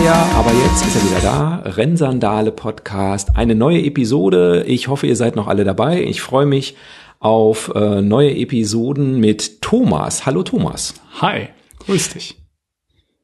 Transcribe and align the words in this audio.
Her, 0.00 0.14
aber 0.36 0.52
jetzt 0.52 0.86
ist 0.86 0.94
er 0.94 1.10
wieder 1.10 1.20
da. 1.20 1.56
Rennsandale 1.64 2.52
Podcast, 2.52 3.30
eine 3.34 3.56
neue 3.56 3.82
Episode. 3.82 4.62
Ich 4.68 4.86
hoffe, 4.86 5.08
ihr 5.08 5.16
seid 5.16 5.34
noch 5.34 5.48
alle 5.48 5.64
dabei. 5.64 6.00
Ich 6.04 6.20
freue 6.20 6.46
mich 6.46 6.76
auf 7.18 7.72
äh, 7.74 8.00
neue 8.00 8.30
Episoden 8.36 9.18
mit 9.18 9.60
Thomas. 9.60 10.24
Hallo 10.24 10.44
Thomas. 10.44 10.94
Hi, 11.20 11.48
grüß 11.80 12.10
dich. 12.10 12.36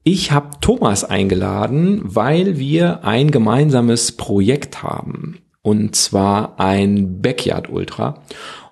Ich 0.03 0.33
habe 0.33 0.51
Thomas 0.61 1.05
eingeladen, 1.05 2.01
weil 2.03 2.59
wir 2.59 3.05
ein 3.05 3.31
gemeinsames 3.31 4.13
Projekt 4.13 4.83
haben. 4.83 5.39
Und 5.63 5.95
zwar 5.95 6.59
ein 6.59 7.23
Backyard 7.23 7.71
Ultra. 7.71 8.25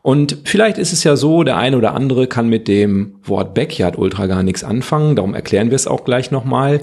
Und 0.03 0.39
vielleicht 0.45 0.79
ist 0.79 0.93
es 0.93 1.05
ja 1.05 1.15
so, 1.15 1.45
der 1.45 1.57
eine 1.57 1.77
oder 1.77 1.95
andere 1.95 2.27
kann 2.27 2.48
mit 2.48 2.67
dem 2.67 3.21
Wort 3.23 3.55
Backyard 3.55 3.97
Ultra 3.97 4.27
gar 4.27 4.43
nichts 4.43 4.65
anfangen. 4.65 5.15
Darum 5.15 5.34
erklären 5.34 5.71
wir 5.71 5.77
es 5.77 5.87
auch 5.87 6.05
gleich 6.05 6.33
nochmal. 6.33 6.81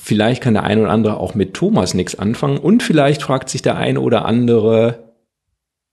Vielleicht 0.00 0.42
kann 0.42 0.54
der 0.54 0.64
eine 0.64 0.82
oder 0.82 0.90
andere 0.90 1.16
auch 1.18 1.34
mit 1.34 1.54
Thomas 1.54 1.92
nichts 1.92 2.18
anfangen. 2.18 2.58
Und 2.58 2.82
vielleicht 2.82 3.22
fragt 3.22 3.48
sich 3.48 3.62
der 3.62 3.76
eine 3.76 4.00
oder 4.00 4.24
andere, 4.24 5.14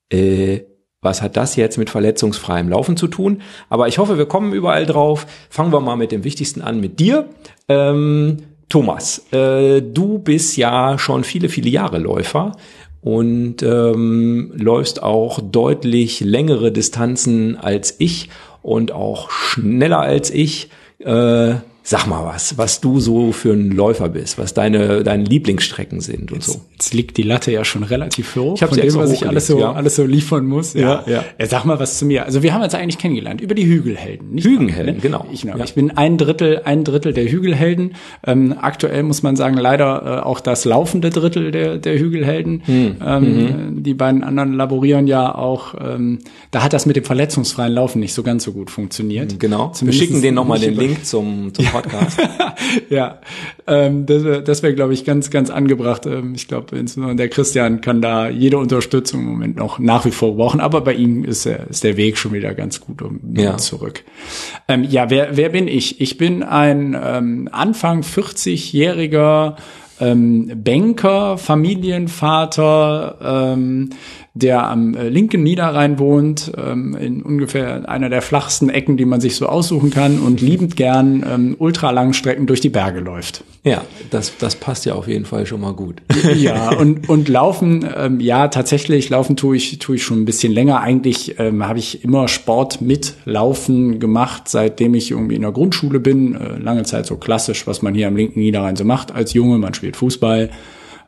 äh, 0.10 0.62
was 1.02 1.22
hat 1.22 1.38
das 1.38 1.56
jetzt 1.56 1.78
mit 1.78 1.90
verletzungsfreiem 1.90 2.70
Laufen 2.70 2.98
zu 2.98 3.08
tun? 3.08 3.42
Aber 3.70 3.88
ich 3.88 3.98
hoffe, 3.98 4.18
wir 4.18 4.26
kommen 4.26 4.54
überall 4.54 4.86
drauf. 4.86 5.28
Fangen 5.50 5.74
wir 5.74 5.80
mal 5.80 5.96
mit 5.96 6.12
dem 6.12 6.24
Wichtigsten 6.24 6.62
an, 6.62 6.80
mit 6.80 7.00
dir. 7.00 7.30
Ähm, 7.68 8.38
Thomas, 8.70 9.32
äh, 9.32 9.82
du 9.82 10.20
bist 10.20 10.58
ja 10.58 10.98
schon 10.98 11.24
viele, 11.24 11.50
viele 11.50 11.70
Jahre 11.70 12.00
Läufer 12.00 12.54
und 13.02 13.62
ähm, 13.62 14.52
läufst 14.56 15.04
auch 15.04 15.40
deutlich 15.40 16.22
längere 16.22 16.72
Distanzen 16.72 17.56
als 17.56 17.96
ich 18.00 18.30
und 18.64 18.92
auch 18.92 19.30
schneller 19.30 20.00
als 20.00 20.32
ich. 20.32 20.70
Äh, 21.00 21.56
Sag 21.88 22.08
mal 22.08 22.26
was, 22.26 22.58
was 22.58 22.82
du 22.82 23.00
so 23.00 23.32
für 23.32 23.54
ein 23.54 23.70
Läufer 23.70 24.10
bist, 24.10 24.40
was 24.40 24.56
deine, 24.56 25.04
deine 25.04 25.24
Lieblingsstrecken 25.24 26.02
sind 26.02 26.32
und 26.32 26.40
jetzt, 26.40 26.48
so. 26.48 26.62
Jetzt 26.72 26.96
liegt 26.96 27.16
die 27.18 27.22
Latte 27.22 27.52
ja 27.52 27.64
schon 27.64 27.84
relativ 27.84 28.36
hoch 28.36 28.60
ich 28.60 28.68
von 28.68 28.76
dem, 28.76 28.96
was 28.96 29.12
ich 29.12 29.28
alles 29.28 29.46
so, 29.46 29.60
ja. 29.60 29.72
alles 29.72 29.96
so 29.96 30.04
liefern 30.04 30.48
muss. 30.48 30.74
Ja, 30.74 31.04
ja. 31.06 31.24
ja. 31.38 31.46
Sag 31.46 31.64
mal 31.66 31.80
was 31.80 32.00
zu 32.00 32.08
mir. 32.08 32.26
Also 32.26 32.42
wir 32.42 32.56
haben 32.56 32.64
uns 32.64 32.74
eigentlich 32.74 32.98
kennengelernt 32.98 33.40
über 33.40 33.54
die 33.54 33.68
Hügelhelden. 33.68 34.32
Nicht 34.32 34.48
Hügelhelden, 34.48 34.96
ne? 34.96 35.00
genau. 35.00 35.28
Ich, 35.32 35.44
genau. 35.44 35.58
Ja. 35.58 35.64
ich 35.64 35.76
bin 35.76 35.92
ein 35.92 36.18
Drittel, 36.18 36.64
ein 36.66 36.84
Drittel 36.84 37.14
der 37.14 37.30
Hügelhelden. 37.30 37.94
Ähm, 38.26 38.56
aktuell 38.60 39.04
muss 39.04 39.22
man 39.22 39.36
sagen, 39.36 39.56
leider 39.56 40.22
äh, 40.24 40.26
auch 40.26 40.40
das 40.40 40.66
laufende 40.66 41.12
Drittel 41.12 41.52
der, 41.52 41.78
der 41.78 42.00
Hügelhelden. 42.00 42.64
Hm. 42.66 42.96
Ähm, 43.06 43.22
mhm. 43.22 43.84
Die 43.84 43.94
beiden 43.94 44.24
anderen 44.24 44.54
laborieren 44.54 45.06
ja 45.06 45.36
auch, 45.36 45.76
ähm, 45.80 46.18
da 46.50 46.64
hat 46.64 46.74
das 46.74 46.88
mit 46.88 46.96
dem 46.96 47.04
verletzungsfreien 47.04 47.74
Laufen 47.74 48.00
nicht 48.00 48.16
so 48.16 48.24
ganz 48.24 48.44
so 48.44 48.54
gut 48.54 48.72
funktioniert. 48.72 49.40
Genau. 49.40 49.70
Zumindest 49.70 50.02
wir 50.02 50.08
schicken 50.08 50.22
denen 50.24 50.34
nochmal 50.34 50.58
den 50.58 50.74
Link 50.74 51.06
zum, 51.06 51.54
zum 51.54 51.66
Podcast. 51.82 52.20
ja, 52.90 53.20
ähm, 53.68 54.06
das 54.06 54.24
wäre, 54.24 54.44
das 54.44 54.64
wär, 54.64 54.74
glaube 54.74 54.94
ich, 54.94 55.04
ganz, 55.06 55.30
ganz 55.30 55.50
angebracht. 55.50 56.06
Ähm, 56.06 56.34
ich 56.36 56.48
glaube, 56.48 56.78
insbesondere 56.78 57.16
der 57.16 57.30
Christian 57.30 57.82
kann 57.82 58.02
da 58.02 58.30
jede 58.30 58.58
Unterstützung 58.58 59.22
im 59.22 59.28
Moment 59.28 59.58
noch 59.58 59.80
nach 59.80 60.06
wie 60.06 60.12
vor 60.12 60.36
brauchen, 60.36 60.60
aber 60.62 60.82
bei 60.82 60.94
ihm 60.94 61.24
ist, 61.24 61.46
er, 61.46 61.68
ist 61.70 61.84
der 61.84 61.98
Weg 61.98 62.18
schon 62.18 62.34
wieder 62.34 62.54
ganz 62.54 62.80
gut 62.80 63.02
um 63.02 63.20
ja. 63.36 63.58
zurück. 63.58 64.04
Ähm, 64.68 64.84
ja, 64.84 65.10
wer, 65.10 65.36
wer 65.38 65.50
bin 65.50 65.68
ich? 65.68 66.00
Ich 66.00 66.18
bin 66.18 66.44
ein 66.44 66.98
ähm, 67.02 67.50
Anfang 67.52 68.02
40-jähriger 68.02 69.56
ähm, 70.00 70.52
Banker, 70.64 71.38
Familienvater, 71.38 73.18
ähm, 73.54 73.90
der 74.36 74.68
am 74.68 74.96
äh, 74.96 75.08
linken 75.08 75.44
Niederrhein 75.44 75.98
wohnt, 75.98 76.52
ähm, 76.58 76.94
in 76.96 77.24
ungefähr 77.24 77.88
einer 77.88 78.10
der 78.10 78.22
flachsten 78.22 78.70
Ecken, 78.70 78.98
die 78.98 79.06
man 79.06 79.22
sich 79.22 79.38
so 79.38 79.48
aussuchen 79.48 79.92
kann 79.92 80.20
und 80.20 80.42
liebend 80.42 80.76
gern 80.76 81.26
ähm, 81.58 82.14
Strecken 82.14 82.46
durch 82.46 82.60
die 82.60 82.70
Berge 82.70 83.00
läuft. 83.00 83.46
Ja, 83.64 83.84
das, 84.12 84.38
das 84.38 84.58
passt 84.58 84.86
ja 84.86 84.94
auf 84.94 85.08
jeden 85.08 85.24
Fall 85.24 85.46
schon 85.46 85.62
mal 85.62 85.74
gut. 85.74 86.02
Ja, 86.36 86.72
und, 86.72 87.08
und 87.08 87.30
laufen, 87.30 87.88
ähm, 87.96 88.20
ja, 88.20 88.50
tatsächlich, 88.50 89.10
laufen 89.10 89.38
tue 89.38 89.56
ich, 89.56 89.80
tue 89.80 89.96
ich 89.96 90.04
schon 90.04 90.22
ein 90.22 90.26
bisschen 90.26 90.52
länger. 90.52 90.82
Eigentlich 90.82 91.40
ähm, 91.40 91.66
habe 91.66 91.80
ich 91.80 92.04
immer 92.04 92.28
Sport 92.28 92.82
mit 92.82 93.14
Laufen 93.26 94.00
gemacht, 94.00 94.44
seitdem 94.48 94.96
ich 94.96 95.12
irgendwie 95.12 95.36
in 95.36 95.44
der 95.44 95.52
Grundschule 95.52 96.00
bin. 96.00 96.36
Äh, 96.36 96.58
lange 96.58 96.84
Zeit 96.84 97.06
so 97.06 97.16
klassisch, 97.16 97.68
was 97.68 97.82
man 97.82 97.96
hier 97.96 98.08
am 98.08 98.18
linken 98.18 98.40
Niederrhein 98.40 98.76
so 98.76 98.84
macht 98.84 99.14
als 99.14 99.34
Junge. 99.34 99.60
Man 99.60 99.74
spielt 99.74 99.96
Fußball, 99.96 100.50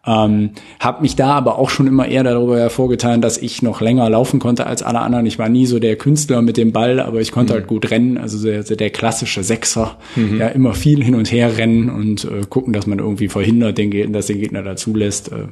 ähm, 0.07 0.51
habe 0.79 1.01
mich 1.01 1.17
da 1.17 1.33
aber 1.33 1.59
auch 1.59 1.69
schon 1.69 1.85
immer 1.85 2.07
eher 2.07 2.23
darüber 2.23 2.57
hervorgetan, 2.57 3.21
dass 3.21 3.37
ich 3.37 3.61
noch 3.61 3.81
länger 3.81 4.09
laufen 4.09 4.39
konnte 4.39 4.65
als 4.65 4.81
alle 4.81 4.99
anderen. 4.99 5.25
Ich 5.25 5.37
war 5.37 5.49
nie 5.49 5.65
so 5.65 5.79
der 5.79 5.97
Künstler 5.97 6.41
mit 6.41 6.55
dem 6.55 6.71
Ball, 6.71 7.01
aber 7.01 7.19
ich 7.19 7.33
konnte 7.33 7.53
mhm. 7.53 7.57
halt 7.57 7.67
gut 7.67 7.91
rennen. 7.91 8.17
Also 8.17 8.41
der, 8.41 8.63
der 8.63 8.89
klassische 8.89 9.43
Sechser, 9.43 9.97
mhm. 10.15 10.39
ja 10.39 10.47
immer 10.47 10.73
viel 10.73 11.03
hin 11.03 11.13
und 11.13 11.29
her 11.31 11.57
rennen 11.57 11.89
und 11.89 12.23
äh, 12.23 12.41
gucken, 12.47 12.71
dass 12.71 12.87
man 12.87 12.99
irgendwie 12.99 13.27
verhindert, 13.27 13.77
den, 13.77 14.13
dass 14.13 14.27
den 14.27 14.39
Gegner 14.39 14.63
dazu 14.63 14.95
lässt. 14.95 15.31
Äh, 15.31 15.47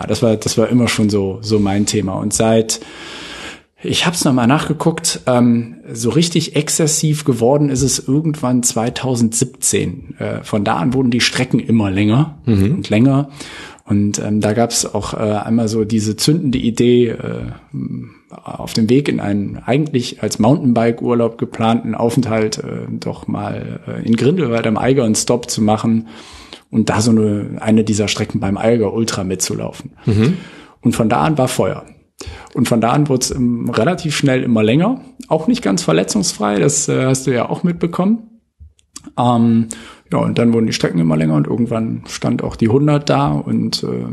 ja, 0.00 0.06
das 0.06 0.22
war 0.22 0.36
das 0.36 0.56
war 0.56 0.68
immer 0.68 0.88
schon 0.88 1.10
so 1.10 1.38
so 1.42 1.58
mein 1.58 1.84
Thema. 1.84 2.14
Und 2.14 2.32
seit 2.32 2.80
ich 3.84 4.06
habe 4.06 4.14
es 4.14 4.24
nochmal 4.24 4.46
nachgeguckt. 4.46 5.20
Ähm, 5.26 5.76
so 5.92 6.10
richtig 6.10 6.54
exzessiv 6.54 7.24
geworden 7.24 7.68
ist 7.68 7.82
es 7.82 8.06
irgendwann 8.06 8.62
2017. 8.62 10.14
Äh, 10.18 10.44
von 10.44 10.64
da 10.64 10.76
an 10.76 10.94
wurden 10.94 11.10
die 11.10 11.20
Strecken 11.20 11.58
immer 11.58 11.90
länger 11.90 12.38
mhm. 12.46 12.76
und 12.76 12.90
länger. 12.90 13.30
Und 13.92 14.18
ähm, 14.20 14.40
da 14.40 14.54
gab 14.54 14.70
es 14.70 14.94
auch 14.94 15.12
äh, 15.12 15.18
einmal 15.18 15.68
so 15.68 15.84
diese 15.84 16.16
zündende 16.16 16.56
Idee, 16.56 17.08
äh, 17.08 17.52
auf 18.30 18.72
dem 18.72 18.88
Weg 18.88 19.10
in 19.10 19.20
einen 19.20 19.58
eigentlich 19.58 20.22
als 20.22 20.38
Mountainbike-Urlaub 20.38 21.36
geplanten 21.36 21.94
Aufenthalt 21.94 22.56
äh, 22.56 22.86
doch 22.88 23.26
mal 23.26 23.80
äh, 23.86 24.06
in 24.06 24.16
Grindelwald 24.16 24.66
am 24.66 24.78
Eiger 24.78 25.04
einen 25.04 25.14
Stop 25.14 25.50
zu 25.50 25.60
machen 25.60 26.08
und 26.70 26.88
da 26.88 27.02
so 27.02 27.10
eine, 27.10 27.58
eine 27.60 27.84
dieser 27.84 28.08
Strecken 28.08 28.40
beim 28.40 28.56
Eiger 28.56 28.94
Ultra 28.94 29.24
mitzulaufen. 29.24 29.90
Mhm. 30.06 30.38
Und 30.80 30.96
von 30.96 31.10
da 31.10 31.20
an 31.20 31.36
war 31.36 31.48
Feuer. 31.48 31.84
Und 32.54 32.68
von 32.68 32.80
da 32.80 32.92
an 32.92 33.10
wurde 33.10 33.24
es 33.24 33.30
ähm, 33.30 33.68
relativ 33.68 34.16
schnell 34.16 34.42
immer 34.42 34.62
länger, 34.62 35.02
auch 35.28 35.48
nicht 35.48 35.60
ganz 35.60 35.82
verletzungsfrei, 35.82 36.60
das 36.60 36.88
äh, 36.88 37.04
hast 37.04 37.26
du 37.26 37.30
ja 37.30 37.50
auch 37.50 37.62
mitbekommen. 37.62 38.40
Ähm, 39.18 39.68
ja, 40.12 40.18
und 40.18 40.38
dann 40.38 40.52
wurden 40.52 40.66
die 40.66 40.72
Strecken 40.72 40.98
immer 40.98 41.16
länger 41.16 41.34
und 41.34 41.46
irgendwann 41.46 42.02
stand 42.06 42.44
auch 42.44 42.56
die 42.56 42.68
100 42.68 43.08
da 43.08 43.32
und 43.32 43.82
äh, 43.82 44.06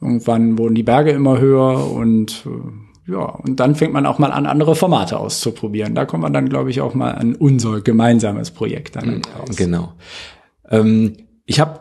irgendwann 0.00 0.58
wurden 0.58 0.74
die 0.74 0.82
Berge 0.82 1.10
immer 1.10 1.40
höher 1.40 1.90
und 1.90 2.44
äh, 2.46 3.12
ja, 3.12 3.24
und 3.24 3.58
dann 3.58 3.74
fängt 3.74 3.92
man 3.92 4.06
auch 4.06 4.18
mal 4.18 4.30
an, 4.30 4.46
andere 4.46 4.76
Formate 4.76 5.18
auszuprobieren. 5.18 5.94
Da 5.94 6.04
kommt 6.04 6.22
man 6.22 6.32
dann, 6.32 6.48
glaube 6.48 6.70
ich, 6.70 6.80
auch 6.80 6.94
mal 6.94 7.12
an 7.12 7.34
unser 7.34 7.80
gemeinsames 7.80 8.52
Projekt 8.52 8.96
dann 8.96 9.16
mhm, 9.16 9.22
raus. 9.36 9.56
Genau. 9.56 9.94
Ähm, 10.68 11.14
ich 11.46 11.58
habe, 11.58 11.80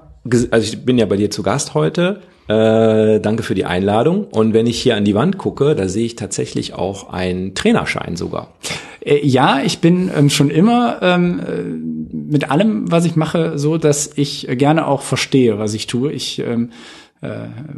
also 0.50 0.64
ich 0.64 0.86
bin 0.86 0.98
ja 0.98 1.06
bei 1.06 1.18
dir 1.18 1.30
zu 1.30 1.44
Gast 1.44 1.76
heute. 1.76 2.22
Äh, 2.48 3.20
danke 3.20 3.44
für 3.44 3.54
die 3.54 3.66
Einladung. 3.66 4.24
Und 4.24 4.54
wenn 4.54 4.66
ich 4.66 4.82
hier 4.82 4.96
an 4.96 5.06
die 5.06 5.14
Wand 5.14 5.38
gucke, 5.38 5.76
da 5.76 5.88
sehe 5.88 6.06
ich 6.06 6.16
tatsächlich 6.16 6.74
auch 6.74 7.10
einen 7.10 7.54
Trainerschein 7.54 8.16
sogar. 8.16 8.56
Äh, 9.10 9.26
ja, 9.26 9.62
ich 9.62 9.80
bin 9.80 10.12
ähm, 10.16 10.30
schon 10.30 10.50
immer 10.50 11.00
ähm, 11.02 11.40
äh, 11.40 11.64
mit 12.32 12.52
allem, 12.52 12.92
was 12.92 13.06
ich 13.06 13.16
mache, 13.16 13.58
so, 13.58 13.78
dass 13.78 14.12
ich 14.16 14.48
gerne 14.52 14.88
auch 14.88 15.02
verstehe, 15.02 15.58
was 15.58 15.74
ich 15.74 15.88
tue. 15.88 16.12
Ich 16.12 16.40
ähm, 16.40 16.70
äh, 17.22 17.28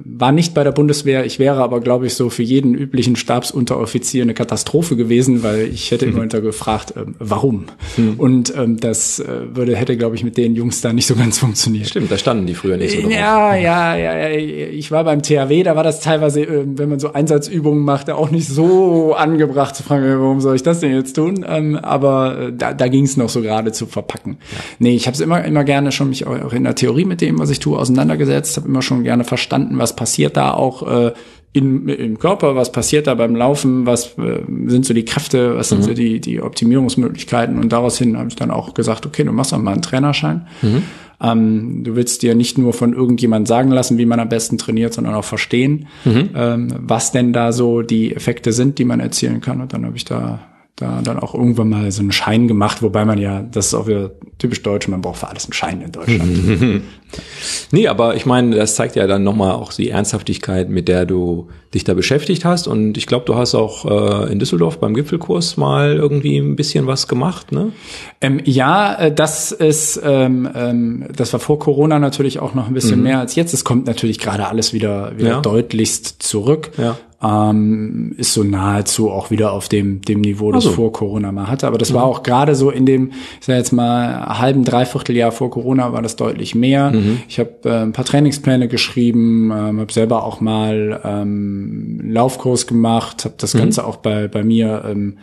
war 0.06 0.32
nicht 0.32 0.54
bei 0.54 0.64
der 0.64 0.72
Bundeswehr. 0.72 1.26
Ich 1.26 1.40
wäre 1.40 1.64
aber, 1.64 1.80
glaube 1.80 2.06
ich, 2.06 2.14
so 2.14 2.30
für 2.30 2.44
jeden 2.44 2.76
üblichen 2.76 3.16
Stabsunteroffizier 3.16 4.22
eine 4.22 4.36
Katastrophe 4.36 4.96
gewesen, 4.96 5.42
weil 5.42 5.62
ich 5.62 5.90
hätte 5.90 6.06
immer 6.06 6.24
mhm. 6.26 6.30
gefragt, 6.30 6.96
äh, 6.96 7.06
warum. 7.18 7.66
Mhm. 7.98 8.14
Und 8.18 8.54
ähm, 8.56 8.78
das 8.78 9.20
äh, 9.20 9.26
würde 9.56 9.76
hätte, 9.76 9.98
glaube 9.98 10.16
ich, 10.16 10.24
mit 10.24 10.38
den 10.38 10.54
Jungs 10.54 10.82
da 10.82 10.94
nicht 10.94 11.08
so 11.08 11.16
ganz 11.16 11.40
funktioniert. 11.40 11.88
Stimmt, 11.88 12.12
da 12.12 12.20
standen 12.20 12.46
die 12.46 12.54
früher 12.54 12.78
nicht 12.78 12.96
so 12.96 13.02
drauf. 13.02 13.12
Ja, 13.12 13.56
ja, 13.56 13.96
ja, 13.96 14.28
ja. 14.28 14.68
Ich 14.70 14.92
war 14.92 15.04
beim 15.06 15.24
THW, 15.24 15.64
da 15.64 15.76
war 15.76 15.84
das 15.84 16.02
teilweise, 16.02 16.42
äh, 16.42 16.64
wenn 16.66 16.90
man 16.90 17.00
so 17.00 17.14
Einsatzübungen 17.14 17.84
macht, 17.84 18.12
auch 18.12 18.30
nicht 18.30 18.48
so 18.48 19.16
angebracht 19.16 19.76
zu 19.76 19.82
fragen, 19.82 20.04
warum 20.04 20.40
soll 20.40 20.56
ich 20.56 20.64
das 20.64 20.82
denn 20.82 20.94
jetzt 20.94 21.14
tun? 21.14 21.44
Ähm, 21.50 21.78
aber 21.78 22.40
äh, 22.40 22.54
da, 22.56 22.76
da 22.76 22.88
ging 22.90 23.06
es 23.06 23.18
noch 23.18 23.30
so 23.30 23.42
gerade 23.42 23.72
zu 23.72 23.88
verpacken. 23.88 24.38
Ja. 24.40 24.58
Nee, 24.78 24.96
ich 24.96 25.08
habe 25.08 25.16
es 25.16 25.20
immer, 25.20 25.44
immer 25.44 25.64
gerne 25.64 25.92
schon 25.92 26.10
mich 26.10 26.28
auch 26.28 26.54
in 26.54 26.64
der 26.64 26.76
Theorie 26.76 27.06
mit 27.06 27.22
dem, 27.22 27.40
was 27.40 27.50
ich 27.50 27.58
tue, 27.58 27.80
auseinandergesetzt, 27.80 28.58
habe 28.58 28.68
immer 28.68 28.84
schon 28.84 29.04
gerne 29.04 29.24
verstanden, 29.32 29.78
was 29.78 29.96
passiert 29.96 30.36
da 30.36 30.54
auch 30.54 30.86
äh, 30.86 31.14
in, 31.54 31.88
im 31.88 32.20
Körper, 32.20 32.58
was 32.58 32.74
passiert 32.74 33.08
da 33.08 33.16
beim 33.16 33.34
Laufen, 33.34 33.86
was 33.86 34.18
äh, 34.18 34.42
sind 34.66 34.86
so 34.86 34.94
die 34.94 35.06
Kräfte, 35.06 35.56
was 35.56 35.70
sind 35.70 35.80
mhm. 35.80 35.84
so 35.84 35.94
die, 35.94 36.20
die 36.20 36.42
Optimierungsmöglichkeiten 36.42 37.58
und 37.58 37.72
daraus 37.72 37.98
hin 37.98 38.18
habe 38.18 38.28
ich 38.28 38.36
dann 38.36 38.52
auch 38.52 38.74
gesagt, 38.74 39.06
okay, 39.06 39.24
du 39.24 39.32
machst 39.32 39.54
auch 39.54 39.58
mal 39.58 39.72
einen 39.72 39.82
Trainerschein. 39.82 40.48
Mhm. 40.62 40.84
Ähm, 41.22 41.84
du 41.86 41.96
willst 41.96 42.24
dir 42.24 42.36
nicht 42.36 42.58
nur 42.58 42.74
von 42.74 42.92
irgendjemand 42.94 43.48
sagen 43.48 43.72
lassen, 43.72 43.98
wie 43.98 44.06
man 44.06 44.20
am 44.20 44.28
besten 44.28 44.58
trainiert, 44.58 44.94
sondern 44.94 45.14
auch 45.14 45.24
verstehen, 45.24 45.88
mhm. 46.04 46.30
ähm, 46.36 46.76
was 46.78 47.14
denn 47.14 47.32
da 47.32 47.54
so 47.54 47.84
die 47.84 48.14
Effekte 48.14 48.52
sind, 48.52 48.78
die 48.78 48.86
man 48.86 49.00
erzielen 49.00 49.40
kann. 49.40 49.62
Und 49.62 49.72
dann 49.72 49.86
habe 49.86 49.96
ich 49.96 50.04
da 50.04 50.40
da 50.76 51.02
dann 51.04 51.20
auch 51.20 51.36
irgendwann 51.36 51.70
mal 51.70 51.92
so 51.92 52.02
einen 52.02 52.12
Schein 52.12 52.48
gemacht, 52.48 52.82
wobei 52.82 53.06
man 53.06 53.20
ja, 53.20 53.42
das 53.42 53.68
ist 53.68 53.74
auch 53.74 53.88
wieder 53.88 54.12
typisch 54.40 54.64
deutsch, 54.64 54.88
man 54.88 55.02
braucht 55.02 55.20
für 55.20 55.28
alles 55.28 55.46
einen 55.46 55.54
Schein 55.54 55.82
in 55.82 55.92
Deutschland. 55.92 56.82
nee, 57.72 57.88
aber 57.88 58.16
ich 58.16 58.26
meine, 58.26 58.56
das 58.56 58.76
zeigt 58.76 58.96
ja 58.96 59.06
dann 59.06 59.24
nochmal 59.24 59.52
auch 59.52 59.74
die 59.74 59.90
Ernsthaftigkeit, 59.90 60.70
mit 60.70 60.88
der 60.88 61.06
du 61.06 61.50
dich 61.74 61.84
da 61.84 61.94
beschäftigt 61.94 62.46
hast. 62.46 62.68
Und 62.68 62.98
ich 62.98 63.06
glaube, 63.06 63.26
du 63.26 63.36
hast 63.36 63.54
auch 63.54 63.86
äh, 63.86 64.32
in 64.32 64.40
Düsseldorf 64.40 64.80
beim 64.80 64.94
Gipfelkurs 64.94 65.58
mal 65.58 65.96
irgendwie 65.96 66.38
ein 66.38 66.56
bisschen 66.56 66.88
was 66.88 67.08
gemacht, 67.08 67.52
ne? 67.52 67.72
Ähm, 68.20 68.42
ja, 68.44 68.96
äh, 68.96 69.14
das 69.14 69.52
ist, 69.52 70.02
ähm, 70.04 70.50
ähm, 70.56 71.08
das 71.16 71.32
war 71.34 71.40
vor 71.40 71.60
Corona 71.60 72.00
natürlich 72.00 72.40
auch 72.40 72.56
noch 72.56 72.68
ein 72.68 72.74
bisschen 72.74 72.98
mhm. 72.98 73.04
mehr 73.04 73.20
als 73.20 73.36
jetzt. 73.36 73.54
Es 73.54 73.64
kommt 73.64 73.86
natürlich 73.86 74.20
gerade 74.20 74.48
alles 74.48 74.74
wieder, 74.74 75.18
wieder 75.18 75.30
ja. 75.30 75.42
deutlichst 75.42 76.24
zurück. 76.24 76.72
Ja 76.78 76.98
ähm, 77.24 78.14
ist 78.18 78.34
so 78.34 78.44
nahezu 78.44 79.12
auch 79.12 79.30
wieder 79.30 79.52
auf 79.52 79.70
dem, 79.70 80.02
dem 80.02 80.22
Niveau, 80.22 80.52
das 80.52 80.66
also. 80.66 80.76
vor 80.76 80.92
Corona 80.92 81.32
mal 81.32 81.48
hatte. 81.48 81.68
Aber 81.68 81.78
das 81.78 81.92
mhm. 81.92 81.96
war 81.96 82.04
auch 82.06 82.24
gerade 82.24 82.56
so 82.56 82.72
in 82.72 82.86
dem, 82.86 83.12
ich 83.40 83.46
sag 83.46 83.58
jetzt 83.58 83.72
mal, 83.72 84.40
halben, 84.40 84.64
dreiviertel 84.64 85.16
Jahr 85.16 85.32
vor 85.32 85.52
Corona 85.52 85.94
war 85.94 86.02
das 86.02 86.16
deutlich 86.16 86.56
mehr. 86.56 86.92
Mhm. 86.92 87.22
Ich 87.28 87.40
habe 87.40 87.52
äh, 87.66 87.82
ein 87.82 87.94
paar 87.94 88.06
Trainingspläne 88.06 88.68
geschrieben, 88.68 89.52
ähm, 89.52 89.80
habe 89.80 89.94
selber 89.94 90.24
auch 90.24 90.42
mal 90.42 91.00
ähm, 91.04 92.02
Laufkurs 92.04 92.66
gemacht, 92.66 93.26
habe 93.26 93.36
das 93.38 93.54
mhm. 93.54 93.60
Ganze 93.60 93.86
auch 93.86 93.98
bei, 93.98 94.28
bei 94.28 94.44
mir 94.44 94.84
ähm, 94.90 95.18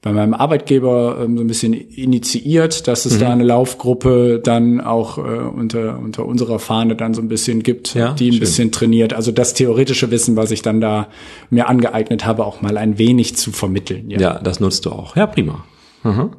bei 0.00 0.12
meinem 0.12 0.34
Arbeitgeber 0.34 1.18
ähm, 1.22 1.36
so 1.36 1.44
ein 1.44 1.46
bisschen 1.46 1.72
initiiert, 1.72 2.86
dass 2.86 3.04
es 3.04 3.14
mhm. 3.14 3.20
da 3.20 3.30
eine 3.30 3.44
Laufgruppe 3.44 4.40
dann 4.42 4.80
auch 4.80 5.18
äh, 5.18 5.20
unter, 5.20 5.98
unter 5.98 6.24
unserer 6.24 6.58
Fahne 6.58 6.94
dann 6.94 7.14
so 7.14 7.22
ein 7.22 7.28
bisschen 7.28 7.62
gibt, 7.62 7.94
ja, 7.94 8.12
die 8.12 8.28
ein 8.28 8.32
schön. 8.32 8.40
bisschen 8.40 8.72
trainiert. 8.72 9.12
Also 9.12 9.32
das 9.32 9.54
theoretische 9.54 10.10
Wissen, 10.10 10.36
was 10.36 10.50
ich 10.50 10.62
dann 10.62 10.80
da 10.80 11.08
mir 11.50 11.68
angeeignet 11.68 12.24
habe, 12.24 12.44
auch 12.44 12.60
mal 12.60 12.78
ein 12.78 12.98
wenig 12.98 13.36
zu 13.36 13.50
vermitteln. 13.50 14.10
Ja, 14.10 14.20
ja 14.20 14.38
das 14.38 14.60
nutzt 14.60 14.86
du 14.86 14.90
auch. 14.90 15.16
Ja, 15.16 15.26
prima. 15.26 15.64
Mhm. 16.04 16.30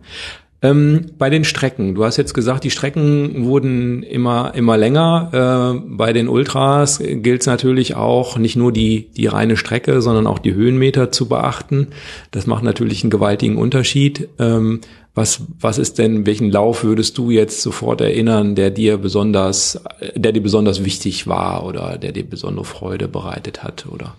Ähm, 0.62 1.12
bei 1.18 1.30
den 1.30 1.46
Strecken, 1.46 1.96
du 1.96 2.04
hast 2.04 2.18
jetzt 2.18 2.34
gesagt, 2.34 2.66
die 2.66 2.70
Strecken 2.70 3.46
wurden 3.46 4.04
immer 4.04 4.54
immer 4.56 4.76
länger. 4.76 5.80
Äh, 5.80 5.88
bei 5.96 6.12
den 6.12 6.28
Ultras 6.28 7.00
gilt 7.00 7.42
es 7.42 7.48
natürlich 7.48 7.96
auch, 7.96 8.38
nicht 8.38 8.58
nur 8.58 8.74
die 8.74 9.10
die 9.16 9.28
reine 9.28 9.56
Strecke, 9.56 10.02
sondern 10.02 10.28
auch 10.28 10.40
die 10.40 10.54
Höhenmeter 10.54 11.14
zu 11.14 11.30
beachten. 11.30 11.88
Das 12.32 12.46
macht 12.46 12.64
natürlich 12.64 13.04
einen 13.04 13.10
gewaltigen 13.10 13.56
Unterschied. 13.56 14.28
Ähm, 14.38 14.82
was 15.16 15.44
was 15.62 15.78
ist 15.78 15.98
denn? 15.98 16.26
Welchen 16.26 16.52
Lauf 16.52 16.84
würdest 16.84 17.18
du 17.18 17.32
jetzt 17.32 17.62
sofort 17.62 18.02
erinnern, 18.02 18.56
der 18.56 18.70
dir 18.70 18.98
besonders, 18.98 19.82
der 20.14 20.34
dir 20.34 20.44
besonders 20.44 20.84
wichtig 20.84 21.26
war 21.26 21.66
oder 21.66 21.98
der 21.98 22.12
dir 22.12 22.30
besondere 22.30 22.66
Freude 22.66 23.08
bereitet 23.08 23.64
hat 23.64 23.86
oder 23.90 24.14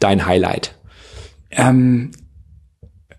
dein 0.00 0.26
Highlight? 0.26 0.74
Ähm 1.52 2.10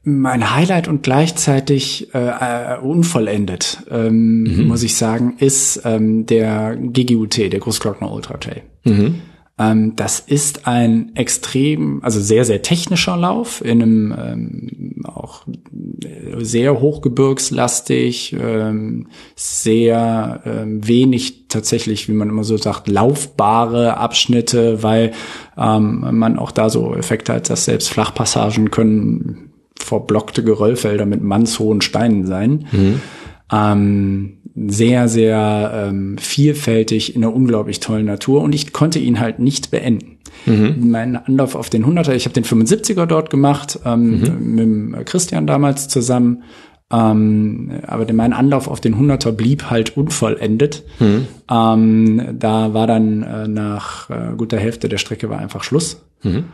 mein 0.08 0.56
Highlight 0.56 0.88
und 0.88 1.04
gleichzeitig 1.04 2.14
äh, 2.16 2.30
äh, 2.30 2.80
unvollendet, 2.80 3.80
ähm, 3.92 4.44
mhm. 4.44 4.68
muss 4.68 4.82
ich 4.84 4.96
sagen, 4.96 5.36
ist 5.38 5.82
ähm, 5.84 6.26
der 6.26 6.78
GGUT, 6.78 7.38
der 7.38 7.60
Großglockner 7.60 8.10
Ultra 8.10 8.38
Trail. 8.38 8.62
Mhm. 8.86 9.16
Ähm, 9.60 9.98
das 9.98 10.22
ist 10.22 10.66
ein 10.66 11.14
extrem, 11.16 12.02
also 12.04 12.22
sehr, 12.22 12.46
sehr 12.46 12.62
technischer 12.62 13.18
Lauf 13.18 13.62
in 13.66 13.82
einem 13.82 14.16
ähm, 14.18 15.04
auch 15.04 15.46
sehr 16.38 16.80
hochgebirgslastig, 16.80 18.34
ähm, 18.40 19.08
sehr 19.36 20.42
ähm, 20.46 20.88
wenig 20.88 21.50
tatsächlich, 21.50 22.08
wie 22.08 22.14
man 22.14 22.30
immer 22.30 22.46
so 22.46 22.56
sagt, 22.56 22.88
laufbare 22.88 23.98
Abschnitte, 23.98 24.84
weil 24.84 25.12
ähm, 25.58 26.18
man 26.18 26.40
auch 26.40 26.52
da 26.52 26.70
so 26.70 26.96
Effekte 26.96 27.34
hat, 27.34 27.50
dass 27.50 27.66
selbst 27.66 27.90
Flachpassagen 27.90 28.72
können 28.72 29.47
verblockte 29.80 30.44
Geröllfelder 30.44 31.06
mit 31.06 31.24
mannshohen 31.24 31.82
Steinen 31.82 32.26
sein. 32.26 32.68
Mhm. 32.72 33.02
Ähm, 33.52 34.38
sehr, 34.56 35.08
sehr 35.08 35.72
ähm, 35.90 36.18
vielfältig 36.18 37.16
in 37.16 37.24
einer 37.24 37.34
unglaublich 37.34 37.80
tollen 37.80 38.06
Natur 38.06 38.42
und 38.42 38.56
ich 38.56 38.74
konnte 38.74 39.00
ihn 39.00 39.20
halt 39.20 39.40
nicht 39.40 39.72
beenden. 39.72 40.18
Mhm. 40.46 40.90
Mein 40.90 41.16
Anlauf 41.16 41.56
auf 41.56 41.70
den 41.70 41.86
100er, 41.86 42.14
ich 42.14 42.26
habe 42.26 42.34
den 42.34 42.44
75er 42.44 43.06
dort 43.06 43.30
gemacht, 43.30 43.80
ähm, 43.86 44.22
mhm. 44.22 44.94
mit 44.96 45.06
Christian 45.06 45.46
damals 45.46 45.88
zusammen. 45.88 46.44
Ähm, 46.90 47.82
aber 47.86 48.12
mein 48.14 48.32
Anlauf 48.32 48.70
auf 48.70 48.80
den 48.80 48.96
100er 48.96 49.32
blieb 49.32 49.70
halt 49.70 49.98
unvollendet. 49.98 50.84
Mhm. 51.00 51.28
Ähm, 51.52 52.22
da 52.40 52.74
war 52.74 52.88
dann 52.88 53.24
äh, 53.24 53.48
nach 53.48 54.10
äh, 54.10 54.36
guter 54.38 54.58
Hälfte 54.58 54.88
der 54.88 54.98
Strecke 54.98 55.30
war 55.30 55.40
einfach 55.40 55.64
Schluss. 55.64 56.06
Mhm. 56.24 56.46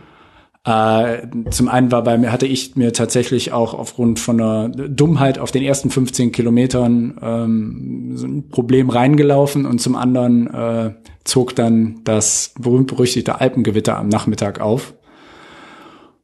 Äh, 0.66 1.28
zum 1.50 1.68
einen 1.68 1.92
war 1.92 2.04
bei 2.04 2.18
mir, 2.18 2.32
hatte 2.32 2.46
ich 2.48 2.78
mir 2.78 2.94
tatsächlich 2.94 3.52
auch 3.52 3.74
aufgrund 3.74 4.20
von 4.20 4.40
einer 4.40 4.70
Dummheit 4.70 5.38
auf 5.38 5.52
den 5.52 5.62
ersten 5.62 5.90
15 5.90 6.32
Kilometern 6.32 7.20
ähm, 7.22 8.12
so 8.16 8.26
ein 8.26 8.50
Problem 8.50 8.90
reingelaufen 8.90 9.66
und 9.66 9.80
zum 9.80 9.98
anderen 9.98 10.48
äh, 10.54 10.94
zog 11.26 11.56
dann 11.56 12.00
das 12.06 12.54
berühmt-berüchtigte 12.58 13.42
Alpengewitter 13.42 13.98
am 13.98 14.08
Nachmittag 14.08 14.62
auf. 14.62 14.94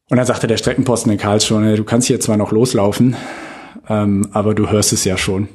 Und 0.10 0.18
dann 0.18 0.26
sagte 0.26 0.48
der 0.48 0.58
Streckenposten 0.58 1.12
in 1.12 1.18
Karlsruhe, 1.18 1.76
du 1.76 1.84
kannst 1.84 2.08
hier 2.08 2.20
zwar 2.22 2.38
noch 2.38 2.52
loslaufen, 2.52 3.18
ähm, 3.90 4.30
aber 4.32 4.56
du 4.56 4.70
hörst 4.70 4.94
es 4.94 5.04
ja 5.04 5.18
schon. 5.18 5.50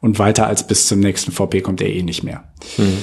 Und 0.00 0.18
weiter 0.18 0.48
als 0.48 0.66
bis 0.66 0.88
zum 0.88 0.98
nächsten 0.98 1.30
VP 1.30 1.60
kommt 1.60 1.80
er 1.80 1.88
eh 1.88 2.02
nicht 2.02 2.24
mehr. 2.24 2.44
Mhm. 2.76 2.98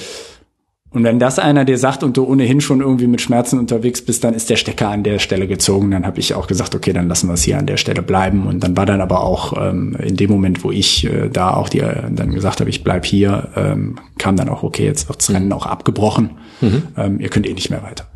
Und 0.95 1.03
wenn 1.03 1.19
das 1.19 1.39
einer 1.39 1.65
dir 1.65 1.77
sagt 1.77 2.03
und 2.03 2.15
du 2.15 2.23
ohnehin 2.23 2.61
schon 2.61 2.79
irgendwie 2.79 3.07
mit 3.07 3.19
Schmerzen 3.19 3.59
unterwegs 3.59 4.01
bist, 4.01 4.23
dann 4.23 4.33
ist 4.33 4.49
der 4.49 4.55
Stecker 4.55 4.87
an 4.87 5.03
der 5.03 5.19
Stelle 5.19 5.45
gezogen. 5.45 5.91
Dann 5.91 6.05
habe 6.05 6.21
ich 6.21 6.33
auch 6.33 6.47
gesagt, 6.47 6.73
okay, 6.73 6.93
dann 6.93 7.09
lassen 7.09 7.27
wir 7.27 7.33
es 7.33 7.43
hier 7.43 7.59
an 7.59 7.65
der 7.65 7.75
Stelle 7.75 8.01
bleiben. 8.01 8.47
Und 8.47 8.63
dann 8.63 8.77
war 8.77 8.85
dann 8.85 9.01
aber 9.01 9.19
auch 9.19 9.57
ähm, 9.61 9.97
in 10.01 10.15
dem 10.15 10.31
Moment, 10.31 10.63
wo 10.63 10.71
ich 10.71 11.03
äh, 11.03 11.27
da 11.27 11.53
auch 11.53 11.67
die 11.67 11.81
äh, 11.81 12.03
dann 12.09 12.31
gesagt 12.31 12.61
habe, 12.61 12.69
ich 12.69 12.85
bleib 12.85 13.05
hier, 13.05 13.49
ähm, 13.57 13.97
kam 14.17 14.37
dann 14.37 14.47
auch, 14.47 14.63
okay, 14.63 14.85
jetzt 14.85 15.09
wird's 15.09 15.29
Rennen 15.29 15.51
auch 15.51 15.65
abgebrochen. 15.65 16.29
Mhm. 16.61 16.83
Ähm, 16.95 17.19
ihr 17.19 17.27
könnt 17.27 17.45
eh 17.45 17.53
nicht 17.53 17.69
mehr 17.69 17.83
weiter. 17.83 18.07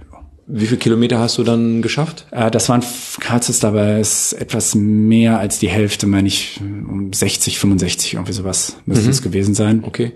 Wie 0.48 0.66
viele 0.66 0.80
Kilometer 0.80 1.20
hast 1.20 1.38
du 1.38 1.44
dann 1.44 1.82
geschafft? 1.82 2.28
Äh, 2.32 2.50
das 2.50 2.70
waren 2.70 2.82
Katzes 3.20 3.60
dabei 3.60 4.00
ist 4.00 4.32
etwas 4.32 4.74
mehr 4.74 5.38
als 5.38 5.60
die 5.60 5.68
Hälfte, 5.68 6.08
meine 6.08 6.30
ich, 6.30 6.62
um 6.62 7.12
60, 7.12 7.60
65, 7.60 8.14
irgendwie 8.14 8.32
sowas 8.32 8.78
müsste 8.86 9.04
mhm. 9.04 9.12
es 9.12 9.22
gewesen 9.22 9.54
sein. 9.54 9.84
Okay 9.86 10.14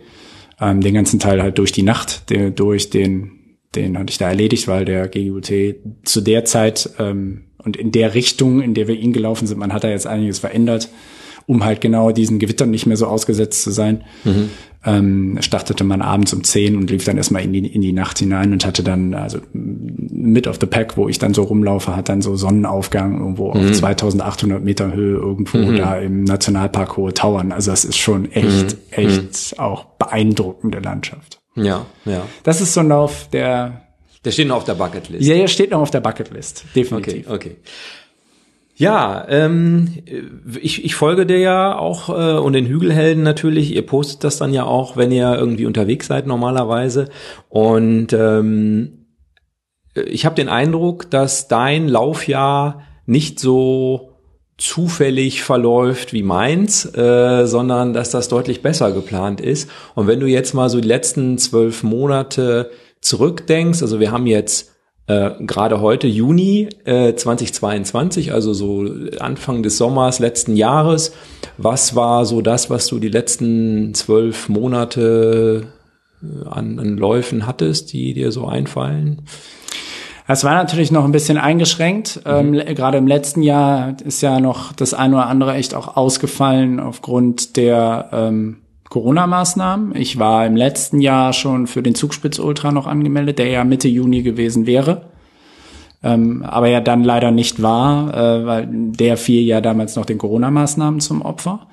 ähm, 0.63 0.81
den 0.81 0.93
ganzen 0.93 1.19
Teil 1.19 1.41
halt 1.41 1.57
durch 1.57 1.71
die 1.71 1.83
Nacht, 1.83 2.29
den, 2.29 2.55
durch 2.55 2.89
den, 2.89 3.57
den 3.75 3.97
hatte 3.97 4.11
ich 4.11 4.17
da 4.17 4.29
erledigt, 4.29 4.67
weil 4.67 4.85
der 4.85 5.07
GUT 5.07 5.51
zu 6.03 6.21
der 6.21 6.45
Zeit 6.45 6.89
ähm, 6.99 7.45
und 7.57 7.77
in 7.77 7.91
der 7.91 8.13
Richtung, 8.13 8.61
in 8.61 8.73
der 8.73 8.87
wir 8.87 8.95
ihn 8.95 9.13
gelaufen 9.13 9.47
sind, 9.47 9.57
man 9.57 9.73
hat 9.73 9.83
da 9.83 9.89
jetzt 9.89 10.07
einiges 10.07 10.39
verändert, 10.39 10.89
um 11.45 11.65
halt 11.65 11.81
genau 11.81 12.11
diesen 12.11 12.39
Gewittern 12.39 12.71
nicht 12.71 12.85
mehr 12.85 12.97
so 12.97 13.07
ausgesetzt 13.07 13.63
zu 13.63 13.71
sein. 13.71 14.03
Mhm 14.23 14.49
ähm, 14.85 15.37
startete 15.41 15.83
man 15.83 16.01
abends 16.01 16.33
um 16.33 16.43
10 16.43 16.75
und 16.75 16.89
lief 16.89 17.05
dann 17.05 17.17
erstmal 17.17 17.43
in 17.43 17.53
die, 17.53 17.65
in 17.65 17.81
die 17.81 17.93
Nacht 17.93 18.19
hinein 18.19 18.51
und 18.51 18.65
hatte 18.65 18.83
dann, 18.83 19.13
also 19.13 19.39
mit 19.53 20.47
of 20.47 20.57
the 20.59 20.65
pack, 20.65 20.97
wo 20.97 21.07
ich 21.07 21.19
dann 21.19 21.33
so 21.33 21.43
rumlaufe, 21.43 21.95
hat 21.95 22.09
dann 22.09 22.21
so 22.21 22.35
Sonnenaufgang 22.35 23.19
irgendwo 23.19 23.53
mhm. 23.53 23.69
auf 23.69 23.71
2800 23.71 24.63
Meter 24.63 24.93
Höhe 24.93 25.17
irgendwo 25.17 25.59
mhm. 25.59 25.77
da 25.77 25.97
im 25.97 26.23
Nationalpark 26.23 26.97
Hohe 26.97 27.13
Tauern. 27.13 27.51
Also 27.51 27.71
das 27.71 27.85
ist 27.85 27.97
schon 27.97 28.31
echt, 28.31 28.73
mhm. 28.73 28.79
echt 28.91 29.59
auch 29.59 29.85
beeindruckende 29.85 30.79
Landschaft. 30.79 31.39
Ja, 31.55 31.85
ja. 32.05 32.23
Das 32.43 32.61
ist 32.61 32.73
so 32.73 32.81
ein 32.81 32.89
Lauf, 32.89 33.29
der 33.31 33.83
der 34.25 34.31
steht 34.31 34.47
noch 34.47 34.57
auf 34.57 34.63
der 34.63 34.75
Bucketlist. 34.75 35.25
Ja, 35.25 35.35
der 35.35 35.47
steht 35.47 35.71
noch 35.71 35.81
auf 35.81 35.91
der 35.91 35.99
Bucketlist, 35.99 36.63
definitiv. 36.75 37.27
Okay, 37.27 37.35
okay. 37.35 37.55
Ja, 38.83 39.25
ähm, 39.29 39.87
ich, 40.61 40.83
ich 40.83 40.95
folge 40.95 41.25
dir 41.25 41.39
ja 41.39 41.77
auch 41.77 42.09
äh, 42.09 42.37
und 42.37 42.51
den 42.51 42.65
Hügelhelden 42.65 43.23
natürlich. 43.23 43.73
Ihr 43.73 43.85
postet 43.85 44.25
das 44.25 44.37
dann 44.37 44.53
ja 44.53 44.65
auch, 44.65 44.97
wenn 44.97 45.11
ihr 45.11 45.33
irgendwie 45.35 45.65
unterwegs 45.65 46.07
seid 46.07 46.27
normalerweise. 46.27 47.07
Und 47.47 48.11
ähm, 48.11 49.05
ich 49.95 50.25
habe 50.25 50.35
den 50.35 50.49
Eindruck, 50.49 51.09
dass 51.09 51.47
dein 51.47 51.87
Laufjahr 51.87 52.81
nicht 53.05 53.39
so 53.39 54.09
zufällig 54.57 55.43
verläuft 55.43 56.11
wie 56.11 56.23
meins, 56.23 56.85
äh, 56.93 57.45
sondern 57.45 57.93
dass 57.93 58.11
das 58.11 58.27
deutlich 58.27 58.61
besser 58.61 58.91
geplant 58.91 59.39
ist. 59.39 59.69
Und 59.95 60.07
wenn 60.07 60.19
du 60.19 60.27
jetzt 60.27 60.53
mal 60.53 60.69
so 60.69 60.81
die 60.81 60.87
letzten 60.87 61.37
zwölf 61.37 61.83
Monate 61.83 62.69
zurückdenkst, 62.99 63.81
also 63.81 64.01
wir 64.01 64.11
haben 64.11 64.27
jetzt 64.27 64.72
äh, 65.07 65.31
gerade 65.39 65.81
heute 65.81 66.07
Juni 66.07 66.69
äh, 66.85 67.13
2022, 67.13 68.31
also 68.33 68.53
so 68.53 68.87
Anfang 69.19 69.61
des 69.61 69.77
Sommers 69.77 70.19
letzten 70.19 70.55
Jahres. 70.55 71.13
Was 71.57 71.95
war 71.95 72.25
so 72.25 72.41
das, 72.41 72.69
was 72.69 72.87
du 72.87 72.99
die 72.99 73.09
letzten 73.09 73.93
zwölf 73.93 74.47
Monate 74.47 75.67
äh, 76.21 76.47
an, 76.47 76.79
an 76.79 76.97
Läufen 76.97 77.45
hattest, 77.45 77.91
die 77.91 78.13
dir 78.13 78.31
so 78.31 78.47
einfallen? 78.47 79.23
Es 80.25 80.45
war 80.45 80.53
natürlich 80.53 80.89
noch 80.89 81.03
ein 81.03 81.11
bisschen 81.11 81.37
eingeschränkt. 81.37 82.21
Mhm. 82.25 82.55
Ähm, 82.55 82.75
Gerade 82.75 82.97
im 82.97 83.07
letzten 83.07 83.43
Jahr 83.43 83.97
ist 84.05 84.21
ja 84.21 84.39
noch 84.39 84.71
das 84.71 84.93
eine 84.93 85.15
oder 85.15 85.27
andere 85.27 85.55
echt 85.55 85.75
auch 85.75 85.97
ausgefallen 85.97 86.79
aufgrund 86.79 87.57
der 87.57 88.09
ähm, 88.13 88.62
Corona-Maßnahmen. 88.93 89.95
Ich 89.95 90.19
war 90.19 90.45
im 90.45 90.55
letzten 90.55 91.01
Jahr 91.01 91.33
schon 91.33 91.65
für 91.65 91.81
den 91.81 91.95
Zugspitz 91.95 92.37
Ultra 92.37 92.71
noch 92.71 92.85
angemeldet, 92.85 93.39
der 93.39 93.47
ja 93.47 93.63
Mitte 93.63 93.87
Juni 93.87 94.21
gewesen 94.21 94.67
wäre. 94.67 95.09
ähm, 96.03 96.43
aber 96.43 96.67
ja 96.67 96.79
dann 96.79 97.03
leider 97.03 97.31
nicht 97.31 97.61
war, 97.63 98.13
äh, 98.13 98.45
weil 98.45 98.67
der 98.69 99.17
fiel 99.17 99.41
ja 99.41 99.61
damals 99.61 99.95
noch 99.95 100.05
den 100.05 100.19
Corona-Maßnahmen 100.19 100.99
zum 100.99 101.23
Opfer. 101.23 101.65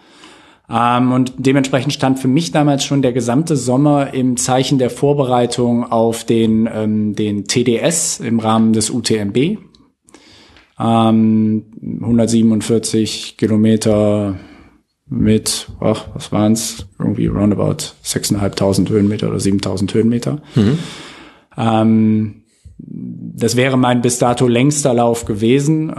Ähm, 0.71 1.13
und 1.13 1.35
dementsprechend 1.37 1.93
stand 1.93 2.19
für 2.19 2.29
mich 2.29 2.53
damals 2.53 2.85
schon 2.85 3.03
der 3.03 3.13
gesamte 3.13 3.55
Sommer 3.55 4.15
im 4.15 4.39
Zeichen 4.39 4.79
der 4.79 4.89
Vorbereitung 4.89 5.93
auf 5.93 6.25
den, 6.25 6.71
ähm, 6.73 7.15
den 7.15 7.45
TDS 7.45 8.21
im 8.21 8.39
Rahmen 8.39 8.73
des 8.73 8.89
UTMB. 8.89 9.59
Ähm, 10.79 11.65
147 12.01 13.37
Kilometer 13.37 14.37
mit, 15.11 15.69
ach, 15.81 16.07
was 16.15 16.33
waren's? 16.33 16.87
Irgendwie 16.99 17.27
roundabout 17.27 17.95
6.500 18.05 18.89
Höhenmeter 18.89 19.29
oder 19.29 19.39
7.000 19.39 19.93
Höhenmeter. 19.93 20.41
Mhm. 20.55 20.79
Ähm, 21.59 22.35
das 22.79 23.57
wäre 23.57 23.77
mein 23.77 24.01
bis 24.01 24.19
dato 24.19 24.47
längster 24.47 24.95
Lauf 24.95 25.25
gewesen. 25.25 25.91
Äh, 25.91 25.95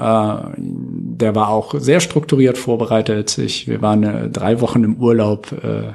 der 0.58 1.36
war 1.36 1.50
auch 1.50 1.75
sehr 1.77 2.00
strukturiert 2.00 2.58
vorbereitet. 2.58 3.38
Ich, 3.38 3.68
wir 3.68 3.82
waren 3.82 4.03
äh, 4.03 4.30
drei 4.30 4.62
Wochen 4.62 4.84
im 4.84 4.96
Urlaub 4.96 5.51
äh, 5.63 5.94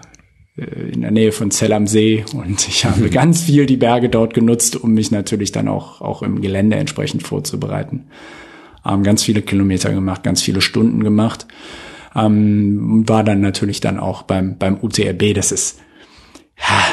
in 0.57 1.03
der 1.03 1.11
Nähe 1.11 1.33
von 1.33 1.51
Zell 1.51 1.73
am 1.73 1.87
See 1.87 2.25
und 2.35 2.67
ich 2.69 2.85
habe 2.85 3.11
ganz 3.11 3.43
viel 3.43 3.67
die 3.67 3.77
Berge 3.77 4.09
dort 4.09 4.33
genutzt, 4.33 4.77
um 4.77 4.93
mich 4.93 5.11
natürlich 5.11 5.53
dann 5.53 5.69
auch, 5.69 6.01
auch 6.01 6.23
im 6.23 6.41
Gelände 6.41 6.77
entsprechend 6.77 7.23
vorzubereiten. 7.23 8.07
Ähm, 8.87 9.03
ganz 9.03 9.23
viele 9.23 9.43
Kilometer 9.43 9.93
gemacht, 9.93 10.23
ganz 10.23 10.43
viele 10.43 10.61
Stunden 10.61 11.03
gemacht. 11.03 11.47
Ähm, 12.17 13.09
war 13.09 13.25
dann 13.25 13.41
natürlich 13.41 13.81
dann 13.81 13.99
auch 13.99 14.23
beim, 14.23 14.57
beim 14.59 14.79
UTRB. 14.81 15.35
Das 15.35 15.53
ist, 15.53 15.81
ja, 16.57 16.85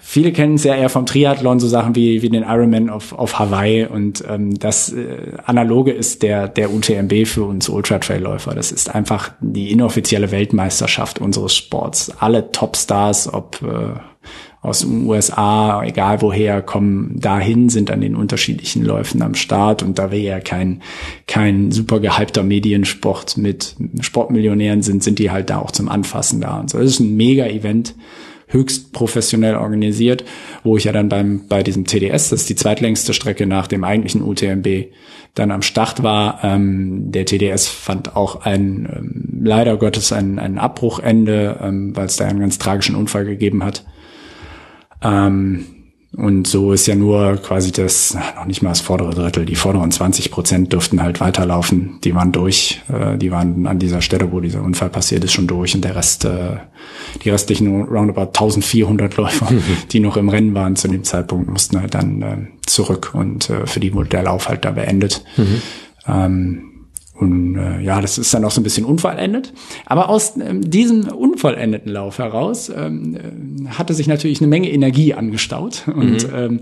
viele 0.00 0.32
kennen 0.32 0.54
es 0.54 0.64
ja 0.64 0.74
eher 0.74 0.88
vom 0.88 1.06
Triathlon, 1.06 1.60
so 1.60 1.68
Sachen 1.68 1.94
wie, 1.94 2.22
wie 2.22 2.28
den 2.28 2.42
Ironman 2.42 2.90
auf, 2.90 3.12
auf 3.12 3.38
Hawaii 3.38 3.86
und 3.86 4.24
ähm, 4.28 4.58
das 4.58 4.92
äh, 4.92 5.32
Analoge 5.44 5.92
ist 5.92 6.22
der, 6.22 6.48
der 6.48 6.72
UTMB 6.72 7.26
für 7.26 7.44
uns 7.44 7.68
Ultra-Trail-Läufer. 7.68 8.54
Das 8.54 8.72
ist 8.72 8.94
einfach 8.94 9.32
die 9.40 9.70
inoffizielle 9.70 10.30
Weltmeisterschaft 10.30 11.20
unseres 11.20 11.54
Sports. 11.54 12.12
Alle 12.18 12.50
Topstars, 12.50 13.32
ob 13.32 13.60
äh, 13.62 14.00
aus 14.62 14.80
den 14.80 15.06
USA, 15.06 15.82
egal 15.84 16.22
woher, 16.22 16.62
kommen 16.62 17.18
dahin, 17.18 17.68
sind 17.68 17.90
an 17.90 18.00
den 18.00 18.14
unterschiedlichen 18.14 18.84
Läufen 18.84 19.20
am 19.20 19.34
Start 19.34 19.82
und 19.82 19.98
da 19.98 20.12
wir 20.12 20.20
ja 20.20 20.38
kein, 20.38 20.82
kein 21.26 21.72
super 21.72 21.98
gehypter 21.98 22.44
Mediensport 22.44 23.36
mit 23.36 23.74
Sportmillionären 24.00 24.82
sind, 24.82 25.02
sind 25.02 25.18
die 25.18 25.32
halt 25.32 25.50
da 25.50 25.58
auch 25.58 25.72
zum 25.72 25.88
Anfassen 25.88 26.40
da 26.40 26.60
und 26.60 26.70
so. 26.70 26.78
Das 26.78 26.86
ist 26.86 27.00
ein 27.00 27.16
Mega-Event 27.16 27.96
höchst 28.52 28.92
professionell 28.92 29.56
organisiert, 29.56 30.24
wo 30.62 30.76
ich 30.76 30.84
ja 30.84 30.92
dann 30.92 31.08
beim, 31.08 31.48
bei 31.48 31.62
diesem 31.62 31.84
TDS, 31.84 32.30
das 32.30 32.42
ist 32.42 32.50
die 32.50 32.54
zweitlängste 32.54 33.14
Strecke 33.14 33.46
nach 33.46 33.66
dem 33.66 33.82
eigentlichen 33.82 34.22
UTMB, 34.22 34.92
dann 35.34 35.50
am 35.50 35.62
Start 35.62 36.02
war. 36.02 36.40
Ähm, 36.44 37.10
der 37.10 37.24
TDS 37.24 37.66
fand 37.66 38.14
auch 38.14 38.42
ein, 38.42 38.88
ähm, 38.94 39.40
leider 39.42 39.76
Gottes 39.76 40.12
ein, 40.12 40.38
ein 40.38 40.58
Abbruchende, 40.58 41.58
ähm, 41.62 41.96
weil 41.96 42.06
es 42.06 42.16
da 42.16 42.26
einen 42.26 42.40
ganz 42.40 42.58
tragischen 42.58 42.94
Unfall 42.94 43.24
gegeben 43.24 43.64
hat. 43.64 43.84
Ähm, 45.02 45.66
und 46.14 46.46
so 46.46 46.72
ist 46.74 46.86
ja 46.86 46.94
nur 46.94 47.36
quasi 47.38 47.72
das, 47.72 48.14
noch 48.36 48.44
nicht 48.44 48.60
mal 48.60 48.68
das 48.68 48.82
vordere 48.82 49.14
Drittel, 49.14 49.46
die 49.46 49.54
vorderen 49.54 49.90
20 49.90 50.30
Prozent 50.30 50.72
dürften 50.72 51.02
halt 51.02 51.20
weiterlaufen. 51.20 52.00
Die 52.04 52.14
waren 52.14 52.32
durch, 52.32 52.82
äh, 52.92 53.16
die 53.16 53.30
waren 53.30 53.66
an 53.66 53.78
dieser 53.78 54.02
Stelle, 54.02 54.30
wo 54.30 54.40
dieser 54.40 54.62
Unfall 54.62 54.90
passiert 54.90 55.24
ist, 55.24 55.32
schon 55.32 55.46
durch 55.46 55.74
und 55.74 55.84
der 55.84 55.96
Rest, 55.96 56.26
äh, 56.26 56.58
die 57.24 57.30
restlichen 57.30 57.84
roundabout 57.84 58.26
1400 58.26 59.16
Läufer, 59.16 59.48
die 59.92 60.00
noch 60.00 60.18
im 60.18 60.28
Rennen 60.28 60.54
waren 60.54 60.76
zu 60.76 60.86
dem 60.88 61.02
Zeitpunkt, 61.02 61.48
mussten 61.48 61.80
halt 61.80 61.94
dann 61.94 62.22
äh, 62.22 62.36
zurück 62.66 63.12
und 63.14 63.48
äh, 63.48 63.66
für 63.66 63.80
die 63.80 63.94
wurde 63.94 64.10
der 64.10 64.24
Lauf 64.24 64.50
halt 64.50 64.66
da 64.66 64.72
beendet. 64.72 65.24
Mhm. 65.38 65.62
Ähm, 66.06 66.71
und 67.14 67.56
äh, 67.56 67.80
ja, 67.80 68.00
das 68.00 68.18
ist 68.18 68.32
dann 68.32 68.44
auch 68.44 68.50
so 68.50 68.60
ein 68.60 68.64
bisschen 68.64 68.84
unvollendet. 68.84 69.52
Aber 69.86 70.08
aus 70.08 70.34
ähm, 70.36 70.68
diesem 70.68 71.08
unvollendeten 71.08 71.92
Lauf 71.92 72.18
heraus 72.18 72.72
ähm, 72.74 73.16
äh, 73.16 73.68
hatte 73.68 73.94
sich 73.94 74.06
natürlich 74.06 74.40
eine 74.40 74.48
Menge 74.48 74.70
Energie 74.70 75.12
angestaut. 75.14 75.84
Und, 75.94 76.28
mhm. 76.28 76.34
ähm, 76.34 76.60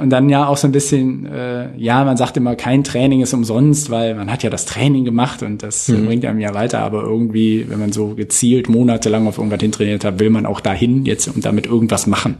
und 0.00 0.10
dann 0.10 0.28
ja 0.28 0.46
auch 0.46 0.56
so 0.56 0.68
ein 0.68 0.72
bisschen, 0.72 1.26
äh, 1.26 1.76
ja, 1.76 2.04
man 2.04 2.16
sagt 2.16 2.36
immer, 2.36 2.54
kein 2.54 2.84
Training 2.84 3.20
ist 3.20 3.34
umsonst, 3.34 3.90
weil 3.90 4.14
man 4.14 4.30
hat 4.30 4.42
ja 4.42 4.50
das 4.50 4.64
Training 4.64 5.04
gemacht 5.04 5.42
und 5.42 5.62
das 5.62 5.88
mhm. 5.88 6.06
bringt 6.06 6.24
einem 6.24 6.40
ja 6.40 6.54
weiter. 6.54 6.78
Aber 6.78 7.02
irgendwie, 7.02 7.66
wenn 7.68 7.80
man 7.80 7.92
so 7.92 8.14
gezielt 8.14 8.68
monatelang 8.68 9.26
auf 9.26 9.38
irgendwas 9.38 9.60
hintrainiert 9.60 10.04
hat, 10.04 10.20
will 10.20 10.30
man 10.30 10.46
auch 10.46 10.60
dahin 10.60 11.04
jetzt 11.04 11.28
und 11.28 11.44
damit 11.44 11.66
irgendwas 11.66 12.06
machen. 12.06 12.36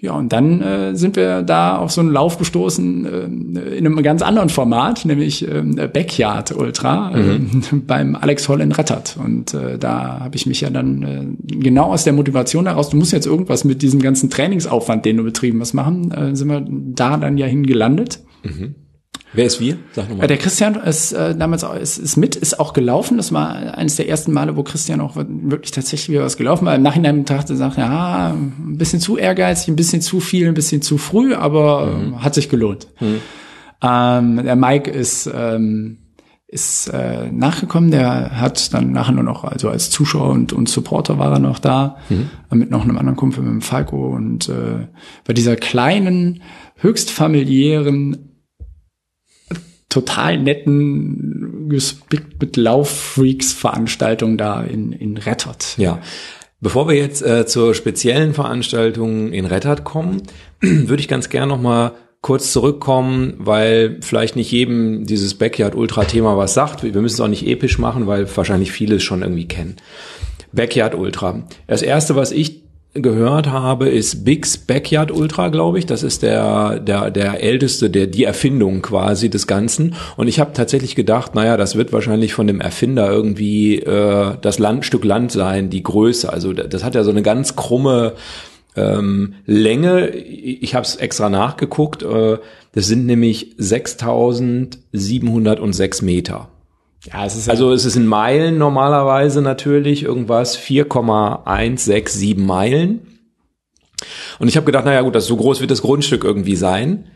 Ja, 0.00 0.12
und 0.12 0.32
dann 0.32 0.62
äh, 0.62 0.94
sind 0.94 1.16
wir 1.16 1.42
da 1.42 1.76
auf 1.76 1.90
so 1.90 2.00
einen 2.00 2.12
Lauf 2.12 2.38
gestoßen 2.38 3.04
äh, 3.56 3.76
in 3.76 3.84
einem 3.84 4.00
ganz 4.02 4.22
anderen 4.22 4.48
Format, 4.48 5.04
nämlich 5.04 5.46
äh, 5.46 5.62
Backyard 5.62 6.54
Ultra 6.54 7.10
mhm. 7.10 7.62
äh, 7.72 7.76
beim 7.86 8.14
Alex 8.14 8.48
Holl 8.48 8.60
in 8.60 8.70
Rettert. 8.70 9.18
Und 9.22 9.54
äh, 9.54 9.76
da 9.76 10.20
habe 10.20 10.36
ich 10.36 10.46
mich 10.46 10.60
ja 10.60 10.70
dann 10.70 11.02
äh, 11.02 11.24
genau 11.56 11.92
aus 11.92 12.04
der 12.04 12.12
Motivation 12.12 12.66
heraus, 12.66 12.90
du 12.90 12.96
musst 12.96 13.12
jetzt 13.12 13.26
irgendwas 13.26 13.64
mit 13.64 13.82
diesem 13.82 14.00
ganzen 14.00 14.30
Trainingsaufwand, 14.30 15.04
den 15.04 15.16
du 15.16 15.24
betrieben 15.24 15.60
hast, 15.60 15.74
machen, 15.74 16.12
äh, 16.12 16.36
sind 16.36 16.48
wir 16.48 16.64
da 16.68 17.16
dann 17.16 17.36
ja 17.36 17.46
hingelandet. 17.46 18.20
Mhm. 18.44 18.76
Wer 19.32 19.44
ist 19.44 19.60
wir? 19.60 19.76
Sag 19.92 20.08
nochmal. 20.08 20.26
Der 20.26 20.38
Christian 20.38 20.74
ist 20.76 21.12
äh, 21.12 21.36
damals 21.36 21.62
auch, 21.62 21.74
ist, 21.74 21.98
ist 21.98 22.16
mit, 22.16 22.34
ist 22.34 22.58
auch 22.58 22.72
gelaufen. 22.72 23.16
Das 23.18 23.32
war 23.32 23.76
eines 23.76 23.96
der 23.96 24.08
ersten 24.08 24.32
Male, 24.32 24.56
wo 24.56 24.62
Christian 24.62 25.00
auch 25.00 25.16
wirklich 25.16 25.70
tatsächlich 25.70 26.10
wieder 26.10 26.24
was 26.24 26.36
gelaufen 26.36 26.66
war. 26.66 26.74
Im 26.74 26.82
Nachhinein 26.82 27.18
betrachtet 27.18 27.58
sagt, 27.58 27.76
ja, 27.76 28.30
ein 28.30 28.78
bisschen 28.78 29.00
zu 29.00 29.18
ehrgeizig, 29.18 29.68
ein 29.68 29.76
bisschen 29.76 30.00
zu 30.00 30.20
viel, 30.20 30.48
ein 30.48 30.54
bisschen 30.54 30.80
zu 30.80 30.96
früh, 30.96 31.34
aber 31.34 31.86
mhm. 31.86 32.14
äh, 32.14 32.16
hat 32.18 32.34
sich 32.34 32.48
gelohnt. 32.48 32.88
Mhm. 33.00 33.20
Ähm, 33.82 34.44
der 34.44 34.56
Mike 34.56 34.90
ist 34.90 35.30
ähm, 35.32 35.98
ist 36.50 36.88
äh, 36.88 37.30
nachgekommen, 37.30 37.90
der 37.90 38.40
hat 38.40 38.72
dann 38.72 38.90
nachher 38.92 39.12
nur 39.12 39.22
noch, 39.22 39.44
also 39.44 39.68
als 39.68 39.90
Zuschauer 39.90 40.30
und, 40.30 40.54
und 40.54 40.66
Supporter 40.66 41.18
war 41.18 41.30
er 41.30 41.38
noch 41.40 41.58
da, 41.58 41.98
mhm. 42.08 42.30
mit 42.58 42.70
noch 42.70 42.84
einem 42.84 42.96
anderen 42.96 43.16
Kumpel, 43.16 43.42
mit 43.42 43.52
dem 43.52 43.60
Falco 43.60 44.08
und 44.08 44.48
äh, 44.48 44.86
bei 45.26 45.34
dieser 45.34 45.56
kleinen, 45.56 46.40
höchst 46.76 47.10
familiären 47.10 48.27
total 49.88 50.38
netten, 50.38 51.68
gespickt 51.68 52.40
mit 52.40 52.56
Lauffreaks-Veranstaltung 52.56 54.36
da 54.36 54.62
in, 54.62 54.92
in 54.92 55.16
Rettert. 55.16 55.76
Ja. 55.78 56.00
Bevor 56.60 56.88
wir 56.88 56.96
jetzt 56.96 57.22
äh, 57.22 57.46
zur 57.46 57.74
speziellen 57.74 58.34
Veranstaltung 58.34 59.32
in 59.32 59.46
Rettert 59.46 59.84
kommen, 59.84 60.22
würde 60.60 61.00
ich 61.00 61.08
ganz 61.08 61.28
gern 61.28 61.48
noch 61.48 61.60
mal 61.60 61.92
kurz 62.20 62.52
zurückkommen, 62.52 63.34
weil 63.38 63.98
vielleicht 64.00 64.34
nicht 64.34 64.50
jedem 64.50 65.06
dieses 65.06 65.34
Backyard 65.34 65.76
Ultra 65.76 66.04
Thema 66.04 66.36
was 66.36 66.54
sagt. 66.54 66.82
Wir 66.82 66.92
müssen 67.00 67.14
es 67.14 67.20
auch 67.20 67.28
nicht 67.28 67.46
episch 67.46 67.78
machen, 67.78 68.06
weil 68.06 68.28
wahrscheinlich 68.36 68.72
viele 68.72 68.96
es 68.96 69.04
schon 69.04 69.22
irgendwie 69.22 69.46
kennen. 69.46 69.76
Backyard 70.52 70.94
Ultra. 70.94 71.44
Das 71.66 71.82
erste, 71.82 72.16
was 72.16 72.32
ich 72.32 72.67
gehört 73.02 73.48
habe, 73.48 73.88
ist 73.88 74.24
Big's 74.24 74.58
Backyard 74.58 75.10
Ultra, 75.10 75.48
glaube 75.48 75.78
ich. 75.78 75.86
Das 75.86 76.02
ist 76.02 76.22
der, 76.22 76.80
der, 76.80 77.10
der 77.10 77.42
älteste, 77.42 77.88
der, 77.90 78.06
die 78.06 78.24
Erfindung 78.24 78.82
quasi 78.82 79.30
des 79.30 79.46
Ganzen. 79.46 79.94
Und 80.16 80.28
ich 80.28 80.40
habe 80.40 80.52
tatsächlich 80.52 80.94
gedacht, 80.94 81.34
naja, 81.34 81.56
das 81.56 81.76
wird 81.76 81.90
wahrscheinlich 81.92 82.34
von 82.34 82.46
dem 82.46 82.60
Erfinder 82.60 83.10
irgendwie 83.10 83.78
äh, 83.78 84.34
das 84.40 84.58
Land, 84.58 84.84
Stück 84.84 85.04
Land 85.04 85.32
sein, 85.32 85.70
die 85.70 85.82
Größe. 85.82 86.30
Also 86.32 86.52
das 86.52 86.84
hat 86.84 86.94
ja 86.94 87.04
so 87.04 87.10
eine 87.10 87.22
ganz 87.22 87.56
krumme 87.56 88.12
ähm, 88.76 89.34
Länge. 89.46 90.10
Ich 90.10 90.74
habe 90.74 90.84
es 90.84 90.96
extra 90.96 91.30
nachgeguckt. 91.30 92.02
Äh, 92.02 92.36
das 92.72 92.86
sind 92.86 93.06
nämlich 93.06 93.56
6.706 93.58 96.04
Meter. 96.04 96.50
Ja, 97.10 97.24
es 97.24 97.36
ist 97.36 97.48
also 97.48 97.72
es 97.72 97.84
ist 97.84 97.96
in 97.96 98.06
Meilen 98.06 98.58
normalerweise 98.58 99.40
natürlich 99.40 100.02
irgendwas 100.02 100.56
4,167 100.56 102.36
Meilen. 102.36 103.00
Und 104.38 104.48
ich 104.48 104.56
habe 104.56 104.66
gedacht, 104.66 104.84
naja 104.84 105.00
gut, 105.00 105.14
das 105.14 105.26
so 105.26 105.36
groß 105.36 105.60
wird 105.60 105.70
das 105.70 105.82
Grundstück 105.82 106.24
irgendwie 106.24 106.56
sein. 106.56 107.06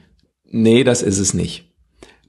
Nee, 0.51 0.83
das 0.83 1.03
ist 1.03 1.19
es 1.19 1.35
nicht. 1.35 1.71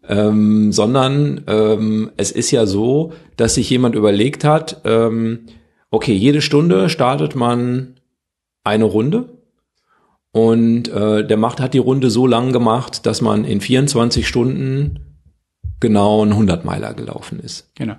Ähm, 0.07 0.73
sondern 0.73 1.45
ähm, 1.47 2.11
es 2.17 2.31
ist 2.31 2.51
ja 2.51 2.65
so, 2.65 3.13
dass 3.37 3.55
sich 3.55 3.69
jemand 3.69 3.95
überlegt 3.95 4.43
hat, 4.43 4.81
ähm, 4.83 5.45
okay, 5.89 6.13
jede 6.13 6.41
Stunde 6.41 6.89
startet 6.89 7.35
man 7.35 7.95
eine 8.65 8.83
Runde 8.83 9.29
und 10.31 10.89
äh, 10.89 11.25
der 11.25 11.37
macht 11.37 11.61
hat 11.61 11.73
die 11.73 11.79
Runde 11.79 12.09
so 12.09 12.27
lang 12.27 12.51
gemacht, 12.51 13.05
dass 13.05 13.21
man 13.21 13.45
in 13.45 13.61
24 13.61 14.27
Stunden 14.27 15.12
genau 15.83 16.25
ein 16.25 16.31
100 16.31 16.65
Meiler 16.65 16.95
gelaufen 16.95 17.39
ist. 17.39 17.69
Genau. 17.75 17.93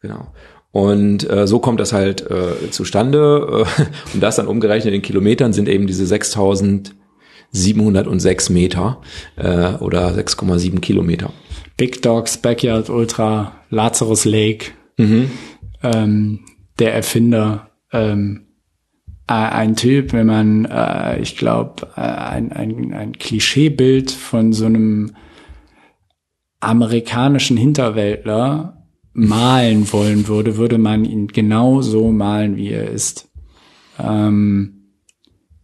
Genau. 0.00 0.32
Und 0.70 1.28
äh, 1.28 1.46
so 1.46 1.58
kommt 1.58 1.80
das 1.80 1.92
halt 1.92 2.22
äh, 2.30 2.70
zustande. 2.70 3.66
Äh, 3.66 3.82
und 4.14 4.22
das 4.22 4.36
dann 4.36 4.46
umgerechnet 4.46 4.94
in 4.94 5.02
Kilometern 5.02 5.52
sind 5.52 5.68
eben 5.68 5.86
diese 5.86 6.06
6706 6.06 8.48
Meter 8.48 9.02
äh, 9.36 9.74
oder 9.74 10.08
6,7 10.08 10.80
Kilometer. 10.80 11.30
Big 11.76 12.00
Dogs, 12.00 12.38
Backyard 12.38 12.88
Ultra, 12.88 13.52
Lazarus 13.68 14.24
Lake, 14.24 14.70
mhm. 14.96 15.30
ähm, 15.82 16.40
der 16.78 16.94
Erfinder, 16.94 17.68
ähm, 17.92 18.46
ein 19.26 19.76
Typ, 19.76 20.12
wenn 20.12 20.26
man, 20.26 20.64
äh, 20.66 21.18
ich 21.20 21.36
glaube, 21.36 21.88
äh, 21.96 22.00
ein, 22.00 22.52
ein, 22.52 22.92
ein 22.92 23.12
Klischeebild 23.12 24.10
von 24.10 24.52
so 24.52 24.66
einem 24.66 25.12
amerikanischen 26.62 27.56
Hinterwäldler 27.56 28.86
malen 29.12 29.92
wollen 29.92 30.28
würde, 30.28 30.56
würde 30.56 30.78
man 30.78 31.04
ihn 31.04 31.28
genau 31.28 31.82
so 31.82 32.10
malen, 32.10 32.56
wie 32.56 32.70
er 32.70 32.90
ist. 32.90 33.28
Ähm, 33.98 34.82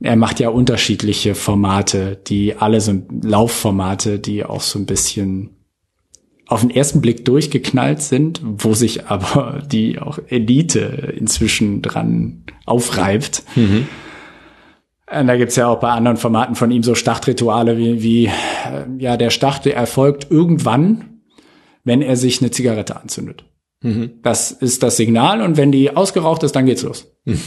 er 0.00 0.16
macht 0.16 0.38
ja 0.38 0.50
unterschiedliche 0.50 1.34
Formate, 1.34 2.20
die 2.26 2.56
alle 2.56 2.80
so 2.80 3.02
Laufformate, 3.22 4.18
die 4.18 4.44
auch 4.44 4.60
so 4.60 4.78
ein 4.78 4.86
bisschen 4.86 5.50
auf 6.46 6.60
den 6.60 6.70
ersten 6.70 7.00
Blick 7.00 7.24
durchgeknallt 7.24 8.00
sind, 8.00 8.40
wo 8.42 8.74
sich 8.74 9.06
aber 9.06 9.62
die 9.70 9.98
auch 9.98 10.18
Elite 10.28 11.14
inzwischen 11.16 11.82
dran 11.82 12.44
aufreibt. 12.64 13.42
Mhm. 13.54 13.86
Und 15.10 15.26
da 15.26 15.36
gibt's 15.36 15.56
ja 15.56 15.68
auch 15.68 15.80
bei 15.80 15.90
anderen 15.90 16.16
Formaten 16.16 16.54
von 16.54 16.70
ihm 16.70 16.82
so 16.82 16.94
Startrituale 16.94 17.78
wie, 17.78 18.02
wie 18.02 18.26
äh, 18.26 18.30
ja, 18.98 19.16
der 19.16 19.30
Start 19.30 19.64
der 19.64 19.76
erfolgt 19.76 20.30
irgendwann, 20.30 21.20
wenn 21.84 22.02
er 22.02 22.16
sich 22.16 22.40
eine 22.40 22.50
Zigarette 22.50 23.00
anzündet. 23.00 23.44
Mhm. 23.82 24.20
Das 24.22 24.50
ist 24.50 24.82
das 24.82 24.96
Signal 24.96 25.40
und 25.40 25.56
wenn 25.56 25.72
die 25.72 25.96
ausgeraucht 25.96 26.42
ist, 26.42 26.56
dann 26.56 26.66
geht's 26.66 26.82
los. 26.82 27.10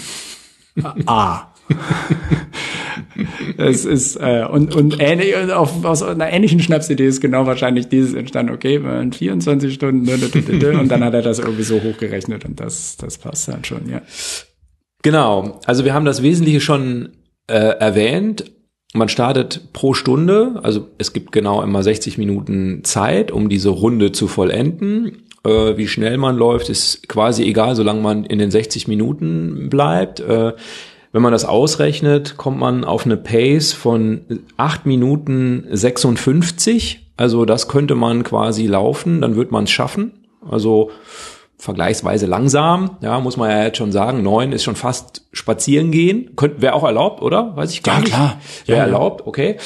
Mhm. 0.74 1.04
ah. 1.06 1.52
es 3.58 3.84
ist 3.84 4.16
äh, 4.16 4.46
und 4.50 4.74
und 4.74 5.02
ähnlich 5.02 5.36
auf, 5.52 5.84
aus 5.84 6.02
einer 6.02 6.32
ähnlichen 6.32 6.62
Schnapsidee 6.62 7.08
ist 7.08 7.20
genau 7.20 7.46
wahrscheinlich 7.46 7.90
dieses 7.90 8.14
entstanden. 8.14 8.54
Okay, 8.54 8.82
wir 8.82 9.12
24 9.12 9.74
Stunden 9.74 10.08
und 10.80 10.88
dann 10.90 11.04
hat 11.04 11.14
er 11.14 11.24
das 11.24 11.40
irgendwie 11.40 11.64
so 11.64 11.84
hochgerechnet 11.84 12.46
und 12.46 12.62
das 12.62 12.96
das 12.96 13.18
passt 13.18 13.50
dann 13.50 13.66
schon, 13.66 13.90
ja. 13.90 14.02
Genau. 15.04 15.60
Also 15.66 15.84
wir 15.84 15.94
haben 15.94 16.06
das 16.06 16.24
Wesentliche 16.24 16.62
schon 16.62 17.18
äh, 17.52 17.78
erwähnt. 17.80 18.46
Man 18.94 19.10
startet 19.10 19.72
pro 19.72 19.94
Stunde, 19.94 20.60
also 20.64 20.88
es 20.98 21.14
gibt 21.14 21.32
genau 21.32 21.62
immer 21.62 21.82
60 21.82 22.18
Minuten 22.18 22.84
Zeit, 22.84 23.32
um 23.32 23.48
diese 23.48 23.70
Runde 23.70 24.12
zu 24.12 24.28
vollenden. 24.28 25.24
Äh, 25.46 25.78
wie 25.78 25.88
schnell 25.88 26.18
man 26.18 26.36
läuft, 26.36 26.70
ist 26.70 27.08
quasi 27.08 27.44
egal, 27.44 27.76
solange 27.76 28.02
man 28.02 28.26
in 28.26 28.40
den 28.40 28.52
60 28.52 28.88
Minuten 28.88 29.70
bleibt. 29.70 30.20
Äh, 30.20 30.54
wenn 31.14 31.22
man 31.22 31.32
das 31.32 31.46
ausrechnet, 31.46 32.38
kommt 32.38 32.60
man 32.60 32.84
auf 32.84 33.06
eine 33.06 33.18
Pace 33.18 33.74
von 33.74 34.22
8 34.58 34.86
Minuten 34.86 35.66
56. 35.70 37.14
Also 37.18 37.46
das 37.46 37.68
könnte 37.68 37.96
man 37.96 38.24
quasi 38.24 38.66
laufen, 38.68 39.22
dann 39.22 39.36
wird 39.36 39.52
man 39.52 39.66
es 39.66 39.72
schaffen. 39.72 40.14
Also 40.50 40.92
vergleichsweise 41.62 42.26
langsam, 42.26 42.98
ja, 43.02 43.20
muss 43.20 43.38
man 43.38 43.52
ja 43.52 43.66
jetzt 43.66 43.78
schon 43.78 43.92
sagen. 43.92 44.24
Neun 44.24 44.52
ist 44.52 44.64
schon 44.64 44.76
fast 44.76 45.28
spazieren 45.32 45.92
gehen. 45.92 46.32
Wäre 46.58 46.74
auch 46.74 46.84
erlaubt, 46.84 47.22
oder? 47.22 47.56
Weiß 47.56 47.72
ich 47.72 47.84
gar 47.84 47.96
ja, 47.96 48.00
nicht. 48.00 48.14
Klar. 48.14 48.42
Wäre 48.66 48.80
ja, 48.80 48.86
erlaubt, 48.86 49.28
okay. 49.28 49.58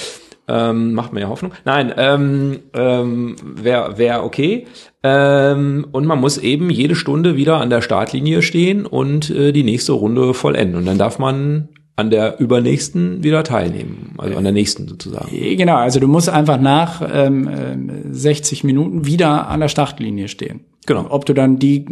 Ähm, 0.47 0.93
macht 0.93 1.13
mir 1.13 1.21
ja 1.21 1.29
Hoffnung. 1.29 1.53
Nein, 1.63 1.93
ähm, 1.95 2.59
ähm, 2.73 3.37
wäre 3.41 3.97
wär 3.97 4.25
okay. 4.25 4.67
Ähm, 5.03 5.87
und 5.93 6.05
man 6.05 6.19
muss 6.19 6.37
eben 6.37 6.69
jede 6.69 6.95
Stunde 6.95 7.37
wieder 7.37 7.61
an 7.61 7.69
der 7.69 7.81
Startlinie 7.81 8.41
stehen 8.41 8.85
und 8.85 9.29
äh, 9.29 9.53
die 9.53 9.63
nächste 9.63 9.93
Runde 9.93 10.33
vollenden. 10.33 10.75
Und 10.75 10.85
dann 10.85 10.97
darf 10.97 11.17
man 11.17 11.69
an 11.95 12.09
der 12.09 12.41
übernächsten 12.41 13.23
wieder 13.23 13.45
teilnehmen, 13.45 14.15
also 14.17 14.35
an 14.35 14.43
der 14.43 14.51
nächsten 14.51 14.85
sozusagen. 14.89 15.33
Äh, 15.33 15.55
genau, 15.55 15.77
also 15.77 16.01
du 16.01 16.09
musst 16.09 16.27
einfach 16.27 16.59
nach 16.59 17.01
ähm, 17.09 18.11
60 18.11 18.63
äh, 18.63 18.67
Minuten 18.67 19.05
wieder 19.05 19.47
an 19.47 19.61
der 19.61 19.69
Startlinie 19.69 20.27
stehen. 20.27 20.65
Genau. 20.86 21.08
Ob 21.10 21.25
du 21.25 21.34
dann 21.34 21.58
die 21.58 21.86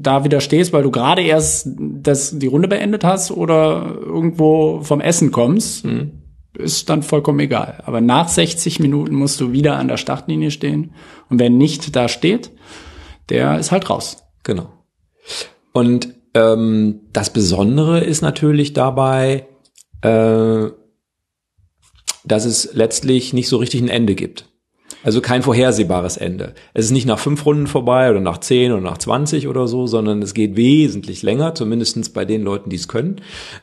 da 0.00 0.24
wieder 0.24 0.40
stehst, 0.40 0.72
weil 0.72 0.82
du 0.82 0.90
gerade 0.90 1.22
erst 1.22 1.68
das, 1.78 2.38
die 2.38 2.46
Runde 2.46 2.68
beendet 2.68 3.02
hast 3.04 3.30
oder 3.30 3.96
irgendwo 4.00 4.80
vom 4.82 5.00
Essen 5.00 5.32
kommst, 5.32 5.84
mhm 5.84 6.22
ist 6.58 6.88
dann 6.88 7.02
vollkommen 7.02 7.40
egal. 7.40 7.82
Aber 7.86 8.00
nach 8.00 8.28
60 8.28 8.80
Minuten 8.80 9.14
musst 9.14 9.40
du 9.40 9.52
wieder 9.52 9.76
an 9.76 9.88
der 9.88 9.96
Startlinie 9.96 10.50
stehen. 10.50 10.92
Und 11.28 11.38
wer 11.38 11.50
nicht 11.50 11.94
da 11.94 12.08
steht, 12.08 12.50
der 13.28 13.58
ist 13.58 13.72
halt 13.72 13.88
raus. 13.90 14.24
Genau. 14.42 14.72
Und 15.72 16.14
ähm, 16.34 17.00
das 17.12 17.30
Besondere 17.30 18.00
ist 18.00 18.22
natürlich 18.22 18.72
dabei, 18.72 19.46
äh, 20.02 20.66
dass 22.24 22.44
es 22.44 22.74
letztlich 22.74 23.32
nicht 23.32 23.48
so 23.48 23.56
richtig 23.58 23.82
ein 23.82 23.88
Ende 23.88 24.14
gibt. 24.14 24.48
Also 25.06 25.20
kein 25.20 25.44
vorhersehbares 25.44 26.16
Ende. 26.16 26.54
Es 26.74 26.86
ist 26.86 26.90
nicht 26.90 27.06
nach 27.06 27.20
fünf 27.20 27.46
Runden 27.46 27.68
vorbei 27.68 28.10
oder 28.10 28.18
nach 28.18 28.38
zehn 28.38 28.72
oder 28.72 28.80
nach 28.80 28.98
zwanzig 28.98 29.46
oder 29.46 29.68
so, 29.68 29.86
sondern 29.86 30.20
es 30.20 30.34
geht 30.34 30.56
wesentlich 30.56 31.22
länger, 31.22 31.54
zumindestens 31.54 32.08
bei 32.08 32.24
den 32.24 32.42
Leuten, 32.42 32.70
die 32.70 32.76
es 32.76 32.88
können. 32.88 33.20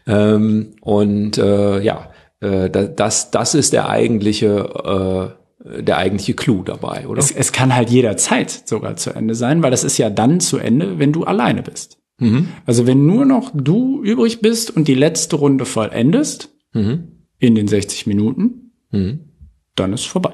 Ähm, 0.08 0.69
und 0.79 1.38
äh, 1.38 1.82
ja, 1.82 2.12
äh, 2.39 2.69
das, 2.69 3.29
das 3.29 3.56
ist 3.56 3.73
der 3.73 3.89
eigentliche, 3.89 5.36
äh, 5.67 5.82
der 5.82 5.97
eigentliche 5.97 6.34
Clou 6.34 6.63
dabei, 6.63 7.10
oder? 7.10 7.19
Es, 7.19 7.29
es 7.29 7.51
kann 7.51 7.75
halt 7.75 7.89
jederzeit 7.89 8.49
sogar 8.49 8.95
zu 8.95 9.12
Ende 9.12 9.36
sein, 9.36 9.62
weil 9.62 9.71
das 9.71 9.84
ist 9.84 9.97
ja 9.97 10.10
dann 10.10 10.39
zu 10.39 10.60
Ende, 10.60 10.97
wenn 10.97 11.12
du 11.12 11.25
alleine 11.25 11.62
bist. 11.62 11.97
Mhm. 12.19 12.47
Also 12.65 12.88
wenn 12.88 13.06
nur 13.06 13.25
noch 13.25 13.51
du 13.53 14.01
übrig 14.01 14.39
bist 14.39 14.71
und 14.73 14.88
die 14.88 14.95
letzte 14.95 15.36
Runde 15.36 15.65
vollendest 15.65 16.56
mhm. 16.71 17.25
in 17.38 17.53
den 17.53 17.67
60 17.67 18.08
Minuten, 18.08 18.71
mhm. 18.91 19.19
dann 19.75 19.91
ist 19.91 20.06
vorbei. 20.06 20.33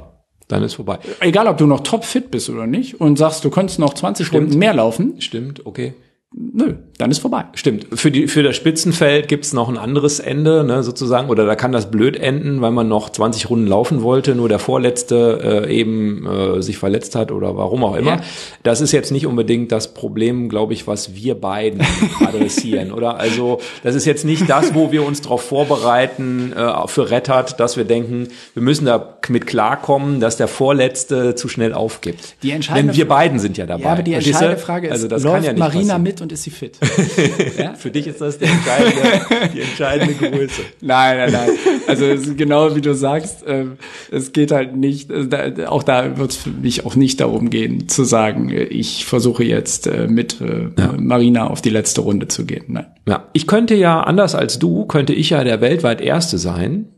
Dann 0.49 0.63
ist 0.63 0.73
vorbei. 0.73 0.99
Egal, 1.21 1.47
ob 1.47 1.57
du 1.57 1.65
noch 1.65 1.79
topfit 1.81 2.31
bist 2.31 2.49
oder 2.49 2.67
nicht 2.67 2.99
und 2.99 3.17
sagst, 3.17 3.45
du 3.45 3.49
könntest 3.49 3.79
noch 3.79 3.93
20 3.93 4.27
Stimmt. 4.27 4.43
Runden 4.43 4.59
mehr 4.59 4.73
laufen. 4.73 5.21
Stimmt, 5.21 5.65
okay 5.65 5.93
nö, 6.31 6.75
dann 6.97 7.11
ist 7.11 7.19
vorbei. 7.19 7.45
Stimmt. 7.55 7.87
Für, 7.93 8.11
die, 8.11 8.27
für 8.27 8.43
das 8.43 8.55
Spitzenfeld 8.55 9.27
gibt's 9.27 9.53
noch 9.53 9.67
ein 9.67 9.77
anderes 9.77 10.19
Ende, 10.19 10.63
ne, 10.63 10.83
sozusagen, 10.83 11.29
oder 11.29 11.45
da 11.45 11.55
kann 11.55 11.71
das 11.71 11.89
blöd 11.89 12.17
enden, 12.17 12.61
weil 12.61 12.71
man 12.71 12.87
noch 12.87 13.09
20 13.09 13.49
Runden 13.49 13.67
laufen 13.67 14.03
wollte, 14.03 14.35
nur 14.35 14.47
der 14.47 14.59
Vorletzte 14.59 15.65
äh, 15.67 15.73
eben 15.73 16.27
äh, 16.27 16.61
sich 16.61 16.77
verletzt 16.77 17.15
hat 17.15 17.31
oder 17.31 17.57
warum 17.57 17.83
auch 17.83 17.95
immer. 17.95 18.17
Ja. 18.17 18.21
Das 18.63 18.81
ist 18.81 18.91
jetzt 18.91 19.11
nicht 19.11 19.25
unbedingt 19.25 19.71
das 19.71 19.93
Problem, 19.93 20.49
glaube 20.49 20.73
ich, 20.73 20.87
was 20.87 21.15
wir 21.15 21.35
beiden 21.35 21.81
adressieren, 22.25 22.91
oder? 22.91 23.19
Also 23.19 23.59
das 23.83 23.95
ist 23.95 24.05
jetzt 24.05 24.23
nicht 24.23 24.47
das, 24.49 24.75
wo 24.75 24.91
wir 24.91 25.05
uns 25.05 25.21
darauf 25.21 25.41
vorbereiten 25.41 26.53
äh, 26.53 26.87
für 26.87 27.09
Rettert, 27.09 27.59
dass 27.59 27.75
wir 27.75 27.85
denken, 27.85 28.27
wir 28.53 28.61
müssen 28.61 28.85
da 28.85 29.17
mit 29.29 29.47
klarkommen, 29.47 30.19
dass 30.19 30.37
der 30.37 30.47
Vorletzte 30.47 31.35
zu 31.35 31.47
schnell 31.47 31.73
aufgibt. 31.73 32.35
Die 32.43 32.51
entscheidende 32.51 32.91
Denn 32.91 32.97
wir 32.97 33.07
beiden 33.07 33.39
sind 33.39 33.57
ja 33.57 33.65
dabei. 33.65 33.83
Ja, 33.83 33.91
aber 33.93 34.03
die 34.03 34.13
entscheidende 34.13 34.57
Frage 34.57 34.87
ist, 34.87 34.93
also 34.93 35.07
das 35.07 35.23
läuft 35.23 35.35
kann 35.35 35.43
ja 35.43 35.53
nicht 35.53 35.59
Marina 35.59 35.79
passieren. 35.79 36.03
mit 36.03 36.18
und 36.21 36.31
ist 36.31 36.43
sie 36.43 36.49
fit? 36.49 36.77
ja? 37.57 37.73
Für 37.73 37.91
dich 37.91 38.07
ist 38.07 38.21
das 38.21 38.37
die 38.37 38.45
entscheidende, 38.45 39.51
die 39.53 39.61
entscheidende 39.61 40.13
Größe. 40.13 40.61
Nein, 40.81 41.17
nein, 41.17 41.31
nein. 41.31 41.49
Also 41.87 42.33
genau 42.35 42.75
wie 42.75 42.81
du 42.81 42.93
sagst, 42.93 43.45
äh, 43.45 43.65
es 44.11 44.31
geht 44.31 44.51
halt 44.51 44.75
nicht, 44.75 45.09
äh, 45.09 45.27
da, 45.27 45.69
auch 45.69 45.83
da 45.83 46.17
wird 46.17 46.31
es 46.31 46.37
für 46.37 46.49
mich 46.49 46.85
auch 46.85 46.95
nicht 46.95 47.19
darum 47.19 47.49
gehen, 47.49 47.87
zu 47.89 48.03
sagen, 48.03 48.49
ich 48.49 49.05
versuche 49.05 49.43
jetzt 49.43 49.87
äh, 49.87 50.07
mit 50.07 50.41
äh, 50.41 50.69
ja. 50.77 50.93
Marina 50.97 51.47
auf 51.47 51.61
die 51.61 51.69
letzte 51.69 52.01
Runde 52.01 52.27
zu 52.27 52.45
gehen. 52.45 52.65
Nein. 52.67 52.87
Ja, 53.07 53.29
ich 53.33 53.47
könnte 53.47 53.75
ja, 53.75 54.01
anders 54.01 54.35
als 54.35 54.59
du, 54.59 54.85
könnte 54.85 55.13
ich 55.13 55.31
ja 55.31 55.43
der 55.43 55.61
weltweit 55.61 56.01
Erste 56.01 56.37
sein, 56.37 56.89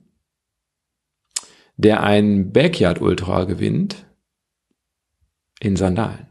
der 1.78 2.04
ein 2.04 2.52
Backyard 2.52 3.02
Ultra 3.02 3.46
gewinnt 3.46 4.06
in 5.60 5.76
Sandalen. 5.76 6.31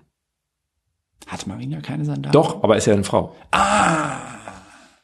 Hat 1.31 1.47
Marina 1.47 1.81
keine 1.81 2.05
Sandalen? 2.05 2.33
Doch, 2.33 2.65
aber 2.65 2.77
ist 2.77 2.87
ja 2.87 2.93
eine 2.93 3.05
Frau. 3.05 3.37
Ah. 3.53 4.17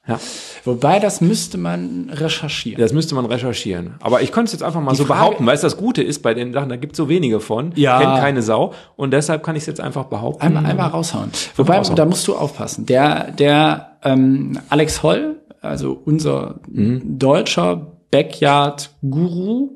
Ja. 0.09 0.19
Wobei, 0.65 0.99
das 0.99 1.21
müsste 1.21 1.57
man 1.57 2.11
recherchieren. 2.13 2.81
Das 2.81 2.93
müsste 2.93 3.15
man 3.15 3.27
recherchieren. 3.27 3.95
Aber 4.01 4.23
ich 4.23 4.33
könnte 4.33 4.47
es 4.47 4.53
jetzt 4.53 4.63
einfach 4.63 4.81
mal 4.81 4.91
Die 4.91 4.97
so 4.97 5.05
Frage, 5.05 5.21
behaupten, 5.21 5.47
weil 5.47 5.55
es 5.55 5.61
das 5.61 5.77
Gute 5.77 6.03
ist 6.03 6.23
bei 6.23 6.35
den 6.35 6.53
Sachen, 6.53 6.69
da 6.69 6.77
gibt 6.77 6.95
es 6.95 6.97
so 6.97 7.09
wenige 7.09 7.39
von, 7.39 7.71
ja. 7.77 8.01
kennt 8.01 8.17
keine 8.17 8.43
Sau. 8.43 8.73
Und 8.97 9.13
deshalb 9.13 9.45
kann 9.45 9.55
ich 9.55 9.63
es 9.63 9.67
jetzt 9.67 9.81
einfach 9.81 10.07
behaupten. 10.07 10.45
Einmal, 10.45 10.67
einmal 10.67 10.89
raushauen. 10.89 11.31
Wobei, 11.55 11.77
raushauen. 11.77 11.97
da 11.97 12.05
musst 12.05 12.27
du 12.27 12.35
aufpassen. 12.35 12.87
Der, 12.87 13.31
der 13.31 13.99
ähm, 14.03 14.59
Alex 14.69 15.05
Holl, 15.05 15.37
also 15.61 16.01
unser 16.05 16.57
mhm. 16.69 17.19
deutscher 17.19 17.93
Backyard-Guru, 18.11 19.71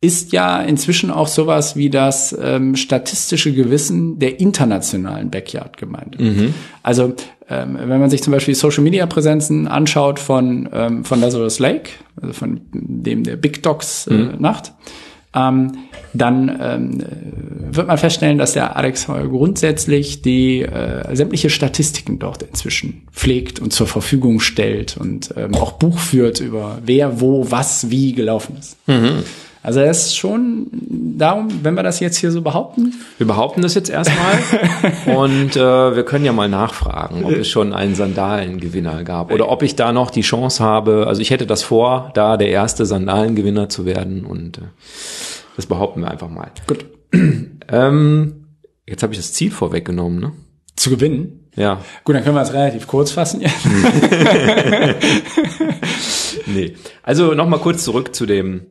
ist 0.00 0.32
ja 0.32 0.62
inzwischen 0.62 1.10
auch 1.10 1.26
sowas 1.26 1.74
wie 1.74 1.90
das 1.90 2.36
ähm, 2.40 2.76
statistische 2.76 3.52
Gewissen 3.52 4.18
der 4.20 4.38
internationalen 4.38 5.30
Backyard-Gemeinde. 5.30 6.22
Mhm. 6.22 6.54
Also 6.84 7.14
ähm, 7.48 7.76
wenn 7.80 7.98
man 7.98 8.08
sich 8.08 8.22
zum 8.22 8.32
Beispiel 8.32 8.54
Social-Media-Präsenzen 8.54 9.66
anschaut 9.66 10.20
von, 10.20 10.68
ähm, 10.72 11.04
von 11.04 11.20
Lazarus 11.20 11.58
Lake, 11.58 11.90
also 12.20 12.32
von 12.32 12.60
dem 12.72 13.24
der 13.24 13.36
Big 13.36 13.62
Dogs 13.64 14.06
äh, 14.06 14.14
mhm. 14.14 14.40
Nacht, 14.40 14.72
ähm, 15.34 15.72
dann 16.14 16.58
ähm, 16.60 17.04
wird 17.72 17.86
man 17.86 17.98
feststellen, 17.98 18.38
dass 18.38 18.52
der 18.52 18.76
Alex 18.76 19.08
Heuer 19.08 19.26
grundsätzlich 19.26 20.22
die 20.22 20.62
äh, 20.62 21.14
sämtliche 21.14 21.50
Statistiken 21.50 22.18
dort 22.18 22.42
inzwischen 22.42 23.02
pflegt 23.12 23.60
und 23.60 23.72
zur 23.72 23.86
Verfügung 23.86 24.40
stellt 24.40 24.96
und 24.96 25.34
ähm, 25.36 25.54
auch 25.54 25.72
Buch 25.72 25.98
führt 25.98 26.40
über 26.40 26.78
wer, 26.84 27.20
wo, 27.20 27.50
was, 27.50 27.90
wie 27.90 28.12
gelaufen 28.12 28.56
ist. 28.58 28.76
Mhm. 28.86 29.24
Also 29.68 29.80
es 29.80 30.06
ist 30.06 30.16
schon 30.16 30.68
darum, 30.72 31.62
wenn 31.62 31.74
wir 31.74 31.82
das 31.82 32.00
jetzt 32.00 32.16
hier 32.16 32.32
so 32.32 32.40
behaupten. 32.40 32.94
Wir 33.18 33.26
behaupten 33.26 33.60
das 33.60 33.74
jetzt 33.74 33.90
erstmal 33.90 34.38
und 35.14 35.56
äh, 35.56 35.94
wir 35.94 36.04
können 36.04 36.24
ja 36.24 36.32
mal 36.32 36.48
nachfragen, 36.48 37.22
ob 37.22 37.32
es 37.32 37.48
schon 37.48 37.74
einen 37.74 37.94
Sandalengewinner 37.94 39.04
gab 39.04 39.30
oder 39.30 39.50
ob 39.50 39.62
ich 39.62 39.76
da 39.76 39.92
noch 39.92 40.10
die 40.10 40.22
Chance 40.22 40.64
habe. 40.64 41.04
Also 41.06 41.20
ich 41.20 41.28
hätte 41.28 41.44
das 41.44 41.62
vor, 41.62 42.12
da 42.14 42.38
der 42.38 42.48
erste 42.48 42.86
Sandalengewinner 42.86 43.68
zu 43.68 43.84
werden 43.84 44.24
und 44.24 44.56
äh, 44.56 44.62
das 45.56 45.66
behaupten 45.66 46.00
wir 46.00 46.10
einfach 46.10 46.30
mal. 46.30 46.50
Gut. 46.66 46.86
Ähm, 47.70 48.46
jetzt 48.86 49.02
habe 49.02 49.12
ich 49.12 49.18
das 49.18 49.34
Ziel 49.34 49.50
vorweggenommen, 49.50 50.18
ne? 50.18 50.32
Zu 50.76 50.88
gewinnen? 50.88 51.50
Ja. 51.54 51.82
Gut, 52.02 52.16
dann 52.16 52.24
können 52.24 52.36
wir 52.36 52.40
es 52.40 52.54
relativ 52.54 52.86
kurz 52.86 53.10
fassen. 53.10 53.42
Nee. 56.46 56.74
Also 57.02 57.34
nochmal 57.34 57.60
kurz 57.60 57.84
zurück 57.84 58.14
zu 58.14 58.24
dem, 58.24 58.62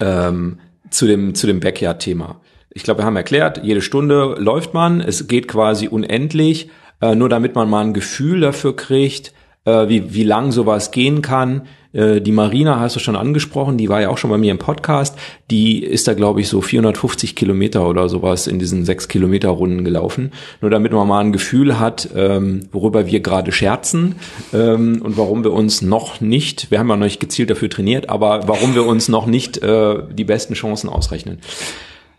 ähm, 0.00 0.58
zu 0.90 1.06
dem, 1.06 1.34
zu 1.34 1.46
dem 1.46 1.60
Backyard-Thema. 1.60 2.40
Ich 2.70 2.82
glaube, 2.82 3.00
wir 3.00 3.04
haben 3.04 3.16
erklärt, 3.16 3.62
jede 3.64 3.82
Stunde 3.82 4.36
läuft 4.38 4.74
man, 4.74 5.00
es 5.00 5.26
geht 5.26 5.48
quasi 5.48 5.88
unendlich, 5.88 6.70
äh, 7.00 7.14
nur 7.14 7.28
damit 7.28 7.54
man 7.54 7.68
mal 7.68 7.84
ein 7.84 7.94
Gefühl 7.94 8.40
dafür 8.40 8.76
kriegt, 8.76 9.32
äh, 9.64 9.88
wie, 9.88 10.14
wie 10.14 10.24
lang 10.24 10.52
sowas 10.52 10.90
gehen 10.90 11.22
kann. 11.22 11.62
Äh, 11.92 12.20
die 12.20 12.32
Marina 12.32 12.78
hast 12.78 12.96
du 12.96 13.00
schon 13.00 13.16
angesprochen, 13.16 13.76
die 13.76 13.88
war 13.88 14.00
ja 14.00 14.08
auch 14.08 14.18
schon 14.18 14.30
bei 14.30 14.38
mir 14.38 14.52
im 14.52 14.58
Podcast. 14.58 15.18
Die 15.50 15.82
ist 15.82 16.08
da, 16.08 16.14
glaube 16.14 16.40
ich, 16.40 16.48
so 16.48 16.60
450 16.60 17.34
Kilometer 17.36 17.88
oder 17.88 18.08
sowas 18.08 18.46
in 18.46 18.58
diesen 18.58 18.84
sechs 18.84 19.08
Kilometer 19.08 19.48
Runden 19.48 19.84
gelaufen. 19.84 20.32
Nur 20.60 20.70
damit 20.70 20.92
man 20.92 21.08
mal 21.08 21.20
ein 21.20 21.32
Gefühl 21.32 21.78
hat, 21.78 22.08
ähm, 22.14 22.68
worüber 22.72 23.06
wir 23.06 23.20
gerade 23.20 23.52
scherzen 23.52 24.16
ähm, 24.52 25.02
und 25.02 25.16
warum 25.16 25.44
wir 25.44 25.52
uns 25.52 25.82
noch 25.82 26.20
nicht, 26.20 26.70
wir 26.70 26.78
haben 26.78 26.88
ja 26.88 26.96
noch 26.96 27.04
nicht 27.04 27.20
gezielt 27.20 27.50
dafür 27.50 27.70
trainiert, 27.70 28.08
aber 28.08 28.46
warum 28.46 28.74
wir 28.74 28.86
uns 28.86 29.08
noch 29.08 29.26
nicht 29.26 29.58
äh, 29.58 29.96
die 30.12 30.24
besten 30.24 30.54
Chancen 30.54 30.88
ausrechnen. 30.88 31.38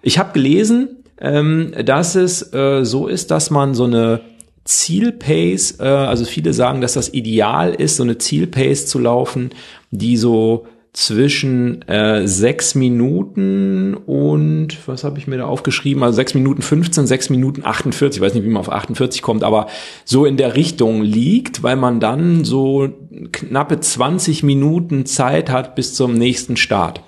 Ich 0.01 0.17
habe 0.17 0.34
gelesen, 0.34 1.04
ähm, 1.19 1.73
dass 1.86 2.15
es 2.15 2.54
äh, 2.54 2.84
so 2.84 3.08
ist, 3.08 3.32
dass 3.32 3.51
man 3.51 3.75
so 3.75 3.86
eine 3.86 4.21
Zielpace, 4.63 5.80
äh, 5.80 5.84
also 5.84 6.26
viele 6.26 6.54
sagen, 6.54 6.82
dass 6.82 6.93
das 6.93 7.13
ideal 7.13 7.74
ist, 7.74 7.97
so 7.97 8.04
eine 8.04 8.17
Zielpace 8.17 8.86
zu 8.88 9.00
laufen, 9.00 9.52
die 9.91 10.17
so 10.17 10.65
zwischen 10.93 11.88
äh, 11.88 12.28
sechs 12.28 12.76
Minuten 12.76 13.93
und 13.93 14.78
was 14.88 15.06
habe 15.06 15.19
ich 15.19 15.28
mir 15.28 15.38
da 15.38 15.45
aufgeschrieben? 15.45 16.04
Also 16.04 16.17
sechs 16.17 16.34
Minuten 16.34 16.62
15, 16.62 17.08
sechs 17.08 17.30
Minuten 17.30 17.65
48, 17.65 18.17
ich 18.17 18.21
weiß 18.21 18.34
nicht, 18.34 18.43
wie 18.43 18.50
man 18.50 18.60
auf 18.60 18.71
48 18.71 19.21
kommt, 19.21 19.43
aber 19.43 19.67
so 20.04 20.26
in 20.26 20.36
der 20.36 20.56
Richtung 20.58 21.02
liegt, 21.02 21.63
weil 21.63 21.78
man 21.78 22.02
dann 22.02 22.43
so 22.43 22.89
knappe 23.32 23.80
20 23.80 24.43
Minuten 24.43 25.06
Zeit 25.06 25.50
hat 25.50 25.76
bis 25.76 25.93
zum 25.93 26.13
nächsten 26.13 26.58
Start. 26.58 27.02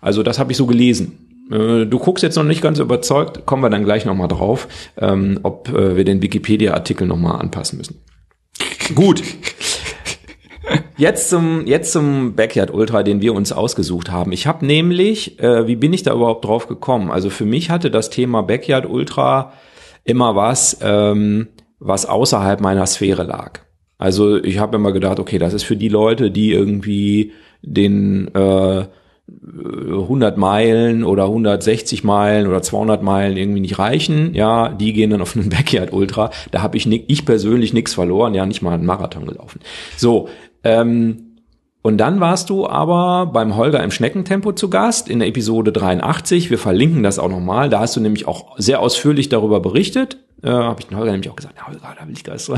Also 0.00 0.24
das 0.24 0.40
habe 0.40 0.50
ich 0.50 0.58
so 0.58 0.66
gelesen. 0.66 1.31
Äh, 1.50 1.86
Du 1.86 1.98
guckst 1.98 2.22
jetzt 2.22 2.36
noch 2.36 2.44
nicht 2.44 2.62
ganz 2.62 2.78
überzeugt, 2.78 3.46
kommen 3.46 3.62
wir 3.62 3.70
dann 3.70 3.84
gleich 3.84 4.04
nochmal 4.04 4.28
drauf, 4.28 4.68
ähm, 4.96 5.40
ob 5.42 5.68
äh, 5.68 5.96
wir 5.96 6.04
den 6.04 6.22
Wikipedia-Artikel 6.22 7.06
nochmal 7.06 7.40
anpassen 7.40 7.78
müssen. 7.78 8.02
Gut. 8.94 9.22
Jetzt 10.96 11.30
zum, 11.30 11.66
jetzt 11.66 11.92
zum 11.92 12.34
Backyard 12.34 12.72
Ultra, 12.72 13.02
den 13.02 13.20
wir 13.20 13.34
uns 13.34 13.50
ausgesucht 13.52 14.10
haben. 14.10 14.30
Ich 14.32 14.46
habe 14.46 14.64
nämlich, 14.64 15.40
äh, 15.40 15.66
wie 15.66 15.76
bin 15.76 15.92
ich 15.92 16.02
da 16.02 16.14
überhaupt 16.14 16.44
drauf 16.44 16.68
gekommen? 16.68 17.10
Also 17.10 17.30
für 17.30 17.44
mich 17.44 17.70
hatte 17.70 17.90
das 17.90 18.10
Thema 18.10 18.42
Backyard 18.42 18.86
Ultra 18.88 19.52
immer 20.04 20.36
was, 20.36 20.78
ähm, 20.82 21.48
was 21.78 22.06
außerhalb 22.06 22.60
meiner 22.60 22.86
Sphäre 22.86 23.24
lag. 23.24 23.60
Also 23.98 24.42
ich 24.42 24.58
habe 24.58 24.76
immer 24.76 24.92
gedacht, 24.92 25.18
okay, 25.18 25.38
das 25.38 25.54
ist 25.54 25.62
für 25.64 25.76
die 25.76 25.88
Leute, 25.88 26.30
die 26.30 26.52
irgendwie 26.52 27.32
den 27.62 28.32
äh, 28.34 28.84
100 29.40 30.36
Meilen 30.36 31.04
oder 31.04 31.24
160 31.24 32.04
Meilen 32.04 32.46
oder 32.46 32.62
200 32.62 33.02
Meilen 33.02 33.36
irgendwie 33.36 33.60
nicht 33.60 33.78
reichen, 33.78 34.34
ja, 34.34 34.68
die 34.68 34.92
gehen 34.92 35.10
dann 35.10 35.22
auf 35.22 35.36
einen 35.36 35.48
Backyard 35.50 35.92
Ultra. 35.92 36.30
Da 36.50 36.62
habe 36.62 36.76
ich 36.76 36.86
ni- 36.86 37.04
ich 37.08 37.24
persönlich 37.24 37.72
nichts 37.72 37.94
verloren, 37.94 38.34
ja, 38.34 38.46
nicht 38.46 38.62
mal 38.62 38.72
einen 38.74 38.86
Marathon 38.86 39.26
gelaufen. 39.26 39.60
So, 39.96 40.28
ähm, 40.64 41.28
und 41.84 41.98
dann 41.98 42.20
warst 42.20 42.48
du 42.48 42.68
aber 42.68 43.26
beim 43.32 43.56
Holger 43.56 43.82
im 43.82 43.90
Schneckentempo 43.90 44.52
zu 44.52 44.70
Gast 44.70 45.08
in 45.08 45.18
der 45.18 45.26
Episode 45.26 45.72
83. 45.72 46.48
Wir 46.48 46.58
verlinken 46.58 47.02
das 47.02 47.18
auch 47.18 47.28
nochmal. 47.28 47.70
Da 47.70 47.80
hast 47.80 47.96
du 47.96 48.00
nämlich 48.00 48.28
auch 48.28 48.56
sehr 48.56 48.78
ausführlich 48.78 49.28
darüber 49.30 49.58
berichtet. 49.58 50.18
Äh, 50.44 50.50
Habe 50.50 50.80
ich 50.80 50.86
den 50.86 50.96
Holger 50.96 51.10
nämlich 51.10 51.28
auch 51.28 51.34
gesagt, 51.34 51.56
ja, 51.58 51.66
Holger, 51.66 51.80
da 51.98 52.06
will 52.06 52.14
ich 52.14 52.22
gar 52.22 52.34
nicht 52.34 52.44
so. 52.44 52.54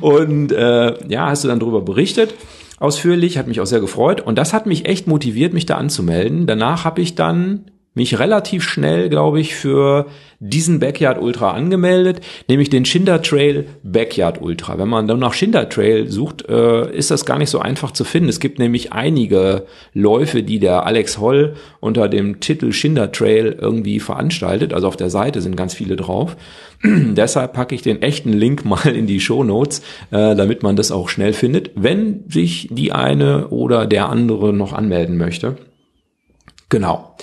Und 0.00 0.50
äh, 0.50 0.94
ja, 1.08 1.26
hast 1.28 1.44
du 1.44 1.48
dann 1.48 1.60
darüber 1.60 1.80
berichtet. 1.80 2.34
Ausführlich, 2.78 3.38
hat 3.38 3.46
mich 3.46 3.60
auch 3.60 3.66
sehr 3.66 3.80
gefreut. 3.80 4.20
Und 4.20 4.36
das 4.36 4.52
hat 4.52 4.66
mich 4.66 4.86
echt 4.86 5.06
motiviert, 5.06 5.54
mich 5.54 5.66
da 5.66 5.76
anzumelden. 5.76 6.46
Danach 6.46 6.84
habe 6.84 7.00
ich 7.00 7.14
dann 7.14 7.70
mich 7.96 8.18
relativ 8.18 8.62
schnell, 8.62 9.08
glaube 9.08 9.40
ich, 9.40 9.54
für 9.54 10.06
diesen 10.38 10.80
Backyard 10.80 11.20
Ultra 11.20 11.52
angemeldet, 11.52 12.20
nämlich 12.46 12.68
den 12.68 12.84
Schinder 12.84 13.22
Trail 13.22 13.66
Backyard 13.82 14.42
Ultra. 14.42 14.78
Wenn 14.78 14.88
man 14.88 15.08
dann 15.08 15.18
nach 15.18 15.32
Schinder 15.32 15.68
Trail 15.68 16.10
sucht, 16.10 16.46
äh, 16.46 16.94
ist 16.94 17.10
das 17.10 17.24
gar 17.24 17.38
nicht 17.38 17.48
so 17.48 17.58
einfach 17.58 17.90
zu 17.90 18.04
finden. 18.04 18.28
Es 18.28 18.38
gibt 18.38 18.58
nämlich 18.58 18.92
einige 18.92 19.64
Läufe, 19.94 20.42
die 20.42 20.58
der 20.58 20.84
Alex 20.84 21.18
Holl 21.18 21.54
unter 21.80 22.08
dem 22.08 22.40
Titel 22.40 22.72
Schinder 22.72 23.12
Trail 23.12 23.56
irgendwie 23.58 23.98
veranstaltet. 23.98 24.74
Also 24.74 24.88
auf 24.88 24.96
der 24.96 25.08
Seite 25.08 25.40
sind 25.40 25.56
ganz 25.56 25.72
viele 25.72 25.96
drauf. 25.96 26.36
Deshalb 26.84 27.54
packe 27.54 27.74
ich 27.74 27.80
den 27.80 28.02
echten 28.02 28.34
Link 28.34 28.64
mal 28.66 28.94
in 28.94 29.06
die 29.06 29.20
Show 29.20 29.42
Notes, 29.42 29.80
äh, 30.10 30.36
damit 30.36 30.62
man 30.62 30.76
das 30.76 30.92
auch 30.92 31.08
schnell 31.08 31.32
findet, 31.32 31.70
wenn 31.76 32.24
sich 32.28 32.68
die 32.70 32.92
eine 32.92 33.48
oder 33.48 33.86
der 33.86 34.10
andere 34.10 34.52
noch 34.52 34.74
anmelden 34.74 35.16
möchte. 35.16 35.56
Genau. 36.68 37.16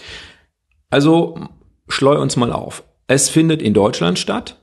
Also 0.94 1.40
schleu 1.88 2.22
uns 2.22 2.36
mal 2.36 2.54
auf. 2.54 2.84
Es 3.08 3.28
findet 3.28 3.64
in 3.64 3.74
Deutschland 3.74 4.20
statt. 4.20 4.62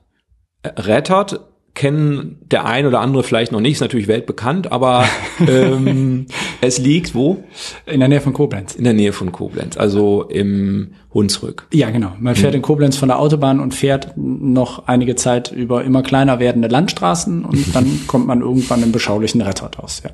Rettert 0.65 1.41
kennen 1.75 2.39
der 2.43 2.67
ein 2.67 2.87
oder 2.87 3.01
andere 3.01 3.25
vielleicht 3.25 3.51
noch 3.51 3.61
nicht, 3.61 3.73
ist 3.73 3.81
natürlich 3.81 4.07
weltbekannt, 4.07 4.71
aber 4.71 5.07
ähm, 5.49 6.27
es 6.61 6.79
liegt 6.79 7.17
wo? 7.17 7.43
In 7.85 7.99
der 7.99 8.09
Nähe 8.09 8.21
von 8.21 8.33
Koblenz. 8.33 8.77
In 8.77 8.85
der 8.85 8.93
Nähe 8.93 9.13
von 9.13 9.33
Koblenz, 9.33 9.77
also 9.77 10.23
im 10.23 10.93
Hunsrück. 11.13 11.67
Ja, 11.73 11.91
genau. 11.91 12.13
Man 12.21 12.37
fährt 12.37 12.55
in 12.55 12.63
Koblenz 12.63 12.97
von 12.97 13.09
der 13.09 13.19
Autobahn 13.19 13.59
und 13.59 13.75
fährt 13.75 14.17
noch 14.17 14.87
einige 14.87 15.17
Zeit 15.17 15.51
über 15.51 15.83
immer 15.83 16.05
kleiner 16.05 16.39
werdende 16.39 16.69
Landstraßen 16.69 17.45
und 17.45 17.75
dann 17.75 18.07
kommt 18.07 18.29
man 18.29 18.41
irgendwann 18.41 18.85
im 18.85 18.93
beschaulichen 18.93 19.41
Rettert 19.41 19.81
aus. 19.81 20.03
Ja. 20.05 20.11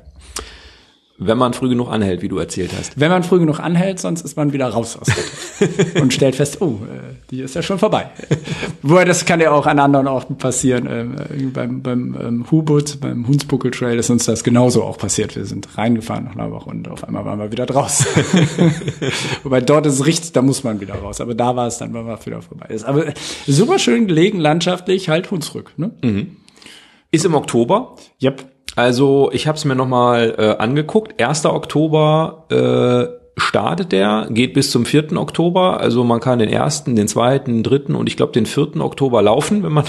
Wenn 1.19 1.39
man 1.39 1.53
früh 1.53 1.69
genug 1.69 1.89
anhält, 1.89 2.21
wie 2.21 2.27
du 2.27 2.37
erzählt 2.37 2.71
hast. 2.77 2.99
Wenn 2.99 3.09
man 3.09 3.23
früh 3.23 3.39
genug 3.39 3.59
anhält, 3.59 3.99
sonst 3.99 4.21
ist 4.21 4.37
man 4.37 4.53
wieder 4.53 4.67
raus 4.67 4.97
aus 5.01 5.07
Rettert 5.09 5.95
und 6.01 6.13
stellt 6.13 6.35
fest, 6.35 6.61
oh, 6.61 6.79
äh, 6.83 7.15
die 7.31 7.41
ist 7.41 7.55
ja 7.55 7.63
schon 7.63 7.79
vorbei. 7.79 8.11
Wobei 8.83 9.03
das 9.03 9.25
kann 9.25 9.39
ja 9.39 9.51
auch 9.51 9.65
an 9.65 9.79
anderen 9.79 10.07
Orten 10.07 10.37
passieren. 10.37 10.87
Ähm, 10.87 11.15
äh, 11.15 11.43
beim 11.47 11.81
beim 11.81 12.15
ähm, 12.21 12.51
Hubut, 12.51 12.99
beim 13.01 13.27
Hunsbuckel 13.27 13.71
Trail 13.71 13.97
ist 13.97 14.11
uns 14.11 14.25
das 14.25 14.43
genauso 14.43 14.83
auch 14.83 14.99
passiert. 14.99 15.35
Wir 15.35 15.45
sind 15.45 15.75
reingefahren 15.75 16.25
nach 16.25 16.35
Laubach 16.35 16.67
und 16.67 16.87
auf 16.87 17.03
einmal 17.03 17.25
waren 17.25 17.39
wir 17.39 17.51
wieder 17.51 17.65
draus. 17.65 18.05
Wobei 19.43 19.61
dort 19.61 19.87
ist 19.87 19.93
es 19.93 20.05
richtig, 20.05 20.33
da 20.33 20.43
muss 20.43 20.63
man 20.63 20.79
wieder 20.81 20.95
raus. 20.95 21.19
Aber 21.19 21.33
da 21.33 21.55
war 21.55 21.65
es 21.65 21.79
dann, 21.79 21.95
wenn 21.95 22.05
man 22.05 22.23
wieder 22.23 22.43
vorbei 22.43 22.67
ist. 22.69 22.85
Aber 22.85 23.05
super 23.47 23.79
schön 23.79 24.05
gelegen, 24.05 24.39
landschaftlich, 24.39 25.09
halt 25.09 25.31
Hunsrück. 25.31 25.73
Ne? 25.77 25.91
Ist 27.09 27.25
im 27.25 27.33
Oktober. 27.33 27.95
Yep. 28.21 28.56
Also 28.77 29.31
ich 29.33 29.47
habe 29.47 29.57
es 29.57 29.65
mir 29.65 29.73
nochmal 29.73 30.35
äh, 30.37 30.61
angeguckt. 30.61 31.19
1. 31.19 31.47
Oktober 31.47 32.45
äh, 32.51 33.41
startet 33.41 33.91
der, 33.91 34.27
geht 34.29 34.53
bis 34.53 34.69
zum 34.69 34.85
4. 34.85 35.17
Oktober. 35.17 35.79
Also 35.79 36.03
man 36.03 36.19
kann 36.19 36.37
den 36.37 36.53
1., 36.53 36.83
den 36.83 37.07
2., 37.07 37.39
den 37.39 37.63
3. 37.63 37.95
und 37.95 38.07
ich 38.07 38.17
glaube 38.17 38.33
den 38.33 38.45
4. 38.45 38.79
Oktober 38.79 39.23
laufen, 39.23 39.63
wenn 39.63 39.71
man, 39.71 39.85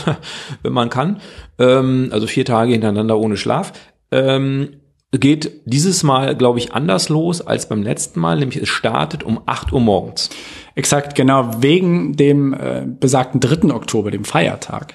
wenn 0.62 0.72
man 0.72 0.88
kann. 0.88 1.20
Ähm, 1.58 2.08
also 2.12 2.26
vier 2.26 2.46
Tage 2.46 2.72
hintereinander 2.72 3.18
ohne 3.18 3.36
Schlaf. 3.36 3.74
Ähm, 4.10 4.76
geht 5.12 5.60
dieses 5.66 6.02
Mal, 6.02 6.34
glaube 6.34 6.58
ich, 6.58 6.72
anders 6.72 7.10
los 7.10 7.46
als 7.46 7.68
beim 7.68 7.82
letzten 7.82 8.20
Mal, 8.20 8.38
nämlich 8.38 8.56
es 8.56 8.70
startet 8.70 9.22
um 9.22 9.42
8 9.44 9.70
Uhr 9.70 9.80
morgens. 9.80 10.30
Exakt, 10.74 11.14
genau, 11.14 11.50
wegen 11.60 12.16
dem 12.16 12.54
äh, 12.54 12.86
besagten 12.86 13.40
3. 13.40 13.70
Oktober, 13.74 14.10
dem 14.10 14.24
Feiertag. 14.24 14.94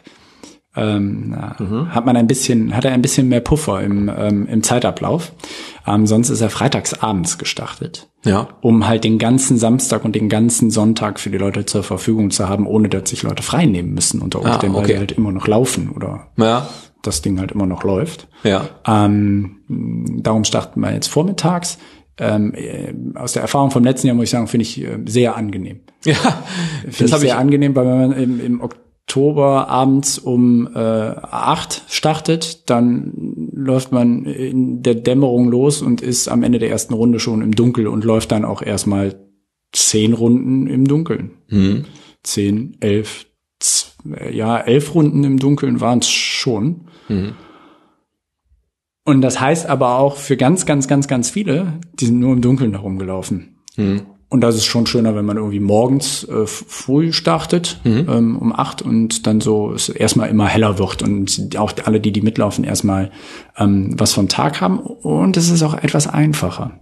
Ähm, 0.75 1.29
na, 1.29 1.55
hat 1.89 2.05
man 2.05 2.17
ein 2.17 2.25
bisschen, 2.25 2.75
hat 2.75 2.83
er 2.85 2.93
ein 2.93 3.01
bisschen 3.01 3.29
mehr 3.29 3.41
Puffer 3.41 3.81
im, 3.83 4.09
ähm, 4.15 4.47
im 4.47 4.63
Zeitablauf. 4.63 5.31
Ähm, 5.85 6.07
sonst 6.07 6.29
ist 6.29 6.41
er 6.41 6.49
freitags 6.49 6.93
abends 7.01 7.37
gestartet. 7.37 8.09
Ja. 8.25 8.47
Um 8.61 8.87
halt 8.87 9.03
den 9.03 9.19
ganzen 9.19 9.57
Samstag 9.57 10.03
und 10.03 10.15
den 10.15 10.29
ganzen 10.29 10.71
Sonntag 10.71 11.19
für 11.19 11.29
die 11.29 11.37
Leute 11.37 11.65
zur 11.65 11.83
Verfügung 11.83 12.31
zu 12.31 12.49
haben, 12.49 12.65
ohne 12.65 12.89
dass 12.89 13.09
sich 13.09 13.21
Leute 13.23 13.43
frei 13.43 13.65
nehmen 13.65 13.93
müssen 13.93 14.21
unter 14.21 14.41
Umständen, 14.41 14.75
weil 14.75 14.83
okay. 14.83 14.93
sie 14.93 14.99
halt 14.99 15.11
immer 15.11 15.31
noch 15.31 15.47
laufen 15.47 15.89
oder 15.91 16.27
Ja. 16.37 16.67
das 17.03 17.21
Ding 17.21 17.39
halt 17.39 17.51
immer 17.51 17.65
noch 17.67 17.83
läuft. 17.83 18.27
Ja. 18.43 18.69
Ähm, 18.87 19.57
darum 20.23 20.43
starten 20.43 20.79
wir 20.79 20.91
jetzt 20.93 21.07
vormittags. 21.07 21.77
Ähm, 22.17 22.53
äh, 22.55 22.93
aus 23.15 23.33
der 23.33 23.41
Erfahrung 23.41 23.71
vom 23.71 23.83
letzten 23.83 24.07
Jahr 24.07 24.15
muss 24.15 24.25
ich 24.25 24.29
sagen, 24.29 24.47
finde 24.47 24.63
ich 24.63 24.81
äh, 24.81 24.99
sehr 25.05 25.35
angenehm. 25.35 25.81
Ja. 26.05 26.13
Finde 26.83 26.97
Das 26.97 27.01
ich 27.01 27.09
sehr 27.09 27.23
ich 27.29 27.35
angenehm, 27.35 27.75
weil 27.75 27.85
wenn 27.85 27.97
man 27.97 28.11
im, 28.13 28.39
im 28.39 28.61
Oktober 29.05 29.67
abends 29.67 30.17
um 30.17 30.67
äh, 30.73 30.79
acht 30.79 31.83
startet, 31.89 32.69
dann 32.69 33.11
läuft 33.51 33.91
man 33.91 34.25
in 34.25 34.81
der 34.81 34.95
Dämmerung 34.95 35.49
los 35.49 35.81
und 35.81 36.01
ist 36.01 36.29
am 36.29 36.41
Ende 36.41 36.57
der 36.57 36.69
ersten 36.69 36.93
Runde 36.93 37.19
schon 37.19 37.41
im 37.41 37.53
Dunkel 37.53 37.87
und 37.87 38.05
läuft 38.05 38.31
dann 38.31 38.45
auch 38.45 38.61
erstmal 38.61 39.15
zehn 39.73 40.13
Runden 40.13 40.67
im 40.67 40.87
Dunkeln. 40.87 41.31
Mhm. 41.49 41.85
Zehn, 42.23 42.77
elf, 42.79 43.27
ja, 44.31 44.57
elf 44.59 44.95
Runden 44.95 45.23
im 45.25 45.37
Dunkeln 45.37 45.81
waren 45.81 45.99
es 45.99 46.09
schon. 46.09 46.87
Mhm. 47.09 47.33
Und 49.03 49.21
das 49.21 49.39
heißt 49.39 49.67
aber 49.67 49.99
auch 49.99 50.15
für 50.15 50.37
ganz, 50.37 50.65
ganz, 50.65 50.87
ganz, 50.87 51.09
ganz 51.09 51.29
viele, 51.29 51.73
die 51.99 52.05
sind 52.05 52.19
nur 52.19 52.33
im 52.33 52.41
Dunkeln 52.41 52.71
herumgelaufen. 52.71 53.57
Mhm. 53.75 54.03
Und 54.33 54.41
das 54.41 54.55
ist 54.55 54.65
schon 54.65 54.87
schöner, 54.87 55.15
wenn 55.15 55.25
man 55.25 55.37
irgendwie 55.37 55.59
morgens 55.59 56.23
äh, 56.23 56.47
früh 56.47 57.13
startet, 57.13 57.79
mhm. 57.83 58.07
ähm, 58.09 58.37
um 58.39 58.51
acht 58.51 58.81
und 58.81 59.27
dann 59.27 59.41
so 59.41 59.71
es 59.73 59.89
erstmal 59.89 60.27
immer 60.27 60.47
heller 60.47 60.79
wird 60.79 61.03
und 61.03 61.55
auch 61.55 61.71
alle, 61.85 61.99
die 61.99 62.11
die 62.11 62.23
mitlaufen, 62.23 62.63
erstmal 62.63 63.11
ähm, 63.59 63.93
was 63.95 64.13
vom 64.13 64.29
Tag 64.29 64.59
haben. 64.59 64.79
Und 64.79 65.37
es 65.37 65.51
ist 65.51 65.61
auch 65.61 65.75
etwas 65.75 66.07
einfacher. 66.07 66.79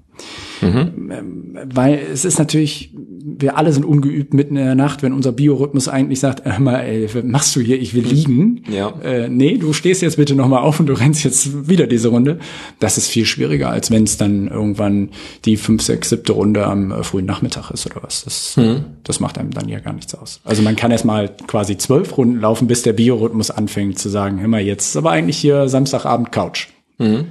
Mhm. 0.61 1.57
Weil 1.73 1.99
es 2.11 2.25
ist 2.25 2.37
natürlich, 2.37 2.91
wir 2.93 3.57
alle 3.57 3.73
sind 3.73 3.85
ungeübt 3.85 4.33
mitten 4.33 4.55
in 4.55 4.65
der 4.65 4.75
Nacht, 4.75 5.03
wenn 5.03 5.13
unser 5.13 5.31
Biorhythmus 5.31 5.87
eigentlich 5.87 6.19
sagt, 6.19 6.45
hör 6.45 6.59
mal, 6.59 6.81
ey, 6.81 7.09
was 7.13 7.23
machst 7.23 7.55
du 7.55 7.61
hier? 7.61 7.79
Ich 7.81 7.93
will 7.93 8.03
liegen. 8.03 8.63
Ja. 8.71 8.93
Äh, 9.03 9.29
nee, 9.29 9.57
du 9.57 9.73
stehst 9.73 10.01
jetzt 10.01 10.17
bitte 10.17 10.35
nochmal 10.35 10.61
auf 10.61 10.79
und 10.79 10.87
du 10.87 10.93
rennst 10.93 11.23
jetzt 11.23 11.67
wieder 11.67 11.87
diese 11.87 12.09
Runde. 12.09 12.39
Das 12.79 12.97
ist 12.97 13.07
viel 13.07 13.25
schwieriger, 13.25 13.69
als 13.69 13.91
wenn 13.91 14.03
es 14.03 14.17
dann 14.17 14.47
irgendwann 14.47 15.09
die 15.45 15.57
fünf, 15.57 15.81
sechs, 15.81 16.09
siebte 16.09 16.33
Runde 16.33 16.65
am 16.65 16.91
äh, 16.91 17.03
frühen 17.03 17.25
Nachmittag 17.25 17.71
ist 17.71 17.85
oder 17.85 18.03
was. 18.03 18.23
Das, 18.23 18.57
mhm. 18.57 18.85
das 19.03 19.19
macht 19.19 19.37
einem 19.37 19.51
dann 19.51 19.67
ja 19.67 19.79
gar 19.79 19.93
nichts 19.93 20.13
aus. 20.13 20.41
Also 20.43 20.61
man 20.61 20.75
kann 20.75 20.91
erst 20.91 21.05
mal 21.05 21.31
quasi 21.47 21.77
zwölf 21.77 22.17
Runden 22.17 22.39
laufen, 22.39 22.67
bis 22.67 22.83
der 22.83 22.93
Biorhythmus 22.93 23.51
anfängt 23.51 23.97
zu 23.97 24.09
sagen, 24.09 24.39
hör 24.39 24.47
mal, 24.47 24.61
jetzt 24.61 24.89
ist 24.89 24.97
aber 24.97 25.11
eigentlich 25.11 25.37
hier 25.37 25.67
Samstagabend 25.67 26.31
Couch. 26.31 26.67
Mhm. 26.99 27.25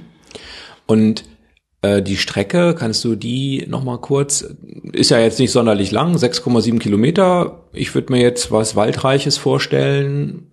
Und 0.85 1.23
äh, 1.81 2.01
die 2.01 2.17
Strecke, 2.17 2.75
kannst 2.77 3.03
du 3.03 3.15
die 3.15 3.65
nochmal 3.67 3.99
kurz, 3.99 4.45
ist 4.93 5.11
ja 5.11 5.19
jetzt 5.19 5.39
nicht 5.39 5.51
sonderlich 5.51 5.91
lang, 5.91 6.15
6,7 6.15 6.79
Kilometer. 6.79 7.63
Ich 7.73 7.93
würde 7.95 8.13
mir 8.13 8.21
jetzt 8.21 8.51
was 8.51 8.75
Waldreiches 8.75 9.37
vorstellen. 9.37 10.47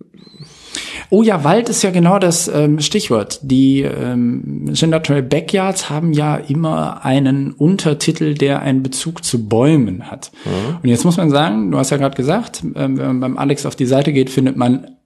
Oh 1.11 1.23
ja, 1.23 1.43
Wald 1.43 1.69
ist 1.69 1.81
ja 1.81 1.89
genau 1.89 2.19
das 2.19 2.47
ähm, 2.47 2.79
Stichwort. 2.79 3.39
Die 3.41 3.81
ähm, 3.81 4.69
Gender 4.73 5.01
Trail 5.01 5.23
Backyards 5.23 5.89
haben 5.89 6.13
ja 6.13 6.35
immer 6.35 7.03
einen 7.03 7.51
Untertitel, 7.51 8.35
der 8.35 8.61
einen 8.61 8.83
Bezug 8.83 9.23
zu 9.23 9.47
Bäumen 9.47 10.11
hat. 10.11 10.31
Mhm. 10.45 10.77
Und 10.83 10.89
jetzt 10.89 11.05
muss 11.05 11.17
man 11.17 11.31
sagen, 11.31 11.71
du 11.71 11.79
hast 11.79 11.89
ja 11.89 11.97
gerade 11.97 12.15
gesagt, 12.15 12.63
ähm, 12.75 12.97
wenn 12.97 13.07
man 13.07 13.19
beim 13.19 13.37
Alex 13.37 13.65
auf 13.65 13.75
die 13.75 13.87
Seite 13.87 14.13
geht, 14.13 14.29
findet 14.29 14.55
man 14.55 14.97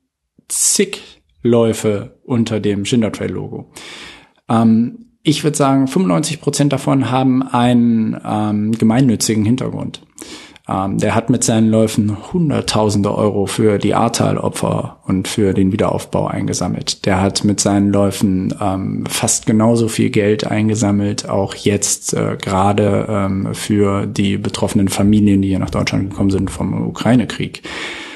zig 0.49 1.21
Läufe 1.41 2.19
unter 2.25 2.59
dem 2.59 2.83
Gender 2.83 3.11
Trail 3.11 3.31
Logo. 3.31 3.71
Ähm, 4.49 5.12
ich 5.23 5.43
würde 5.43 5.57
sagen, 5.57 5.87
95 5.87 6.41
Prozent 6.41 6.73
davon 6.73 7.09
haben 7.09 7.43
einen 7.43 8.19
ähm, 8.25 8.73
gemeinnützigen 8.73 9.45
Hintergrund. 9.45 10.01
Ähm, 10.67 10.97
der 10.97 11.15
hat 11.15 11.29
mit 11.29 11.43
seinen 11.45 11.69
Läufen 11.69 12.33
Hunderttausende 12.33 13.15
Euro 13.15 13.45
für 13.45 13.77
die 13.77 13.95
Ahrtal-Opfer 13.95 14.99
und 15.05 15.29
für 15.29 15.53
den 15.53 15.71
Wiederaufbau 15.71 16.27
eingesammelt. 16.27 17.05
Der 17.05 17.21
hat 17.21 17.45
mit 17.45 17.61
seinen 17.61 17.91
Läufen 17.91 18.53
ähm, 18.61 19.05
fast 19.07 19.45
genauso 19.45 19.87
viel 19.87 20.09
Geld 20.09 20.45
eingesammelt, 20.45 21.27
auch 21.27 21.55
jetzt 21.55 22.13
äh, 22.13 22.37
gerade 22.39 23.07
ähm, 23.09 23.53
für 23.53 24.05
die 24.05 24.37
betroffenen 24.37 24.89
Familien, 24.89 25.41
die 25.41 25.49
hier 25.49 25.59
nach 25.59 25.69
Deutschland 25.69 26.09
gekommen 26.09 26.31
sind 26.31 26.51
vom 26.51 26.87
Ukraine-Krieg. 26.87 27.63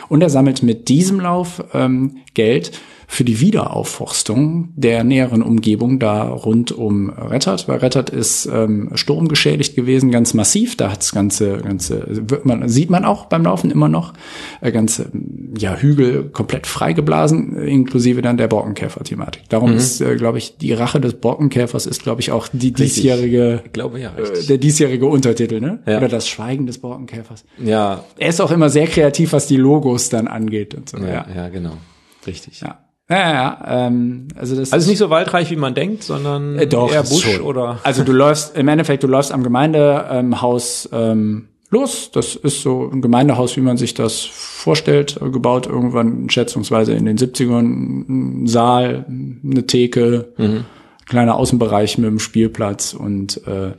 Und 0.09 0.21
er 0.21 0.29
sammelt 0.29 0.63
mit 0.63 0.87
diesem 0.87 1.19
Lauf 1.19 1.63
ähm, 1.73 2.17
Geld 2.33 2.71
für 3.09 3.23
die 3.23 3.39
Wiederaufforstung 3.39 4.73
der 4.75 5.05
näheren 5.05 5.41
Umgebung 5.41 5.97
da 5.97 6.27
rund 6.27 6.73
um 6.73 7.09
Rettert, 7.09 7.67
weil 7.69 7.79
Rettert 7.79 8.09
ist 8.09 8.47
ähm, 8.47 8.91
sturmgeschädigt 8.95 9.77
gewesen, 9.77 10.11
ganz 10.11 10.33
massiv. 10.33 10.75
Da 10.75 10.91
hat's 10.91 11.13
ganze, 11.13 11.59
ganze, 11.59 12.05
wird 12.29 12.45
man, 12.45 12.67
sieht 12.67 12.89
man 12.89 13.05
auch 13.05 13.25
beim 13.25 13.43
Laufen 13.43 13.71
immer 13.71 13.87
noch, 13.87 14.11
äh, 14.59 14.73
ganze 14.73 15.09
ja, 15.57 15.77
Hügel 15.77 16.25
komplett 16.25 16.67
freigeblasen, 16.67 17.57
inklusive 17.57 18.21
dann 18.21 18.35
der 18.35 18.49
Borkenkäfer-Thematik. 18.49 19.43
Darum 19.47 19.71
mhm. 19.71 19.77
ist, 19.77 20.01
äh, 20.01 20.17
glaube 20.17 20.37
ich, 20.37 20.57
die 20.57 20.73
Rache 20.73 20.99
des 20.99 21.13
Borkenkäfers 21.13 21.85
ist, 21.85 22.03
glaube 22.03 22.19
ich, 22.19 22.31
auch 22.31 22.49
die 22.51 22.73
diesjährige, 22.73 23.61
ich 23.65 23.71
glaube, 23.71 24.01
ja, 24.01 24.11
äh, 24.17 24.45
der 24.45 24.57
diesjährige 24.57 25.05
Untertitel, 25.05 25.61
ne? 25.61 25.79
Ja. 25.87 25.97
Oder 25.97 26.09
das 26.09 26.27
Schweigen 26.27 26.67
des 26.67 26.79
Borkenkäfers. 26.79 27.45
Ja. 27.63 28.03
Er 28.17 28.29
ist 28.29 28.41
auch 28.41 28.51
immer 28.51 28.69
sehr 28.69 28.87
kreativ, 28.87 29.31
was 29.31 29.47
die 29.47 29.57
Logos 29.57 30.09
dann 30.09 30.27
angeht 30.27 30.75
und 30.75 30.89
so. 30.89 30.97
Ja, 30.97 31.07
ja, 31.07 31.27
ja 31.35 31.49
genau. 31.49 31.77
Richtig. 32.25 32.59
Ja. 32.59 32.79
Ja, 33.09 33.33
ja, 33.33 33.87
ähm, 33.87 34.27
also 34.35 34.55
das 34.55 34.73
also 34.73 34.83
ist 34.83 34.89
nicht 34.89 34.97
so 34.97 35.09
waldreich, 35.09 35.49
wie 35.49 35.55
man 35.55 35.73
denkt, 35.73 36.03
sondern 36.03 36.59
äh, 36.59 36.67
doch, 36.67 36.91
eher 36.91 37.03
Busch 37.03 37.35
schon. 37.35 37.41
oder. 37.41 37.79
Also 37.83 38.03
du 38.03 38.11
läufst 38.11 38.57
im 38.57 38.67
Endeffekt, 38.67 39.03
du 39.03 39.07
läufst 39.07 39.31
am 39.31 39.43
Gemeindehaus 39.43 40.89
ähm, 40.91 41.47
los. 41.69 42.11
Das 42.11 42.35
ist 42.35 42.61
so 42.61 42.89
ein 42.91 43.01
Gemeindehaus, 43.01 43.55
wie 43.55 43.61
man 43.61 43.77
sich 43.77 43.93
das 43.93 44.23
vorstellt, 44.23 45.19
gebaut 45.21 45.67
irgendwann 45.67 46.29
schätzungsweise 46.29 46.93
in 46.93 47.05
den 47.05 47.17
70ern. 47.17 48.41
Ein 48.41 48.47
Saal, 48.47 49.05
eine 49.07 49.65
Theke, 49.65 50.33
mhm. 50.37 50.65
kleiner 51.05 51.35
Außenbereich 51.35 51.97
mit 51.97 52.07
einem 52.07 52.19
Spielplatz 52.19 52.93
und 52.93 53.47
äh, 53.47 53.71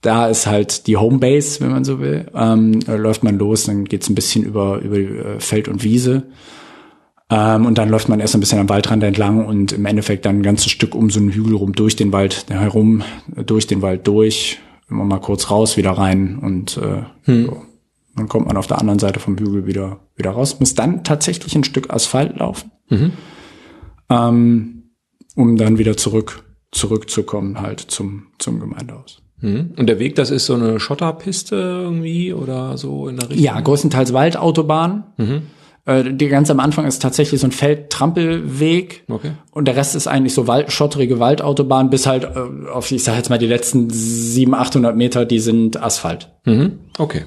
da 0.00 0.26
ist 0.26 0.46
halt 0.46 0.86
die 0.86 0.98
Homebase, 0.98 1.60
wenn 1.60 1.70
man 1.70 1.84
so 1.84 1.98
will. 2.00 2.26
Ähm, 2.34 2.80
läuft 2.86 3.22
man 3.22 3.38
los, 3.38 3.64
dann 3.64 3.84
geht's 3.84 4.10
ein 4.10 4.14
bisschen 4.14 4.44
über 4.44 4.80
über 4.80 4.96
äh, 4.96 5.40
Feld 5.40 5.68
und 5.68 5.84
Wiese. 5.84 6.24
Ähm, 7.34 7.66
und 7.66 7.78
dann 7.78 7.88
läuft 7.88 8.08
man 8.08 8.20
erst 8.20 8.34
ein 8.34 8.40
bisschen 8.40 8.60
am 8.60 8.68
Waldrand 8.68 9.02
entlang 9.02 9.44
und 9.44 9.72
im 9.72 9.86
Endeffekt 9.86 10.24
dann 10.24 10.36
ein 10.36 10.42
ganzes 10.44 10.70
Stück 10.70 10.94
um 10.94 11.10
so 11.10 11.18
einen 11.18 11.32
Hügel 11.32 11.56
rum, 11.56 11.72
durch 11.72 11.96
den 11.96 12.12
Wald 12.12 12.46
herum, 12.48 13.02
durch 13.34 13.66
den 13.66 13.82
Wald 13.82 14.06
durch, 14.06 14.60
immer 14.88 15.04
mal 15.04 15.18
kurz 15.18 15.50
raus, 15.50 15.76
wieder 15.76 15.90
rein 15.90 16.38
und 16.38 16.76
äh, 16.76 17.02
hm. 17.24 17.46
so. 17.46 17.62
dann 18.14 18.28
kommt 18.28 18.46
man 18.46 18.56
auf 18.56 18.68
der 18.68 18.78
anderen 18.78 19.00
Seite 19.00 19.18
vom 19.18 19.36
Hügel 19.36 19.66
wieder, 19.66 19.98
wieder 20.14 20.30
raus, 20.30 20.60
muss 20.60 20.76
dann 20.76 21.02
tatsächlich 21.02 21.56
ein 21.56 21.64
Stück 21.64 21.92
Asphalt 21.92 22.36
laufen, 22.36 22.70
mhm. 22.88 23.12
ähm, 24.10 24.92
um 25.34 25.56
dann 25.56 25.78
wieder 25.78 25.96
zurück, 25.96 26.44
zurückzukommen 26.70 27.60
halt 27.60 27.80
zum, 27.80 28.28
zum 28.38 28.60
Gemeindehaus. 28.60 29.22
Mhm. 29.40 29.72
Und 29.76 29.88
der 29.88 29.98
Weg, 29.98 30.14
das 30.14 30.30
ist 30.30 30.46
so 30.46 30.54
eine 30.54 30.78
Schotterpiste 30.78 31.56
irgendwie 31.56 32.32
oder 32.32 32.78
so 32.78 33.08
in 33.08 33.16
der 33.16 33.28
Richtung? 33.28 33.44
Ja, 33.44 33.60
größtenteils 33.60 34.12
Waldautobahn. 34.12 35.04
Mhm. 35.16 35.42
Äh, 35.86 36.14
die 36.14 36.28
ganz 36.28 36.50
am 36.50 36.60
Anfang 36.60 36.86
ist 36.86 37.02
tatsächlich 37.02 37.40
so 37.40 37.46
ein 37.46 37.52
Feldtrampelweg 37.52 39.04
okay. 39.08 39.32
und 39.50 39.66
der 39.66 39.76
Rest 39.76 39.94
ist 39.94 40.06
eigentlich 40.06 40.32
so 40.32 40.46
Wald, 40.46 40.72
schotterige 40.72 41.20
Waldautobahn 41.20 41.90
bis 41.90 42.06
halt 42.06 42.24
äh, 42.24 42.68
auf, 42.70 42.90
ich 42.90 43.04
sag 43.04 43.16
jetzt 43.16 43.28
mal, 43.28 43.38
die 43.38 43.46
letzten 43.46 43.90
700, 43.90 44.68
800 44.68 44.96
Meter, 44.96 45.24
die 45.26 45.40
sind 45.40 45.82
Asphalt. 45.82 46.30
Mhm. 46.44 46.78
Okay. 46.98 47.24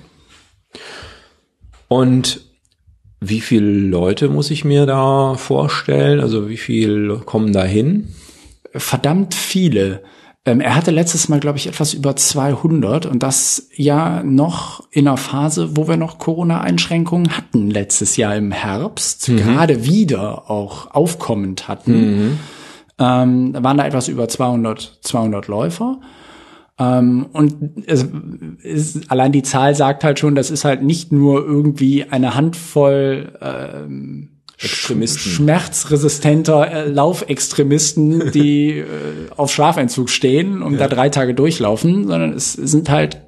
Und 1.88 2.42
wie 3.20 3.42
viele 3.42 3.70
Leute 3.70 4.30
muss 4.30 4.52
ich 4.52 4.66
mir 4.66 4.86
da 4.86 5.36
vorstellen? 5.36 6.20
Also 6.20 6.50
wie 6.50 6.58
viel 6.58 7.20
kommen 7.26 7.54
da 7.54 7.64
hin? 7.64 8.14
Verdammt 8.74 9.34
viele. 9.34 10.04
Ähm, 10.48 10.62
er 10.62 10.76
hatte 10.76 10.92
letztes 10.92 11.28
Mal, 11.28 11.42
glaube 11.42 11.58
ich, 11.58 11.68
etwas 11.68 11.94
über 11.94 12.16
200 12.16 13.06
und 13.06 13.22
das 13.22 13.68
ja 13.76 14.24
noch 14.24 14.82
in 14.92 15.06
einer 15.06 15.18
Phase, 15.18 15.76
wo 15.76 15.90
wir 15.90 15.98
noch 15.98 16.20
Corona-Einschränkungen 16.20 17.36
hatten 17.36 17.70
letztes 17.70 18.16
Jahr 18.16 18.34
im 18.38 18.54
Herbst, 18.54 19.28
mhm. 19.28 19.38
gerade 19.38 19.84
wieder 19.84 20.50
auch 20.50 20.90
aufkommend 20.92 21.68
hatten. 21.68 21.92
Mhm. 21.92 22.40
Ähm, 22.98 23.58
waren 23.60 23.78
da 23.78 23.86
etwas 23.86 24.08
über 24.08 24.30
200, 24.30 25.00
200 25.02 25.48
Läufer. 25.48 26.00
Ähm, 26.80 27.28
und 27.34 27.84
es 27.86 28.08
ist, 28.64 29.12
allein 29.12 29.34
die 29.34 29.44
Zahl 29.44 29.76
sagt 29.76 30.06
halt 30.06 30.18
schon, 30.18 30.34
das 30.34 30.50
ist 30.50 30.64
halt 30.64 30.82
nicht 30.82 31.12
nur 31.12 31.46
irgendwie 31.46 32.06
eine 32.06 32.36
Handvoll 32.36 33.34
ähm, 33.42 34.30
Extremisten. 34.60 35.32
schmerzresistenter 35.32 36.72
äh, 36.72 36.90
Laufextremisten, 36.90 38.32
die 38.32 38.80
äh, 38.80 38.86
auf 39.36 39.52
Schlafentzug 39.52 40.10
stehen 40.10 40.64
und 40.64 40.74
ja. 40.74 40.80
da 40.80 40.88
drei 40.88 41.10
Tage 41.10 41.36
durchlaufen, 41.36 42.08
sondern 42.08 42.34
es 42.34 42.54
sind 42.54 42.90
halt 42.90 43.22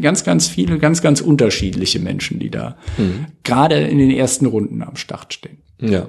ganz, 0.00 0.22
ganz 0.22 0.46
viele, 0.48 0.78
ganz, 0.78 1.02
ganz 1.02 1.20
unterschiedliche 1.20 1.98
Menschen, 1.98 2.38
die 2.38 2.50
da 2.50 2.76
mhm. 2.96 3.26
gerade 3.42 3.76
in 3.80 3.98
den 3.98 4.10
ersten 4.10 4.46
Runden 4.46 4.82
am 4.82 4.96
Start 4.96 5.34
stehen. 5.34 5.58
Ja. 5.80 6.08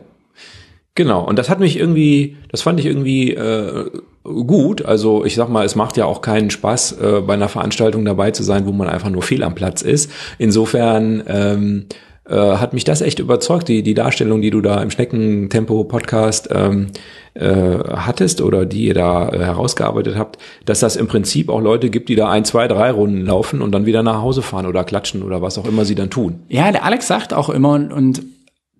Genau, 0.95 1.25
und 1.25 1.39
das 1.39 1.49
hat 1.49 1.59
mich 1.59 1.77
irgendwie, 1.77 2.37
das 2.51 2.61
fand 2.61 2.79
ich 2.79 2.85
irgendwie 2.85 3.33
äh, 3.33 3.89
gut. 4.23 4.83
Also 4.83 5.23
ich 5.25 5.33
sag 5.35 5.49
mal, 5.49 5.65
es 5.65 5.75
macht 5.75 5.97
ja 5.97 6.05
auch 6.05 6.21
keinen 6.21 6.49
Spaß, 6.49 6.91
äh, 6.99 7.21
bei 7.25 7.35
einer 7.35 7.49
Veranstaltung 7.49 8.03
dabei 8.05 8.31
zu 8.31 8.43
sein, 8.43 8.65
wo 8.65 8.71
man 8.71 8.89
einfach 8.89 9.09
nur 9.09 9.21
fehl 9.21 9.43
am 9.43 9.55
Platz 9.55 9.81
ist. 9.81 10.11
Insofern 10.37 11.23
ähm, 11.27 11.85
äh, 12.29 12.35
hat 12.35 12.73
mich 12.73 12.83
das 12.83 13.01
echt 13.01 13.19
überzeugt, 13.19 13.67
die, 13.67 13.83
die 13.83 13.93
Darstellung, 13.93 14.41
die 14.41 14.51
du 14.51 14.61
da 14.61 14.81
im 14.81 14.91
Schneckentempo-Podcast 14.91 16.49
ähm, 16.51 16.87
äh, 17.33 17.49
hattest 17.49 18.41
oder 18.41 18.65
die 18.65 18.85
ihr 18.85 18.93
da 18.93 19.29
äh, 19.29 19.39
herausgearbeitet 19.39 20.15
habt, 20.17 20.37
dass 20.65 20.79
das 20.79 20.95
im 20.95 21.07
Prinzip 21.07 21.49
auch 21.49 21.61
Leute 21.61 21.89
gibt, 21.89 22.09
die 22.09 22.15
da 22.15 22.29
ein, 22.29 22.45
zwei, 22.45 22.67
drei 22.67 22.91
Runden 22.91 23.25
laufen 23.25 23.61
und 23.61 23.71
dann 23.71 23.85
wieder 23.85 24.03
nach 24.03 24.21
Hause 24.21 24.41
fahren 24.41 24.65
oder 24.65 24.83
klatschen 24.83 25.23
oder 25.23 25.41
was 25.41 25.57
auch 25.57 25.65
immer 25.65 25.85
sie 25.85 25.95
dann 25.95 26.09
tun. 26.09 26.39
Ja, 26.49 26.71
der 26.71 26.85
Alex 26.85 27.07
sagt 27.07 27.33
auch 27.33 27.49
immer 27.49 27.71
und, 27.71 27.91
und 27.91 28.23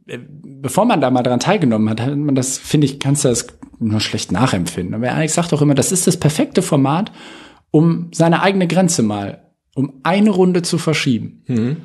äh, 0.07 0.19
bevor 0.43 0.85
man 0.85 1.01
da 1.01 1.09
mal 1.09 1.23
dran 1.23 1.39
teilgenommen 1.39 1.89
hat, 1.89 2.01
hat 2.01 2.15
man 2.15 2.35
das, 2.35 2.57
finde 2.57 2.85
ich, 2.85 2.99
kannst 2.99 3.25
du 3.25 3.29
das 3.29 3.47
nur 3.79 3.99
schlecht 3.99 4.31
nachempfinden. 4.31 4.95
Aber 4.95 5.11
Alex 5.11 5.33
sagt 5.33 5.53
auch 5.53 5.61
immer, 5.61 5.75
das 5.75 5.91
ist 5.91 6.07
das 6.07 6.17
perfekte 6.17 6.61
Format, 6.61 7.11
um 7.71 8.09
seine 8.11 8.41
eigene 8.41 8.67
Grenze 8.67 9.03
mal 9.03 9.45
um 9.75 10.01
eine 10.03 10.29
Runde 10.31 10.61
zu 10.61 10.77
verschieben. 10.77 11.43
Mhm. 11.47 11.77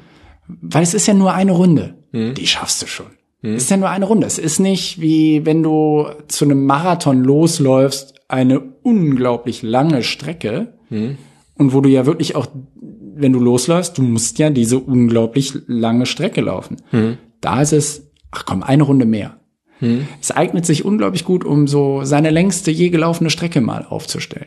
Weil 0.47 0.83
es 0.83 0.95
ist 0.95 1.07
ja 1.07 1.15
nur 1.15 1.33
eine 1.33 1.53
Runde. 1.53 1.95
Die 2.13 2.47
schaffst 2.47 2.83
du 2.83 2.87
schon. 2.87 3.07
Es 3.43 3.65
ist 3.65 3.71
ja 3.71 3.77
nur 3.77 3.91
eine 3.91 4.05
Runde. 4.07 4.27
Es 4.27 4.39
ist 4.39 4.59
nicht 4.59 5.01
wie 5.01 5.45
wenn 5.45 5.63
du 5.63 6.07
zu 6.29 6.45
einem 6.45 6.65
Marathon 6.65 7.23
losläufst, 7.23 8.15
eine 8.29 8.61
unglaublich 8.83 9.63
lange 9.63 10.03
Strecke. 10.03 10.75
Und 11.57 11.73
wo 11.73 11.81
du 11.81 11.89
ja 11.89 12.07
wirklich 12.07 12.37
auch, 12.37 12.47
wenn 13.17 13.33
du 13.33 13.39
losläufst, 13.39 13.99
du 13.99 14.03
musst 14.03 14.39
ja 14.39 14.51
diese 14.51 14.79
unglaublich 14.79 15.55
lange 15.67 16.07
Strecke 16.07 16.41
laufen. 16.41 16.77
Da 17.41 17.61
ist 17.61 17.73
es, 17.73 18.11
ach 18.31 18.45
komm, 18.47 18.63
eine 18.63 18.83
Runde 18.85 19.05
mehr. 19.07 19.39
Es 20.21 20.31
eignet 20.31 20.65
sich 20.65 20.85
unglaublich 20.85 21.25
gut, 21.25 21.45
um 21.45 21.67
so 21.67 22.05
seine 22.05 22.31
längste 22.31 22.71
je 22.71 22.89
gelaufene 22.91 23.29
Strecke 23.29 23.61
mal 23.61 23.85
aufzustellen. 23.87 24.47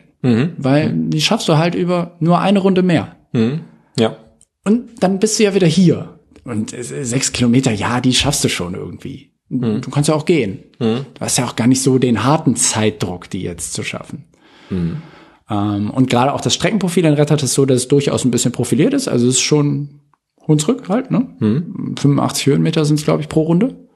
Weil 0.58 0.92
die 0.92 1.20
schaffst 1.20 1.48
du 1.48 1.56
halt 1.56 1.74
über 1.76 2.16
nur 2.18 2.40
eine 2.40 2.58
Runde 2.58 2.82
mehr. 2.82 3.16
Mhm. 3.32 3.60
Ja. 3.98 4.16
Und 4.64 5.02
dann 5.02 5.18
bist 5.18 5.38
du 5.38 5.44
ja 5.44 5.54
wieder 5.54 5.66
hier. 5.66 6.20
Und 6.44 6.72
äh, 6.72 6.82
sechs 6.82 7.32
Kilometer, 7.32 7.72
ja, 7.72 8.00
die 8.00 8.14
schaffst 8.14 8.44
du 8.44 8.48
schon 8.48 8.74
irgendwie. 8.74 9.32
Mhm. 9.48 9.80
Du 9.80 9.90
kannst 9.90 10.08
ja 10.08 10.14
auch 10.14 10.24
gehen. 10.24 10.64
Du 10.78 11.20
hast 11.20 11.38
ja 11.38 11.46
auch 11.46 11.56
gar 11.56 11.66
nicht 11.66 11.82
so 11.82 11.98
den 11.98 12.24
harten 12.24 12.56
Zeitdruck, 12.56 13.30
die 13.30 13.42
jetzt 13.42 13.72
zu 13.72 13.82
schaffen. 13.82 14.24
Mhm. 14.70 15.02
Ähm, 15.50 15.90
und 15.90 16.10
gerade 16.10 16.32
auch 16.32 16.40
das 16.40 16.54
Streckenprofil 16.54 17.04
in 17.04 17.16
hat 17.18 17.42
es 17.42 17.54
so, 17.54 17.64
dass 17.64 17.78
es 17.78 17.88
durchaus 17.88 18.24
ein 18.24 18.30
bisschen 18.30 18.52
profiliert 18.52 18.94
ist. 18.94 19.08
Also 19.08 19.26
es 19.26 19.34
ist 19.34 19.40
schon 19.40 20.00
Hunsrück 20.46 20.88
halt, 20.88 21.10
ne? 21.10 21.34
Mhm. 21.38 21.94
85 21.98 22.46
Höhenmeter 22.46 22.84
sind 22.84 22.98
es, 22.98 23.04
glaube 23.04 23.22
ich, 23.22 23.28
pro 23.28 23.42
Runde. 23.42 23.87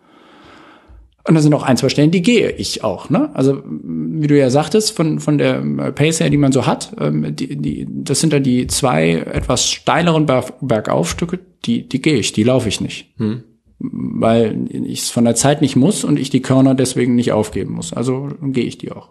Und 1.26 1.36
da 1.36 1.40
sind 1.40 1.54
auch 1.54 1.62
ein, 1.62 1.76
zwei 1.76 1.88
Stellen, 1.88 2.10
die 2.10 2.22
gehe 2.22 2.50
ich 2.50 2.82
auch. 2.82 3.08
Ne? 3.08 3.30
Also 3.34 3.62
wie 3.64 4.26
du 4.26 4.36
ja 4.36 4.50
sagtest, 4.50 4.96
von, 4.96 5.20
von 5.20 5.38
der 5.38 5.62
äh, 5.62 5.92
Pace 5.92 6.20
her, 6.20 6.30
die 6.30 6.36
man 6.36 6.50
so 6.50 6.66
hat, 6.66 6.92
ähm, 6.98 7.36
die, 7.36 7.56
die, 7.56 7.86
das 7.88 8.20
sind 8.20 8.32
dann 8.32 8.42
die 8.42 8.66
zwei 8.66 9.12
etwas 9.12 9.70
steileren 9.70 10.26
Berg, 10.26 10.54
Bergaufstücke, 10.60 11.38
die, 11.64 11.88
die 11.88 12.02
gehe 12.02 12.16
ich, 12.16 12.32
die 12.32 12.42
laufe 12.42 12.68
ich 12.68 12.80
nicht. 12.80 13.14
Weil 13.78 14.68
ich 14.70 15.00
es 15.00 15.10
von 15.10 15.24
der 15.24 15.34
Zeit 15.34 15.60
nicht 15.60 15.76
muss 15.76 16.04
und 16.04 16.18
ich 16.18 16.30
die 16.30 16.42
Körner 16.42 16.74
deswegen 16.74 17.14
nicht 17.14 17.32
aufgeben 17.32 17.74
muss. 17.74 17.92
Also 17.92 18.28
gehe 18.42 18.64
ich 18.64 18.78
die 18.78 18.90
auch. 18.92 19.10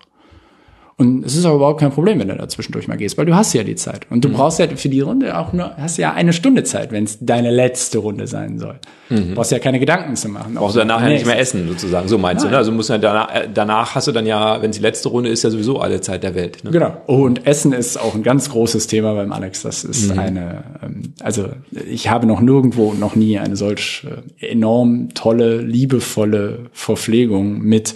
Und 1.02 1.26
es 1.26 1.36
ist 1.36 1.46
aber 1.46 1.56
überhaupt 1.56 1.80
kein 1.80 1.92
Problem, 1.92 2.20
wenn 2.20 2.28
du 2.28 2.36
dazwischendurch 2.36 2.88
mal 2.88 2.96
gehst, 2.96 3.18
weil 3.18 3.26
du 3.26 3.34
hast 3.34 3.54
ja 3.54 3.64
die 3.64 3.74
Zeit. 3.74 4.06
Und 4.12 4.24
du 4.24 4.30
brauchst 4.30 4.60
ja 4.60 4.68
für 4.68 4.88
die 4.88 5.02
Runde 5.02 5.36
auch 5.36 5.52
nur, 5.52 5.76
hast 5.78 5.98
ja 5.98 6.14
eine 6.14 6.32
Stunde 6.32 6.64
Zeit, 6.64 6.92
wenn 6.92 7.06
es 7.06 7.18
deine 7.20 7.50
letzte 7.50 7.98
Runde 7.98 8.28
sein 8.28 8.60
soll. 8.60 8.76
Du 9.10 9.34
brauchst 9.34 9.52
ja 9.52 9.58
keine 9.58 9.80
Gedanken 9.80 10.16
zu 10.16 10.30
machen. 10.30 10.54
Brauchst 10.54 10.76
du 10.76 10.86
nachher 10.86 11.08
Nee, 11.08 11.16
nicht 11.16 11.26
mehr 11.26 11.40
essen, 11.40 11.68
sozusagen. 11.68 12.08
So 12.08 12.20
meinst 12.20 12.46
du, 12.46 12.50
ne? 12.50 12.56
Also 12.56 12.72
musst 12.72 12.90
du 12.90 12.94
ja 12.94 13.00
danach, 13.00 13.34
äh, 13.34 13.50
danach 13.52 13.96
hast 13.96 14.08
du 14.08 14.12
dann 14.12 14.28
ja, 14.28 14.62
wenn 14.62 14.70
es 14.70 14.78
die 14.78 14.82
letzte 14.82 15.10
Runde 15.10 15.30
ist, 15.30 15.44
ja 15.44 15.50
sowieso 15.50 15.80
alle 15.80 16.02
Zeit 16.02 16.22
der 16.22 16.36
Welt. 16.36 16.64
Ne? 16.64 16.70
Genau. 16.70 16.96
Oh, 17.08 17.24
und 17.24 17.48
Essen 17.48 17.74
ist 17.74 17.98
auch 18.00 18.14
ein 18.14 18.24
ganz 18.24 18.50
großes 18.52 18.86
Thema 18.86 19.16
beim 19.16 19.34
Alex. 19.34 19.64
Das 19.64 19.84
ist 19.84 20.18
eine, 20.18 20.64
ähm, 20.84 21.14
also 21.20 21.50
ich 21.90 22.10
habe 22.10 22.28
noch 22.28 22.42
nirgendwo 22.42 22.90
und 22.90 23.00
noch 23.00 23.16
nie 23.16 23.40
eine 23.40 23.56
solch 23.56 24.06
äh, 24.40 24.46
enorm 24.52 25.10
tolle, 25.16 25.58
liebevolle 25.58 26.68
Verpflegung 26.72 27.60
mit 27.64 27.96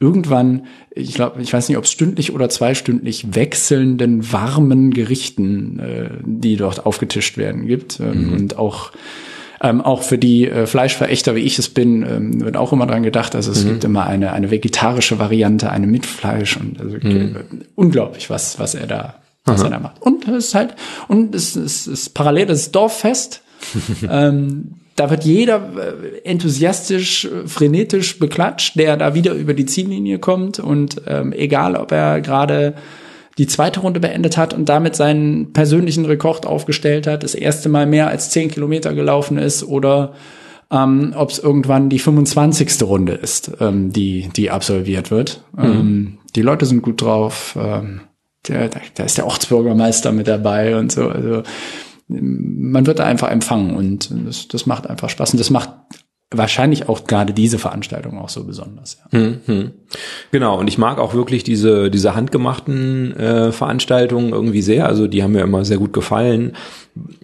irgendwann, 0.00 0.66
ich 0.90 1.14
glaube, 1.14 1.40
ich 1.42 1.52
weiß 1.52 1.68
nicht, 1.68 1.78
ob 1.78 1.84
es 1.84 1.92
stündlich 1.92 2.32
oder 2.32 2.48
zweistündlich 2.48 3.34
wechselnden 3.34 4.32
warmen 4.32 4.90
Gerichten, 4.92 5.78
äh, 5.78 6.10
die 6.24 6.56
dort 6.56 6.86
aufgetischt 6.86 7.36
werden, 7.36 7.66
gibt. 7.66 8.00
Ähm, 8.00 8.32
Und 8.32 8.58
auch 8.58 8.92
ähm, 9.62 9.82
auch 9.82 10.02
für 10.02 10.16
die 10.16 10.48
äh, 10.48 10.66
Fleischverächter, 10.66 11.34
wie 11.34 11.40
ich 11.40 11.58
es 11.58 11.68
bin, 11.68 12.02
ähm, 12.02 12.40
wird 12.40 12.56
auch 12.56 12.72
immer 12.72 12.86
dran 12.86 13.02
gedacht. 13.02 13.34
Also 13.34 13.52
es 13.52 13.66
gibt 13.66 13.84
immer 13.84 14.06
eine, 14.06 14.32
eine 14.32 14.50
vegetarische 14.50 15.18
Variante, 15.18 15.70
eine 15.70 15.86
mit 15.86 16.06
Fleisch 16.06 16.56
und 16.56 16.80
also 16.80 16.96
äh, 16.96 17.34
unglaublich, 17.74 18.30
was, 18.30 18.58
was 18.58 18.74
er 18.74 18.86
da, 18.86 19.16
was 19.44 19.62
er 19.62 19.68
da 19.68 19.78
macht. 19.78 20.00
Und 20.00 20.26
es 20.28 20.46
ist 20.46 20.54
halt, 20.54 20.76
und 21.08 21.34
es 21.34 21.56
ist, 21.56 21.86
ist 21.86 22.14
parallel 22.14 22.46
das 22.46 22.72
Dorffest. 22.72 23.42
ähm, 24.10 24.79
da 24.96 25.10
wird 25.10 25.24
jeder 25.24 25.70
äh, 25.76 26.28
enthusiastisch, 26.28 27.24
äh, 27.24 27.46
frenetisch 27.46 28.18
beklatscht, 28.18 28.76
der 28.76 28.96
da 28.96 29.14
wieder 29.14 29.32
über 29.32 29.54
die 29.54 29.66
Ziellinie 29.66 30.18
kommt 30.18 30.58
und 30.58 31.02
ähm, 31.06 31.32
egal, 31.32 31.76
ob 31.76 31.92
er 31.92 32.20
gerade 32.20 32.74
die 33.38 33.46
zweite 33.46 33.80
Runde 33.80 34.00
beendet 34.00 34.36
hat 34.36 34.52
und 34.52 34.68
damit 34.68 34.96
seinen 34.96 35.52
persönlichen 35.52 36.04
Rekord 36.04 36.44
aufgestellt 36.44 37.06
hat, 37.06 37.22
das 37.22 37.34
erste 37.34 37.68
Mal 37.68 37.86
mehr 37.86 38.08
als 38.08 38.30
zehn 38.30 38.50
Kilometer 38.50 38.92
gelaufen 38.92 39.38
ist 39.38 39.64
oder 39.64 40.12
ähm, 40.70 41.14
ob 41.16 41.30
es 41.30 41.38
irgendwann 41.38 41.88
die 41.88 41.98
25. 41.98 42.82
Runde 42.82 43.14
ist, 43.14 43.52
ähm, 43.60 43.92
die, 43.92 44.28
die 44.36 44.50
absolviert 44.50 45.10
wird. 45.10 45.42
Ähm, 45.58 46.18
die 46.36 46.42
Leute 46.42 46.66
sind 46.66 46.82
gut 46.82 47.02
drauf. 47.02 47.56
Ähm, 47.60 48.02
der, 48.46 48.68
da, 48.68 48.80
da 48.94 49.04
ist 49.04 49.18
der 49.18 49.26
Ortsbürgermeister 49.26 50.12
mit 50.12 50.28
dabei 50.28 50.76
und 50.76 50.92
so. 50.92 51.08
Also 51.08 51.42
man 52.10 52.86
wird 52.86 52.98
da 52.98 53.04
einfach 53.04 53.30
empfangen 53.30 53.76
und 53.76 54.10
das, 54.26 54.48
das 54.48 54.66
macht 54.66 54.88
einfach 54.88 55.08
Spaß 55.08 55.32
und 55.32 55.38
das 55.38 55.50
macht 55.50 55.70
wahrscheinlich 56.32 56.88
auch 56.88 57.04
gerade 57.04 57.32
diese 57.32 57.58
Veranstaltung 57.58 58.18
auch 58.18 58.28
so 58.28 58.44
besonders. 58.44 58.98
Ja. 59.12 59.18
Mhm. 59.18 59.72
Genau, 60.30 60.60
und 60.60 60.68
ich 60.68 60.78
mag 60.78 60.98
auch 60.98 61.12
wirklich 61.12 61.42
diese, 61.42 61.90
diese 61.90 62.14
handgemachten 62.14 63.16
äh, 63.16 63.52
Veranstaltungen 63.52 64.32
irgendwie 64.32 64.62
sehr. 64.62 64.86
Also 64.86 65.08
die 65.08 65.24
haben 65.24 65.32
mir 65.32 65.40
immer 65.40 65.64
sehr 65.64 65.78
gut 65.78 65.92
gefallen. 65.92 66.52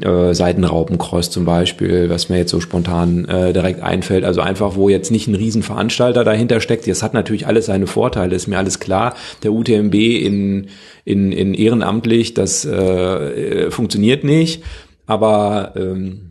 Äh, 0.01 0.35
Seitenraupenkreuz 0.35 1.31
zum 1.31 1.45
Beispiel, 1.45 2.11
was 2.11 2.29
mir 2.29 2.39
jetzt 2.39 2.51
so 2.51 2.61
spontan 2.61 3.27
äh, 3.27 3.53
direkt 3.53 3.81
einfällt. 3.81 4.25
Also 4.25 4.41
einfach, 4.41 4.75
wo 4.75 4.89
jetzt 4.89 5.13
nicht 5.13 5.29
ein 5.29 5.37
Riesenveranstalter 5.37 6.25
dahinter 6.25 6.61
steckt. 6.61 6.89
Das 6.89 7.05
hat 7.05 7.15
natürlich 7.15 7.47
alles 7.47 7.67
seine 7.67 7.87
Vorteile, 7.87 8.35
ist 8.35 8.49
mir 8.49 8.59
alles 8.59 8.81
klar. 8.81 9.15
Der 9.45 9.53
UTMB 9.53 9.95
in, 9.95 10.67
in, 11.07 11.31
in 11.31 11.55
ehrenamtlich, 11.55 12.35
das 12.35 12.65
äh, 12.65 13.71
funktioniert 13.71 14.25
nicht. 14.25 14.65
Aber 15.07 15.73
ähm, 15.77 16.26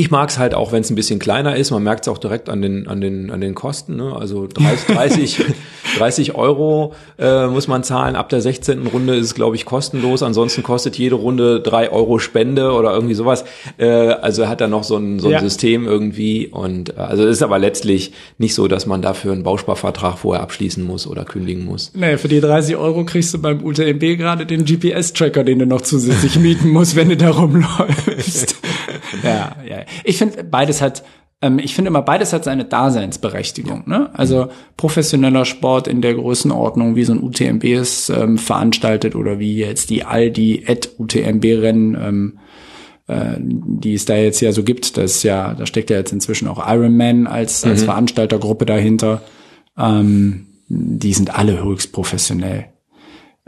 ich 0.00 0.10
mag 0.10 0.30
es 0.30 0.38
halt 0.38 0.54
auch, 0.54 0.72
wenn 0.72 0.80
es 0.80 0.90
ein 0.90 0.94
bisschen 0.94 1.18
kleiner 1.18 1.56
ist. 1.56 1.70
Man 1.70 1.82
merkt 1.82 2.06
es 2.06 2.08
auch 2.08 2.16
direkt 2.18 2.48
an 2.48 2.62
den, 2.62 2.88
an 2.88 3.00
den, 3.02 3.30
an 3.30 3.40
den 3.40 3.54
Kosten. 3.54 3.96
Ne? 3.96 4.16
Also 4.18 4.46
30, 4.46 4.94
30, 4.94 5.36
30 5.98 6.34
Euro 6.34 6.94
äh, 7.18 7.46
muss 7.48 7.68
man 7.68 7.82
zahlen. 7.84 8.16
Ab 8.16 8.30
der 8.30 8.40
16. 8.40 8.86
Runde 8.86 9.14
ist 9.16 9.26
es, 9.26 9.34
glaube 9.34 9.56
ich, 9.56 9.66
kostenlos. 9.66 10.22
Ansonsten 10.22 10.62
kostet 10.62 10.96
jede 10.96 11.16
Runde 11.16 11.60
drei 11.60 11.90
Euro 11.90 12.18
Spende 12.18 12.72
oder 12.72 12.94
irgendwie 12.94 13.14
sowas. 13.14 13.44
Äh, 13.78 13.86
also 13.88 14.48
hat 14.48 14.60
er 14.62 14.68
noch 14.68 14.84
so 14.84 14.96
ein, 14.96 15.18
so 15.18 15.28
ein 15.28 15.32
Ja. 15.32 15.40
System 15.40 15.86
irgendwie. 15.86 16.46
Und 16.46 16.96
äh, 16.96 17.00
also 17.00 17.24
es 17.24 17.36
ist 17.36 17.42
aber 17.42 17.58
letztlich 17.58 18.12
nicht 18.38 18.54
so, 18.54 18.68
dass 18.68 18.86
man 18.86 19.02
dafür 19.02 19.32
einen 19.32 19.42
Bausparvertrag 19.42 20.18
vorher 20.18 20.42
abschließen 20.42 20.82
muss 20.82 21.06
oder 21.06 21.24
kündigen 21.26 21.66
muss. 21.66 21.92
Nee, 21.94 22.16
für 22.16 22.28
die 22.28 22.40
30 22.40 22.76
Euro 22.76 23.04
kriegst 23.04 23.34
du 23.34 23.38
beim 23.38 23.62
UTMB 23.62 24.00
gerade 24.16 24.46
den 24.46 24.64
GPS-Tracker, 24.64 25.44
den 25.44 25.58
du 25.58 25.66
noch 25.66 25.82
zusätzlich 25.82 26.38
mieten 26.38 26.70
musst, 26.70 26.96
wenn 26.96 27.10
du 27.10 27.16
da 27.18 27.30
rumläufst. 27.30 28.56
ja, 29.22 29.56
ja. 29.68 29.84
Ich 30.04 30.18
finde, 30.18 30.44
beides 30.44 30.82
hat, 30.82 31.02
ähm, 31.42 31.58
ich 31.58 31.74
finde 31.74 31.88
immer, 31.88 32.02
beides 32.02 32.32
hat 32.32 32.44
seine 32.44 32.64
Daseinsberechtigung. 32.64 33.84
Ne? 33.86 34.10
Also 34.12 34.48
professioneller 34.76 35.44
Sport 35.44 35.88
in 35.88 36.02
der 36.02 36.14
Größenordnung, 36.14 36.96
wie 36.96 37.04
so 37.04 37.12
ein 37.12 37.22
UTMB 37.22 37.64
es 37.64 38.08
ähm, 38.10 38.38
veranstaltet 38.38 39.14
oder 39.16 39.38
wie 39.38 39.56
jetzt 39.56 39.90
die 39.90 40.04
Aldi 40.04 40.64
at 40.66 40.90
UTMB-Rennen, 40.98 41.94
ähm, 41.94 42.38
äh, 43.06 43.36
die 43.38 43.94
es 43.94 44.04
da 44.04 44.16
jetzt 44.16 44.40
ja 44.40 44.52
so 44.52 44.62
gibt. 44.62 44.96
Das 44.96 45.16
ist 45.16 45.22
ja, 45.22 45.54
da 45.54 45.66
steckt 45.66 45.90
ja 45.90 45.96
jetzt 45.96 46.12
inzwischen 46.12 46.48
auch 46.48 46.66
Ironman 46.66 47.26
als, 47.26 47.64
als 47.64 47.84
Veranstaltergruppe 47.84 48.66
dahinter. 48.66 49.22
Ähm, 49.78 50.46
die 50.68 51.12
sind 51.14 51.36
alle 51.36 51.62
höchst 51.62 51.92
professionell. 51.92 52.66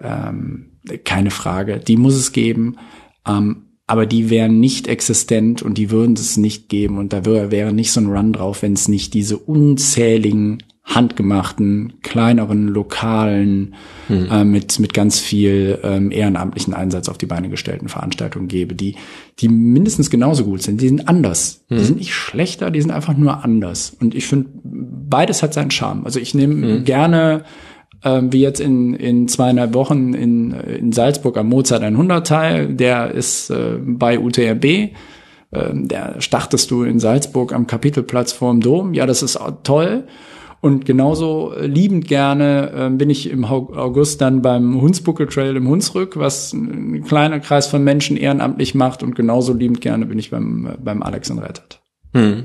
Ähm, 0.02 0.72
keine 1.04 1.30
Frage. 1.30 1.78
Die 1.78 1.96
muss 1.96 2.14
es 2.14 2.32
geben. 2.32 2.76
Ähm, 3.26 3.66
aber 3.92 4.06
die 4.06 4.30
wären 4.30 4.58
nicht 4.58 4.88
existent 4.88 5.60
und 5.60 5.76
die 5.76 5.90
würden 5.90 6.14
es 6.14 6.38
nicht 6.38 6.70
geben 6.70 6.96
und 6.96 7.12
da 7.12 7.26
wäre, 7.26 7.50
wäre 7.50 7.74
nicht 7.74 7.92
so 7.92 8.00
ein 8.00 8.06
Run 8.06 8.32
drauf, 8.32 8.62
wenn 8.62 8.72
es 8.72 8.88
nicht 8.88 9.12
diese 9.12 9.36
unzähligen 9.36 10.62
handgemachten, 10.82 11.92
kleineren, 12.00 12.68
lokalen, 12.68 13.74
äh, 14.08 14.44
mit, 14.44 14.78
mit 14.78 14.94
ganz 14.94 15.18
viel 15.18 15.78
ähm, 15.82 16.10
ehrenamtlichen 16.10 16.72
Einsatz 16.72 17.10
auf 17.10 17.18
die 17.18 17.26
Beine 17.26 17.50
gestellten 17.50 17.88
Veranstaltungen 17.88 18.48
gäbe, 18.48 18.74
die, 18.74 18.96
die 19.40 19.50
mindestens 19.50 20.08
genauso 20.08 20.44
gut 20.44 20.62
sind. 20.62 20.80
Die 20.80 20.88
sind 20.88 21.06
anders. 21.06 21.66
Die 21.68 21.78
sind 21.80 21.98
nicht 21.98 22.14
schlechter, 22.14 22.70
die 22.70 22.80
sind 22.80 22.92
einfach 22.92 23.14
nur 23.14 23.44
anders. 23.44 23.94
Und 24.00 24.14
ich 24.14 24.26
finde, 24.26 24.48
beides 24.64 25.42
hat 25.42 25.52
seinen 25.52 25.70
Charme. 25.70 26.06
Also 26.06 26.18
ich 26.18 26.32
nehme 26.34 26.82
gerne 26.82 27.44
ähm, 28.04 28.32
wie 28.32 28.40
jetzt 28.40 28.60
in, 28.60 28.94
in 28.94 29.28
zweieinhalb 29.28 29.74
Wochen 29.74 30.14
in, 30.14 30.52
in 30.52 30.92
Salzburg 30.92 31.36
am 31.36 31.48
Mozart 31.48 31.82
100 31.82 32.26
teil. 32.26 32.74
Der 32.74 33.10
ist 33.12 33.50
äh, 33.50 33.78
bei 33.80 34.18
UTRB. 34.18 34.92
Ähm, 35.54 35.88
der 35.88 36.20
startest 36.20 36.70
du 36.70 36.82
in 36.82 36.98
Salzburg 36.98 37.52
am 37.52 37.66
Kapitelplatz 37.66 38.32
vorm 38.32 38.60
Dom. 38.60 38.94
Ja, 38.94 39.06
das 39.06 39.22
ist 39.22 39.38
toll. 39.64 40.04
Und 40.60 40.84
genauso 40.84 41.52
liebend 41.60 42.06
gerne 42.06 42.70
ähm, 42.74 42.96
bin 42.96 43.10
ich 43.10 43.28
im 43.28 43.44
Au- 43.44 43.72
August 43.74 44.20
dann 44.20 44.42
beim 44.42 44.80
Hunsbuckel 44.80 45.26
Trail 45.26 45.56
im 45.56 45.66
Hunsrück, 45.68 46.16
was 46.16 46.52
ein 46.52 47.02
kleiner 47.02 47.40
Kreis 47.40 47.66
von 47.66 47.82
Menschen 47.82 48.16
ehrenamtlich 48.16 48.74
macht. 48.76 49.02
Und 49.02 49.16
genauso 49.16 49.54
liebend 49.54 49.80
gerne 49.80 50.06
bin 50.06 50.20
ich 50.20 50.30
beim, 50.30 50.76
beim 50.82 51.02
Alex 51.02 51.30
in 51.30 51.40
Rettert. 51.40 51.80
Hm. 52.14 52.44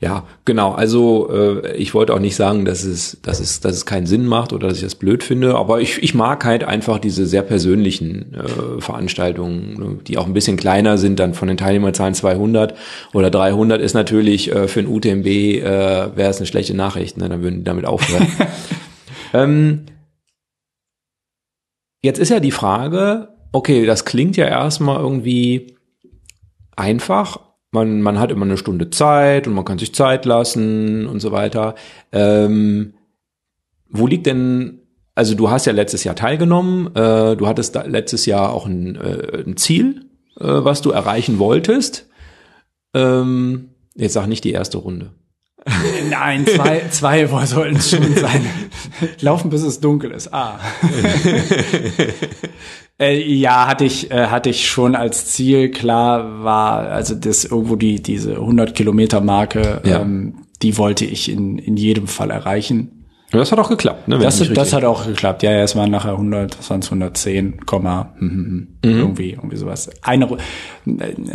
Ja, 0.00 0.24
genau. 0.44 0.72
Also 0.72 1.30
äh, 1.30 1.76
ich 1.76 1.94
wollte 1.94 2.14
auch 2.14 2.18
nicht 2.18 2.36
sagen, 2.36 2.64
dass 2.64 2.84
es, 2.84 3.18
dass 3.22 3.40
es, 3.40 3.60
dass 3.60 3.74
es 3.74 3.86
keinen 3.86 4.06
Sinn 4.06 4.26
macht 4.26 4.52
oder 4.52 4.68
dass 4.68 4.78
ich 4.78 4.82
das 4.82 4.94
blöd 4.94 5.22
finde, 5.22 5.56
aber 5.56 5.80
ich, 5.80 6.02
ich 6.02 6.14
mag 6.14 6.44
halt 6.44 6.64
einfach 6.64 6.98
diese 6.98 7.26
sehr 7.26 7.42
persönlichen 7.42 8.34
äh, 8.34 8.80
Veranstaltungen, 8.80 9.74
ne, 9.78 9.98
die 10.06 10.16
auch 10.16 10.26
ein 10.26 10.32
bisschen 10.32 10.56
kleiner 10.56 10.96
sind. 10.96 11.20
Dann 11.20 11.34
von 11.34 11.48
den 11.48 11.56
Teilnehmerzahlen 11.56 12.14
200 12.14 12.74
oder 13.12 13.30
300 13.30 13.80
ist 13.80 13.94
natürlich 13.94 14.50
äh, 14.50 14.68
für 14.68 14.80
ein 14.80 14.88
UTMB 14.88 15.26
äh, 15.26 15.62
wäre 16.16 16.30
es 16.30 16.38
eine 16.38 16.46
schlechte 16.46 16.74
Nachricht. 16.74 17.18
Ne? 17.18 17.28
Dann 17.28 17.42
würden 17.42 17.58
die 17.58 17.64
damit 17.64 17.84
aufhören. 17.84 18.26
ähm, 19.34 19.86
jetzt 22.02 22.18
ist 22.18 22.30
ja 22.30 22.40
die 22.40 22.52
Frage, 22.52 23.28
okay, 23.52 23.84
das 23.84 24.04
klingt 24.04 24.36
ja 24.36 24.46
erstmal 24.46 25.00
irgendwie 25.00 25.76
einfach, 26.76 27.49
man, 27.72 28.02
man 28.02 28.18
hat 28.18 28.30
immer 28.30 28.44
eine 28.44 28.56
Stunde 28.56 28.90
Zeit 28.90 29.46
und 29.46 29.54
man 29.54 29.64
kann 29.64 29.78
sich 29.78 29.94
Zeit 29.94 30.24
lassen 30.24 31.06
und 31.06 31.20
so 31.20 31.32
weiter. 31.32 31.74
Ähm, 32.12 32.94
wo 33.88 34.06
liegt 34.06 34.26
denn, 34.26 34.80
also 35.14 35.34
du 35.34 35.50
hast 35.50 35.66
ja 35.66 35.72
letztes 35.72 36.04
Jahr 36.04 36.16
teilgenommen, 36.16 36.94
äh, 36.94 37.36
du 37.36 37.46
hattest 37.46 37.74
letztes 37.86 38.26
Jahr 38.26 38.52
auch 38.52 38.66
ein, 38.66 38.96
äh, 38.96 39.42
ein 39.46 39.56
Ziel, 39.56 40.06
äh, 40.38 40.44
was 40.44 40.82
du 40.82 40.90
erreichen 40.90 41.38
wolltest. 41.38 42.08
Ähm, 42.94 43.70
jetzt 43.94 44.14
sag 44.14 44.26
nicht 44.26 44.44
die 44.44 44.52
erste 44.52 44.78
Runde. 44.78 45.12
Nein, 46.10 46.46
zwei, 46.46 46.88
zwei 46.90 47.26
sollten 47.46 47.76
es 47.76 47.90
schon 47.90 48.16
sein. 48.16 48.46
Laufen 49.20 49.50
bis 49.50 49.62
es 49.62 49.80
dunkel 49.80 50.10
ist. 50.10 50.32
Ah. 50.32 50.58
äh, 53.00 53.18
ja, 53.18 53.66
hatte 53.66 53.84
ich, 53.84 54.10
äh, 54.10 54.26
hatte 54.26 54.50
ich 54.50 54.68
schon 54.68 54.94
als 54.94 55.26
Ziel. 55.26 55.70
Klar 55.70 56.44
war, 56.44 56.88
also 56.88 57.14
das 57.14 57.44
irgendwo 57.44 57.76
die, 57.76 58.02
diese 58.02 58.34
100 58.34 58.74
Kilometer 58.74 59.20
Marke, 59.20 59.80
ja. 59.84 60.00
ähm, 60.00 60.46
die 60.60 60.76
wollte 60.76 61.06
ich 61.06 61.30
in, 61.30 61.58
in 61.58 61.76
jedem 61.76 62.06
Fall 62.06 62.30
erreichen. 62.30 63.06
das 63.30 63.50
hat 63.52 63.58
auch 63.58 63.70
geklappt, 63.70 64.08
ne? 64.08 64.18
Das, 64.18 64.38
das 64.52 64.72
hat 64.74 64.84
auch 64.84 65.06
geklappt. 65.06 65.42
Ja, 65.42 65.50
ja, 65.52 65.62
es 65.62 65.74
waren 65.74 65.90
nachher 65.90 66.12
100, 66.12 66.58
das 66.58 66.68
waren 66.68 66.82
110, 66.82 67.64
Komma, 67.64 68.14
hm, 68.18 68.30
hm, 68.30 68.36
hm, 68.84 68.92
mhm. 68.92 68.98
irgendwie, 68.98 69.30
irgendwie 69.30 69.56
sowas. 69.56 69.88
Eine, 70.02 70.36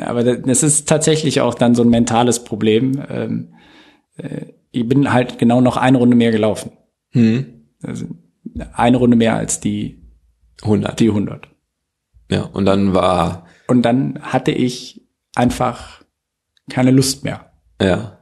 aber 0.05 0.23
das 0.23 0.61
ist 0.61 0.87
tatsächlich 0.87 1.41
auch 1.41 1.55
dann 1.55 1.73
so 1.73 1.81
ein 1.81 1.89
mentales 1.89 2.43
Problem. 2.43 3.01
Ähm, 3.09 3.53
äh, 4.17 4.53
ich 4.71 4.87
bin 4.87 5.11
halt 5.11 5.39
genau 5.39 5.61
noch 5.61 5.77
eine 5.77 5.97
Runde 5.97 6.15
mehr 6.15 6.31
gelaufen. 6.31 6.73
Mhm. 7.13 7.45
Also 7.81 8.05
eine 8.73 8.97
Runde 8.97 9.17
mehr 9.17 9.35
als 9.35 9.59
die 9.61 10.03
100. 10.61 10.99
Die 10.99 11.07
100. 11.07 11.54
Ja, 12.29 12.41
und 12.41 12.65
dann 12.65 12.93
war. 12.93 13.45
Und 13.67 13.83
dann 13.83 14.19
hatte 14.21 14.51
ich 14.51 15.01
einfach 15.35 16.03
keine 16.69 16.91
Lust 16.91 17.23
mehr. 17.23 17.51
Ja. 17.81 18.19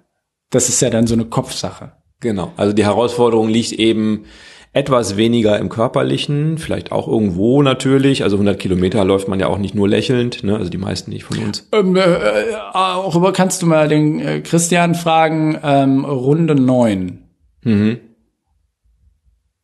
Das 0.49 0.69
ist 0.69 0.81
ja 0.81 0.89
dann 0.89 1.07
so 1.07 1.13
eine 1.13 1.25
Kopfsache. 1.25 1.93
Genau. 2.19 2.53
Also 2.57 2.73
die 2.73 2.85
Herausforderung 2.85 3.49
liegt 3.49 3.73
eben 3.73 4.25
etwas 4.71 5.17
weniger 5.17 5.59
im 5.59 5.69
körperlichen, 5.69 6.57
vielleicht 6.57 6.91
auch 6.91 7.07
irgendwo 7.07 7.61
natürlich. 7.61 8.23
Also 8.23 8.37
100 8.37 8.59
Kilometer 8.59 9.05
läuft 9.05 9.27
man 9.27 9.39
ja 9.39 9.47
auch 9.47 9.59
nicht 9.59 9.75
nur 9.75 9.87
lächelnd, 9.87 10.43
ne? 10.43 10.57
also 10.57 10.69
die 10.69 10.79
meisten 10.79 11.11
nicht 11.11 11.25
von 11.25 11.37
uns. 11.37 11.69
Ähm, 11.71 11.95
äh, 11.95 12.01
äh 12.01 12.55
auch 12.73 13.15
über 13.15 13.33
kannst 13.33 13.61
du 13.61 13.67
mal 13.67 13.87
den 13.87 14.19
äh, 14.19 14.41
Christian 14.41 14.95
fragen. 14.95 15.59
Ähm, 15.63 16.05
Runde 16.05 16.55
neun 16.55 17.19
mhm. 17.61 17.99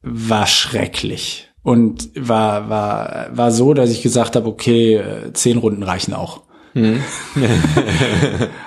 war 0.01 0.45
schrecklich 0.45 1.48
und 1.63 2.09
war 2.15 2.69
war 2.69 3.27
war 3.31 3.51
so, 3.51 3.73
dass 3.73 3.91
ich 3.91 4.01
gesagt 4.01 4.35
habe, 4.35 4.47
okay, 4.47 4.95
äh, 4.95 5.33
zehn 5.33 5.57
Runden 5.57 5.83
reichen 5.83 6.13
auch. 6.13 6.41
Mhm. 6.73 7.01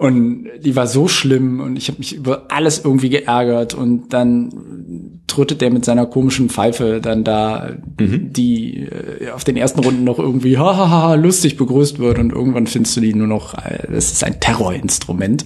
Und 0.00 0.48
die 0.64 0.76
war 0.76 0.86
so 0.86 1.08
schlimm 1.08 1.60
und 1.60 1.76
ich 1.76 1.88
habe 1.88 1.98
mich 1.98 2.16
über 2.16 2.46
alles 2.48 2.82
irgendwie 2.82 3.10
geärgert 3.10 3.74
und 3.74 4.14
dann 4.14 5.20
trötet 5.26 5.60
der 5.60 5.70
mit 5.70 5.84
seiner 5.84 6.06
komischen 6.06 6.48
Pfeife 6.48 7.02
dann 7.02 7.22
da, 7.22 7.72
mhm. 7.98 8.32
die 8.32 8.84
äh, 8.84 9.28
auf 9.28 9.44
den 9.44 9.58
ersten 9.58 9.80
Runden 9.80 10.04
noch 10.04 10.18
irgendwie 10.18 10.56
hahaha 10.56 11.16
lustig 11.16 11.58
begrüßt 11.58 11.98
wird 11.98 12.18
und 12.18 12.32
irgendwann 12.32 12.66
findest 12.66 12.96
du 12.96 13.02
die 13.02 13.12
nur 13.12 13.26
noch, 13.26 13.52
äh, 13.52 13.92
das 13.92 14.10
ist 14.10 14.24
ein 14.24 14.40
Terrorinstrument. 14.40 15.44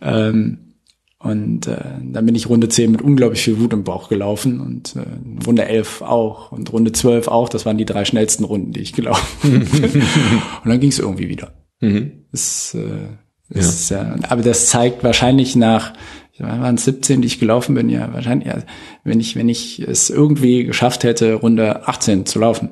Ähm, 0.00 0.71
und 1.22 1.68
äh, 1.68 1.76
dann 2.02 2.26
bin 2.26 2.34
ich 2.34 2.48
Runde 2.48 2.68
10 2.68 2.90
mit 2.90 3.00
unglaublich 3.00 3.42
viel 3.42 3.60
Wut 3.60 3.72
im 3.72 3.84
Bauch 3.84 4.08
gelaufen 4.08 4.60
und 4.60 4.96
äh, 4.96 5.46
Runde 5.46 5.64
11 5.64 6.02
auch 6.02 6.50
und 6.50 6.72
Runde 6.72 6.90
12 6.90 7.28
auch. 7.28 7.48
Das 7.48 7.64
waren 7.64 7.78
die 7.78 7.84
drei 7.84 8.04
schnellsten 8.04 8.42
Runden, 8.42 8.72
die 8.72 8.80
ich 8.80 8.92
gelaufen 8.92 9.28
bin. 9.42 9.62
und 10.64 10.68
dann 10.68 10.80
ging 10.80 10.90
es 10.90 10.98
irgendwie 10.98 11.28
wieder. 11.28 11.52
Mhm. 11.80 12.24
Das, 12.32 12.74
äh, 12.74 13.06
das 13.50 13.88
ja. 13.88 14.02
ja. 14.02 14.16
aber 14.30 14.42
das 14.42 14.66
zeigt 14.66 15.04
wahrscheinlich 15.04 15.54
nach, 15.54 15.92
waren 16.38 16.74
es 16.74 16.86
17, 16.86 17.22
die 17.22 17.28
ich 17.28 17.38
gelaufen 17.38 17.76
bin, 17.76 17.88
ja, 17.88 18.12
wahrscheinlich, 18.12 18.48
ja, 18.48 18.58
wenn 19.04 19.20
ich, 19.20 19.36
wenn 19.36 19.48
ich 19.48 19.78
es 19.78 20.10
irgendwie 20.10 20.64
geschafft 20.64 21.04
hätte, 21.04 21.34
Runde 21.34 21.86
18 21.86 22.26
zu 22.26 22.40
laufen, 22.40 22.70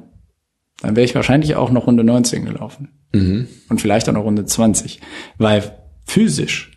dann 0.82 0.96
wäre 0.96 1.04
ich 1.04 1.14
wahrscheinlich 1.14 1.54
auch 1.54 1.70
noch 1.70 1.86
Runde 1.86 2.02
19 2.02 2.46
gelaufen. 2.46 2.88
Mhm. 3.12 3.46
Und 3.68 3.80
vielleicht 3.80 4.08
auch 4.08 4.12
noch 4.12 4.24
Runde 4.24 4.44
20. 4.44 5.00
Weil 5.38 5.78
physisch 6.04 6.69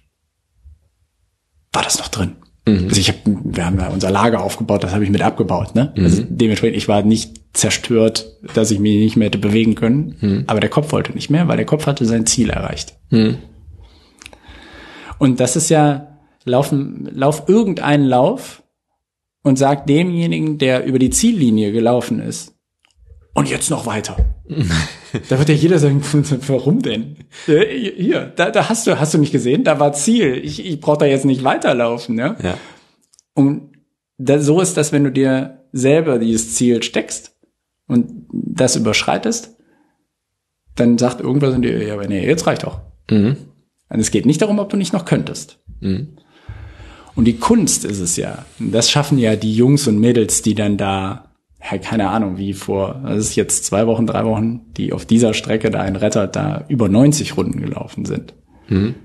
war 1.74 1.84
das 1.84 1.97
noch 1.97 2.07
drin. 2.07 2.36
Mhm. 2.65 2.86
Also 2.86 2.99
ich 2.99 3.09
hab, 3.09 3.15
wir 3.26 3.65
haben 3.65 3.80
ja 3.80 3.89
unser 3.89 4.11
Lager 4.11 4.41
aufgebaut, 4.41 4.84
das 4.84 4.93
habe 4.93 5.03
ich 5.03 5.09
mit 5.09 5.21
abgebaut. 5.21 5.76
Ne? 5.76 5.91
Mhm. 5.95 6.03
Also 6.03 6.24
dementsprechend, 6.28 6.78
ich 6.78 6.88
war 6.88 7.01
nicht 7.03 7.41
zerstört, 7.53 8.26
dass 8.53 8.71
ich 8.71 8.80
mich 8.80 8.97
nicht 8.97 9.15
mehr 9.17 9.28
hätte 9.28 9.38
bewegen 9.38 9.76
können. 9.76 10.15
Mhm. 10.21 10.43
Aber 10.47 10.59
der 10.59 10.69
Kopf 10.69 10.91
wollte 10.91 11.11
nicht 11.11 11.30
mehr, 11.30 11.47
weil 11.47 11.57
der 11.57 11.65
Kopf 11.65 11.86
hatte 11.86 12.05
sein 12.05 12.26
Ziel 12.26 12.49
erreicht. 12.49 12.95
Mhm. 13.09 13.38
Und 15.17 15.39
das 15.39 15.55
ist 15.55 15.69
ja, 15.69 16.19
laufen, 16.45 17.09
lauf 17.13 17.43
irgendeinen 17.47 18.05
Lauf 18.05 18.63
und 19.43 19.57
sag 19.57 19.86
demjenigen, 19.88 20.57
der 20.57 20.86
über 20.86 20.99
die 20.99 21.09
Ziellinie 21.09 21.71
gelaufen 21.71 22.19
ist, 22.19 22.53
und 23.34 23.49
jetzt 23.49 23.69
noch 23.69 23.86
weiter. 23.86 24.17
da 25.30 25.39
wird 25.39 25.49
ja 25.49 25.55
jeder 25.55 25.80
sagen, 25.80 26.01
warum 26.47 26.82
denn? 26.82 27.18
Hier, 27.45 28.32
da, 28.36 28.51
da 28.51 28.70
hast 28.70 28.88
du, 28.88 28.99
hast 28.99 29.14
du 29.14 29.18
nicht 29.18 29.32
gesehen, 29.32 29.64
da 29.64 29.80
war 29.80 29.93
Ziel. 29.93 30.39
Ich, 30.43 30.66
ich 30.66 30.80
brauche 30.80 30.99
da 30.99 31.05
jetzt 31.05 31.26
nicht 31.26 31.43
weiterlaufen, 31.43 32.16
ne? 32.16 32.36
Ja. 32.43 32.57
Und 33.34 33.72
da, 34.18 34.39
so 34.39 34.61
ist 34.61 34.78
das, 34.78 34.91
wenn 34.91 35.03
du 35.03 35.11
dir 35.11 35.66
selber 35.72 36.20
dieses 36.20 36.53
Ziel 36.55 36.84
steckst 36.84 37.36
und 37.88 38.28
das 38.32 38.76
überschreitest, 38.76 39.57
dann 40.76 40.97
sagt 40.97 41.22
irgendwas 41.22 41.55
in 41.55 41.61
dir, 41.61 41.84
ja, 41.84 41.93
aber 41.93 42.07
nee, 42.07 42.26
jetzt 42.26 42.47
reicht 42.47 42.64
doch. 42.64 42.82
Mhm. 43.09 43.38
Und 43.89 43.99
es 43.99 44.11
geht 44.11 44.26
nicht 44.26 44.41
darum, 44.41 44.59
ob 44.59 44.70
du 44.70 44.78
nicht 44.78 44.93
noch 44.93 45.05
könntest. 45.05 45.59
Mhm. 45.80 46.18
Und 47.16 47.26
die 47.26 47.38
Kunst 47.38 47.86
ist 47.86 47.99
es 47.99 48.16
ja. 48.16 48.45
Das 48.57 48.89
schaffen 48.89 49.20
ja 49.20 49.36
die 49.36 49.55
Jungs 49.55 49.88
und 49.88 49.99
Mädels, 49.99 50.41
die 50.41 50.55
dann 50.55 50.78
da, 50.78 51.32
ja, 51.72 51.78
keine 51.78 52.09
Ahnung, 52.09 52.38
wie 52.38 52.53
vor, 52.53 53.01
das 53.05 53.18
ist 53.18 53.36
jetzt 53.36 53.66
zwei 53.66 53.88
Wochen, 53.88 54.05
drei 54.05 54.26
Wochen, 54.26 54.61
die 54.76 54.91
auf 54.93 55.05
dieser 55.05 55.34
Strecke 55.34 55.70
da 55.70 55.82
ein 55.82 55.95
Retter 55.95 56.28
da 56.28 56.66
über 56.68 56.89
90 56.89 57.38
Runden 57.38 57.61
gelaufen 57.61 58.05
sind. 58.05 58.34
Mhm. 58.68 58.95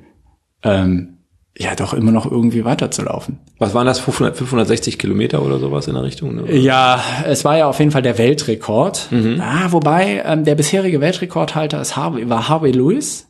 Ähm, 0.62 1.18
ja, 1.56 1.74
doch 1.74 1.92
immer 1.92 2.12
noch 2.12 2.30
irgendwie 2.30 2.64
weiterzulaufen. 2.64 3.40
Was 3.58 3.74
waren 3.74 3.86
das, 3.86 3.98
500, 3.98 4.36
560 4.36 4.98
Kilometer 4.98 5.42
oder 5.42 5.58
sowas 5.58 5.88
in 5.88 5.94
der 5.94 6.04
Richtung? 6.04 6.36
Ne? 6.36 6.56
Ja, 6.56 7.02
es 7.26 7.44
war 7.44 7.56
ja 7.56 7.68
auf 7.68 7.78
jeden 7.80 7.90
Fall 7.90 8.02
der 8.02 8.16
Weltrekord. 8.16 9.08
Mhm. 9.10 9.40
Ah, 9.40 9.72
wobei 9.72 10.22
ähm, 10.24 10.44
der 10.44 10.54
bisherige 10.54 11.00
Weltrekordhalter 11.00 11.80
ist 11.80 11.96
Harvey, 11.96 12.28
war 12.28 12.48
Harvey 12.48 12.70
Lewis. 12.70 13.28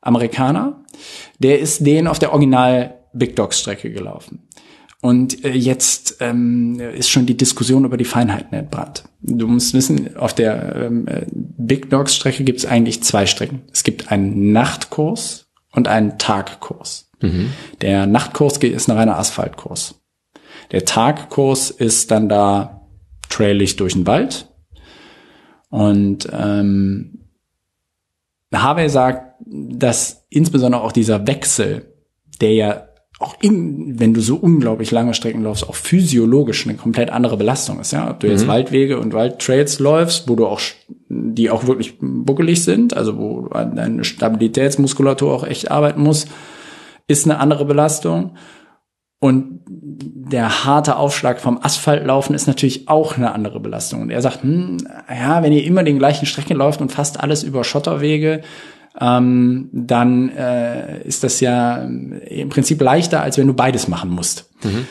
Amerikaner, 0.00 0.84
der 1.40 1.58
ist 1.58 1.84
den 1.84 2.06
auf 2.06 2.20
der 2.20 2.32
Original 2.32 2.94
Big 3.12 3.34
Dogs 3.34 3.58
Strecke 3.58 3.90
gelaufen. 3.90 4.46
Und 5.02 5.44
äh, 5.44 5.52
jetzt 5.52 6.16
ähm, 6.20 6.80
ist 6.80 7.10
schon 7.10 7.26
die 7.26 7.36
Diskussion 7.36 7.84
über 7.84 7.96
die 7.96 8.04
Feinheiten 8.04 8.56
entbrannt. 8.56 9.04
Du 9.20 9.46
musst 9.46 9.74
wissen, 9.74 10.16
auf 10.16 10.34
der 10.34 10.76
ähm, 10.76 11.06
Big 11.32 11.90
Dogs 11.90 12.14
Strecke 12.14 12.44
gibt 12.44 12.60
es 12.60 12.66
eigentlich 12.66 13.02
zwei 13.02 13.26
Strecken. 13.26 13.62
Es 13.72 13.84
gibt 13.84 14.10
einen 14.10 14.52
Nachtkurs 14.52 15.48
und 15.72 15.88
einen 15.88 16.18
Tagkurs. 16.18 17.10
Mhm. 17.20 17.52
Der 17.82 18.06
Nachtkurs 18.06 18.56
ist 18.58 18.88
ein 18.88 18.96
reiner 18.96 19.18
Asphaltkurs. 19.18 20.00
Der 20.72 20.84
Tagkurs 20.84 21.70
ist 21.70 22.10
dann 22.10 22.28
da 22.28 22.88
trailig 23.28 23.76
durch 23.76 23.92
den 23.92 24.06
Wald. 24.06 24.48
Und 25.68 26.28
ähm, 26.32 27.28
Harvey 28.54 28.88
sagt, 28.88 29.34
dass 29.44 30.26
insbesondere 30.30 30.82
auch 30.82 30.92
dieser 30.92 31.26
Wechsel, 31.26 31.94
der 32.40 32.54
ja 32.54 32.88
auch 33.18 33.36
in, 33.40 33.98
wenn 33.98 34.12
du 34.12 34.20
so 34.20 34.36
unglaublich 34.36 34.90
lange 34.90 35.14
Strecken 35.14 35.42
läufst, 35.42 35.68
auch 35.68 35.74
physiologisch 35.74 36.66
eine 36.66 36.76
komplett 36.76 37.10
andere 37.10 37.38
Belastung 37.38 37.80
ist, 37.80 37.92
ja. 37.92 38.10
Ob 38.10 38.20
du 38.20 38.26
jetzt 38.26 38.44
mhm. 38.44 38.48
Waldwege 38.48 38.98
und 38.98 39.14
Waldtrails 39.14 39.78
läufst, 39.78 40.28
wo 40.28 40.36
du 40.36 40.46
auch, 40.46 40.60
die 41.08 41.50
auch 41.50 41.66
wirklich 41.66 41.94
buckelig 41.98 42.62
sind, 42.62 42.94
also 42.94 43.16
wo 43.16 43.48
deine 43.48 44.04
Stabilitätsmuskulatur 44.04 45.32
auch 45.32 45.46
echt 45.46 45.70
arbeiten 45.70 46.02
muss, 46.02 46.26
ist 47.08 47.24
eine 47.24 47.38
andere 47.38 47.64
Belastung. 47.64 48.32
Und 49.18 49.60
der 49.66 50.66
harte 50.66 50.96
Aufschlag 50.96 51.40
vom 51.40 51.58
Asphaltlaufen 51.62 52.34
ist 52.34 52.46
natürlich 52.46 52.86
auch 52.88 53.16
eine 53.16 53.32
andere 53.32 53.60
Belastung. 53.60 54.02
Und 54.02 54.10
er 54.10 54.20
sagt, 54.20 54.42
hm, 54.42 54.76
ja, 55.08 55.42
wenn 55.42 55.54
ihr 55.54 55.64
immer 55.64 55.84
den 55.84 55.98
gleichen 55.98 56.26
Strecken 56.26 56.56
läuft 56.56 56.82
und 56.82 56.92
fast 56.92 57.18
alles 57.18 57.42
über 57.42 57.64
Schotterwege, 57.64 58.42
ähm, 59.00 59.68
dann 59.72 60.30
äh, 60.30 61.02
ist 61.02 61.24
das 61.24 61.40
ja 61.40 61.82
im 61.82 62.48
Prinzip 62.48 62.80
leichter, 62.80 63.22
als 63.22 63.38
wenn 63.38 63.46
du 63.46 63.54
beides 63.54 63.88
machen 63.88 64.10
musst. 64.10 64.50
Mhm. 64.64 64.86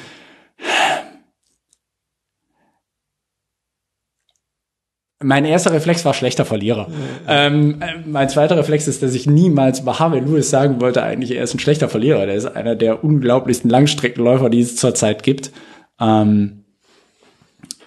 Mein 5.24 5.46
erster 5.46 5.72
Reflex 5.72 6.04
war 6.06 6.14
schlechter 6.14 6.46
Verlierer. 6.46 6.88
Ähm, 7.28 7.82
mein 8.06 8.30
zweiter 8.30 8.58
Reflex 8.58 8.88
ist, 8.88 9.02
dass 9.02 9.16
ich 9.16 9.26
niemals 9.26 9.80
über 9.80 9.98
Harvey 9.98 10.20
Lewis 10.20 10.50
sagen 10.50 10.82
wollte, 10.82 11.02
eigentlich 11.02 11.32
er 11.32 11.44
ist 11.44 11.54
ein 11.56 11.60
schlechter 11.60 11.90
Verlierer. 11.90 12.26
Der 12.26 12.36
ist 12.36 12.46
einer 12.46 12.76
der 12.76 13.04
unglaublichsten 13.04 13.70
Langstreckenläufer, 13.70 14.50
die 14.50 14.60
es 14.60 14.76
zurzeit 14.76 15.24
gibt. 15.24 15.52
Ähm, 16.00 16.66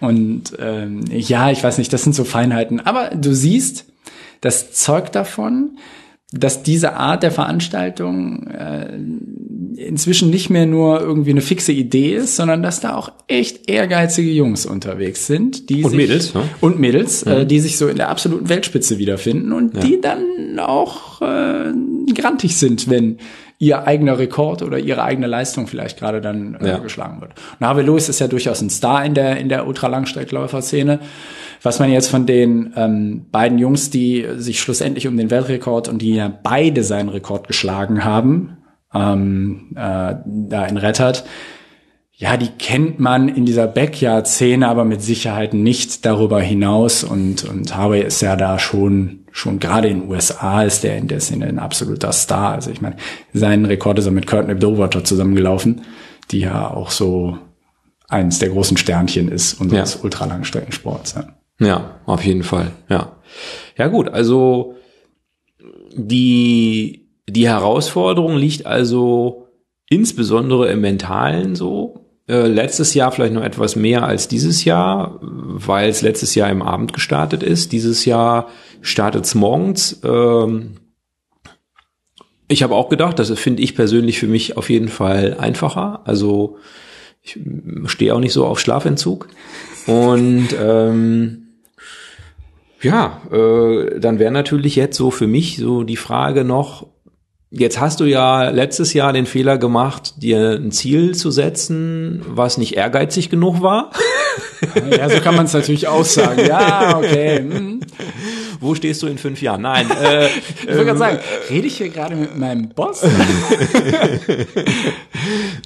und 0.00 0.54
ähm, 0.58 1.04
ja, 1.10 1.50
ich 1.50 1.62
weiß 1.62 1.78
nicht, 1.78 1.92
das 1.92 2.02
sind 2.02 2.14
so 2.14 2.24
Feinheiten. 2.24 2.80
Aber 2.80 3.10
du 3.10 3.34
siehst, 3.34 3.86
das 4.40 4.72
zeugt 4.72 5.14
davon, 5.14 5.78
dass 6.30 6.62
diese 6.62 6.94
Art 6.94 7.22
der 7.22 7.30
Veranstaltung 7.30 8.46
äh, 8.48 8.98
inzwischen 9.76 10.28
nicht 10.28 10.50
mehr 10.50 10.66
nur 10.66 11.00
irgendwie 11.00 11.30
eine 11.30 11.40
fixe 11.40 11.72
Idee 11.72 12.14
ist, 12.16 12.36
sondern 12.36 12.62
dass 12.62 12.80
da 12.80 12.96
auch 12.96 13.12
echt 13.28 13.70
ehrgeizige 13.70 14.30
Jungs 14.30 14.66
unterwegs 14.66 15.26
sind, 15.26 15.70
die 15.70 15.84
und 15.84 15.90
sich, 15.90 15.96
Mädels 15.96 16.34
ne? 16.34 16.42
und 16.60 16.78
Mädels, 16.78 17.24
mhm. 17.24 17.32
äh, 17.32 17.46
die 17.46 17.60
sich 17.60 17.78
so 17.78 17.88
in 17.88 17.96
der 17.96 18.10
absoluten 18.10 18.48
Weltspitze 18.50 18.98
wiederfinden 18.98 19.52
und 19.52 19.74
ja. 19.74 19.80
die 19.80 20.00
dann 20.02 20.58
auch 20.58 21.22
äh, 21.22 21.72
grantig 22.14 22.56
sind, 22.56 22.90
wenn 22.90 23.18
ihr 23.58 23.86
eigener 23.86 24.18
Rekord 24.18 24.62
oder 24.62 24.78
ihre 24.78 25.02
eigene 25.02 25.26
Leistung 25.26 25.66
vielleicht 25.66 25.98
gerade 25.98 26.20
dann 26.20 26.54
äh, 26.54 26.68
ja. 26.68 26.78
geschlagen 26.78 27.20
wird. 27.20 27.32
Und 27.58 27.66
Harvey 27.66 27.84
Lewis 27.84 28.08
ist 28.08 28.20
ja 28.20 28.28
durchaus 28.28 28.60
ein 28.60 28.70
Star 28.70 29.04
in 29.04 29.14
der 29.14 29.36
in 29.38 29.48
der 29.48 29.66
Ultralangstreckläufer-Szene. 29.66 31.00
Was 31.62 31.80
man 31.80 31.90
jetzt 31.90 32.08
von 32.08 32.24
den 32.24 32.72
ähm, 32.76 33.26
beiden 33.32 33.58
Jungs, 33.58 33.90
die 33.90 34.24
sich 34.36 34.60
schlussendlich 34.60 35.08
um 35.08 35.16
den 35.16 35.30
Weltrekord 35.30 35.88
und 35.88 36.00
die 36.00 36.14
ja 36.14 36.32
beide 36.42 36.84
seinen 36.84 37.08
Rekord 37.08 37.48
geschlagen 37.48 38.04
haben, 38.04 38.58
ähm, 38.94 39.72
äh, 39.74 40.14
da 40.24 40.66
in 40.66 40.76
Rettert. 40.76 41.24
Ja, 42.20 42.36
die 42.36 42.48
kennt 42.48 42.98
man 42.98 43.28
in 43.28 43.46
dieser 43.46 43.68
Backyard-Szene, 43.68 44.66
aber 44.66 44.84
mit 44.84 45.00
Sicherheit 45.02 45.54
nicht 45.54 46.04
darüber 46.04 46.40
hinaus. 46.40 47.04
Und, 47.04 47.44
und 47.44 47.76
Harvey 47.76 48.02
ist 48.02 48.20
ja 48.22 48.34
da 48.34 48.58
schon, 48.58 49.20
schon 49.30 49.60
gerade 49.60 49.86
in 49.86 50.00
den 50.00 50.10
USA 50.10 50.64
ist 50.64 50.82
der 50.82 50.98
in 50.98 51.06
der 51.06 51.20
Szene 51.20 51.46
ein 51.46 51.60
absoluter 51.60 52.10
Star. 52.10 52.54
Also 52.54 52.72
ich 52.72 52.80
meine, 52.80 52.96
sein 53.32 53.64
Rekord 53.64 54.00
ist 54.00 54.06
er 54.06 54.10
mit 54.10 54.26
Courtney 54.26 54.56
Dowater 54.56 55.04
zusammengelaufen, 55.04 55.82
die 56.32 56.40
ja 56.40 56.68
auch 56.68 56.90
so 56.90 57.38
eins 58.08 58.40
der 58.40 58.48
großen 58.48 58.76
Sternchen 58.76 59.30
ist 59.30 59.60
unseres 59.60 59.94
ja. 59.94 60.00
Ultralangstreckensports. 60.02 61.14
Ja. 61.60 61.64
ja, 61.64 62.00
auf 62.04 62.24
jeden 62.24 62.42
Fall. 62.42 62.72
Ja. 62.88 63.12
Ja 63.76 63.86
gut, 63.86 64.08
also 64.08 64.74
die 65.94 67.08
die 67.28 67.46
Herausforderung 67.46 68.36
liegt 68.36 68.66
also 68.66 69.46
insbesondere 69.88 70.72
im 70.72 70.80
Mentalen 70.80 71.54
so. 71.54 71.97
Äh, 72.28 72.46
letztes 72.46 72.92
Jahr 72.92 73.10
vielleicht 73.10 73.32
noch 73.32 73.42
etwas 73.42 73.74
mehr 73.74 74.02
als 74.02 74.28
dieses 74.28 74.64
Jahr, 74.64 75.18
weil 75.22 75.88
es 75.88 76.02
letztes 76.02 76.34
Jahr 76.34 76.50
im 76.50 76.60
Abend 76.60 76.92
gestartet 76.92 77.42
ist. 77.42 77.72
Dieses 77.72 78.04
Jahr 78.04 78.48
startet 78.82 79.24
es 79.24 79.34
morgens. 79.34 80.00
Ähm, 80.04 80.76
ich 82.46 82.62
habe 82.62 82.74
auch 82.74 82.90
gedacht, 82.90 83.18
das 83.18 83.30
finde 83.38 83.62
ich 83.62 83.74
persönlich 83.74 84.18
für 84.18 84.26
mich 84.26 84.58
auf 84.58 84.68
jeden 84.68 84.88
Fall 84.88 85.36
einfacher. 85.38 86.02
Also 86.04 86.58
ich 87.22 87.38
stehe 87.86 88.14
auch 88.14 88.20
nicht 88.20 88.32
so 88.34 88.46
auf 88.46 88.60
Schlafentzug. 88.60 89.28
Und 89.86 90.48
ähm, 90.60 91.48
ja, 92.82 93.22
äh, 93.32 93.98
dann 94.00 94.18
wäre 94.18 94.30
natürlich 94.30 94.76
jetzt 94.76 94.98
so 94.98 95.10
für 95.10 95.26
mich 95.26 95.56
so 95.56 95.82
die 95.82 95.96
Frage 95.96 96.44
noch, 96.44 96.86
Jetzt 97.50 97.80
hast 97.80 98.00
du 98.00 98.04
ja 98.04 98.50
letztes 98.50 98.92
Jahr 98.92 99.14
den 99.14 99.24
Fehler 99.24 99.56
gemacht, 99.56 100.22
dir 100.22 100.58
ein 100.60 100.70
Ziel 100.70 101.14
zu 101.14 101.30
setzen, 101.30 102.22
was 102.28 102.58
nicht 102.58 102.76
ehrgeizig 102.76 103.30
genug 103.30 103.62
war. 103.62 103.90
Ja, 104.90 105.08
so 105.08 105.20
kann 105.20 105.36
man 105.36 105.46
es 105.46 105.52
natürlich 105.52 105.86
auch 105.86 106.04
sagen. 106.04 106.44
Ja, 106.44 106.98
okay. 106.98 107.38
Hm. 107.38 107.78
Wo 108.60 108.74
stehst 108.74 109.02
du 109.02 109.06
in 109.06 109.16
fünf 109.16 109.40
Jahren? 109.40 109.62
Nein. 109.62 109.86
Äh, 110.02 110.26
ich 110.26 110.66
wollte 110.66 110.84
gerade 110.84 110.90
ähm, 110.90 110.98
sagen, 110.98 111.18
rede 111.48 111.66
ich 111.68 111.76
hier 111.76 111.88
gerade 111.90 112.16
mit 112.16 112.36
meinem 112.36 112.68
Boss? 112.70 113.02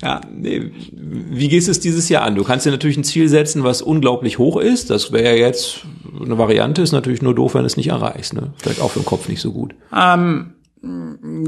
ja, 0.02 0.20
nee. 0.30 0.70
Wie 0.92 1.48
gehst 1.48 1.68
du 1.68 1.70
es 1.70 1.80
dieses 1.80 2.10
Jahr 2.10 2.22
an? 2.24 2.34
Du 2.34 2.44
kannst 2.44 2.66
dir 2.66 2.70
natürlich 2.70 2.98
ein 2.98 3.04
Ziel 3.04 3.28
setzen, 3.28 3.64
was 3.64 3.80
unglaublich 3.80 4.38
hoch 4.38 4.58
ist. 4.58 4.90
Das 4.90 5.12
wäre 5.12 5.36
ja 5.36 5.46
jetzt 5.46 5.86
eine 6.22 6.36
Variante, 6.36 6.82
ist 6.82 6.92
natürlich 6.92 7.22
nur 7.22 7.34
doof, 7.34 7.54
wenn 7.54 7.62
du 7.62 7.66
es 7.66 7.78
nicht 7.78 7.88
erreichst. 7.88 8.34
Ne? 8.34 8.52
Vielleicht 8.58 8.80
auch 8.80 8.90
für 8.90 9.00
den 9.00 9.06
Kopf 9.06 9.28
nicht 9.28 9.40
so 9.40 9.52
gut. 9.52 9.74
Ähm 9.96 10.51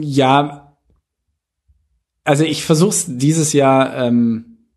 ja, 0.01 0.77
also 2.25 2.45
ich 2.45 2.65
versuche 2.65 2.91
es 2.91 3.05
dieses 3.07 3.53
Jahr 3.53 3.97
ähm, 3.97 4.69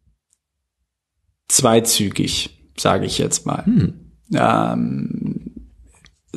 zweizügig, 1.48 2.72
sage 2.78 3.06
ich 3.06 3.18
jetzt 3.18 3.46
mal. 3.46 3.66
Hm. 3.66 3.94
Ähm, 4.34 5.70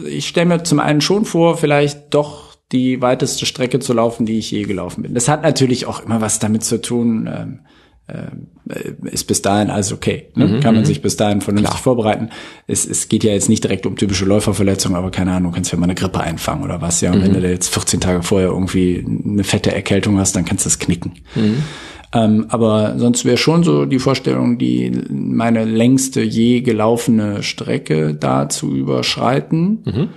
ich 0.06 0.28
stelle 0.28 0.46
mir 0.46 0.62
zum 0.62 0.80
einen 0.80 1.00
schon 1.00 1.24
vor, 1.24 1.56
vielleicht 1.56 2.14
doch 2.14 2.54
die 2.72 3.02
weiteste 3.02 3.46
Strecke 3.46 3.80
zu 3.80 3.92
laufen, 3.92 4.26
die 4.26 4.38
ich 4.38 4.50
je 4.50 4.62
gelaufen 4.62 5.02
bin. 5.02 5.14
Das 5.14 5.28
hat 5.28 5.42
natürlich 5.42 5.86
auch 5.86 6.04
immer 6.04 6.20
was 6.20 6.38
damit 6.38 6.62
zu 6.62 6.80
tun. 6.80 7.28
Ähm, 7.32 7.60
äh, 7.64 7.68
ist 9.04 9.24
bis 9.24 9.42
dahin 9.42 9.70
alles 9.70 9.92
okay. 9.92 10.28
Ne? 10.34 10.46
Mhm, 10.46 10.60
Kann 10.60 10.74
man 10.74 10.84
mhm. 10.84 10.86
sich 10.86 11.02
bis 11.02 11.16
dahin 11.16 11.40
vernünftig 11.40 11.70
Klar. 11.70 11.82
vorbereiten. 11.82 12.30
Es, 12.66 12.86
es 12.86 13.08
geht 13.08 13.24
ja 13.24 13.32
jetzt 13.32 13.48
nicht 13.48 13.64
direkt 13.64 13.86
um 13.86 13.96
typische 13.96 14.24
Läuferverletzungen, 14.24 14.96
aber 14.96 15.10
keine 15.10 15.32
Ahnung, 15.32 15.52
du 15.52 15.56
kannst 15.56 15.72
ja 15.72 15.78
mal 15.78 15.84
eine 15.84 15.94
Grippe 15.94 16.20
einfangen 16.20 16.64
oder 16.64 16.80
was. 16.80 17.00
Ja, 17.00 17.12
und 17.12 17.18
mhm. 17.18 17.34
wenn 17.34 17.34
du 17.34 17.48
jetzt 17.48 17.72
14 17.72 18.00
Tage 18.00 18.22
vorher 18.22 18.48
irgendwie 18.48 19.04
eine 19.24 19.44
fette 19.44 19.74
Erkältung 19.74 20.18
hast, 20.18 20.36
dann 20.36 20.44
kannst 20.44 20.64
du 20.64 20.68
das 20.68 20.78
knicken. 20.78 21.12
Mhm. 21.34 21.62
Ähm, 22.12 22.46
aber 22.48 22.98
sonst 22.98 23.24
wäre 23.24 23.36
schon 23.36 23.62
so 23.62 23.86
die 23.86 24.00
Vorstellung, 24.00 24.58
die 24.58 24.90
meine 25.08 25.64
längste 25.64 26.22
je 26.22 26.60
gelaufene 26.60 27.42
Strecke 27.42 28.14
da 28.14 28.48
zu 28.48 28.74
überschreiten. 28.74 29.82
Mhm. 29.84 30.08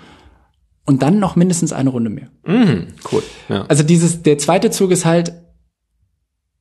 Und 0.86 1.02
dann 1.02 1.20
noch 1.20 1.38
mindestens 1.38 1.72
eine 1.72 1.92
Runde 1.92 2.10
mehr. 2.10 2.28
Mhm, 2.46 2.88
cool. 3.12 3.24
Ja. 3.48 3.64
Also 3.68 3.84
dieses, 3.84 4.22
der 4.22 4.38
zweite 4.38 4.70
Zug 4.70 4.92
ist 4.92 5.06
halt, 5.06 5.34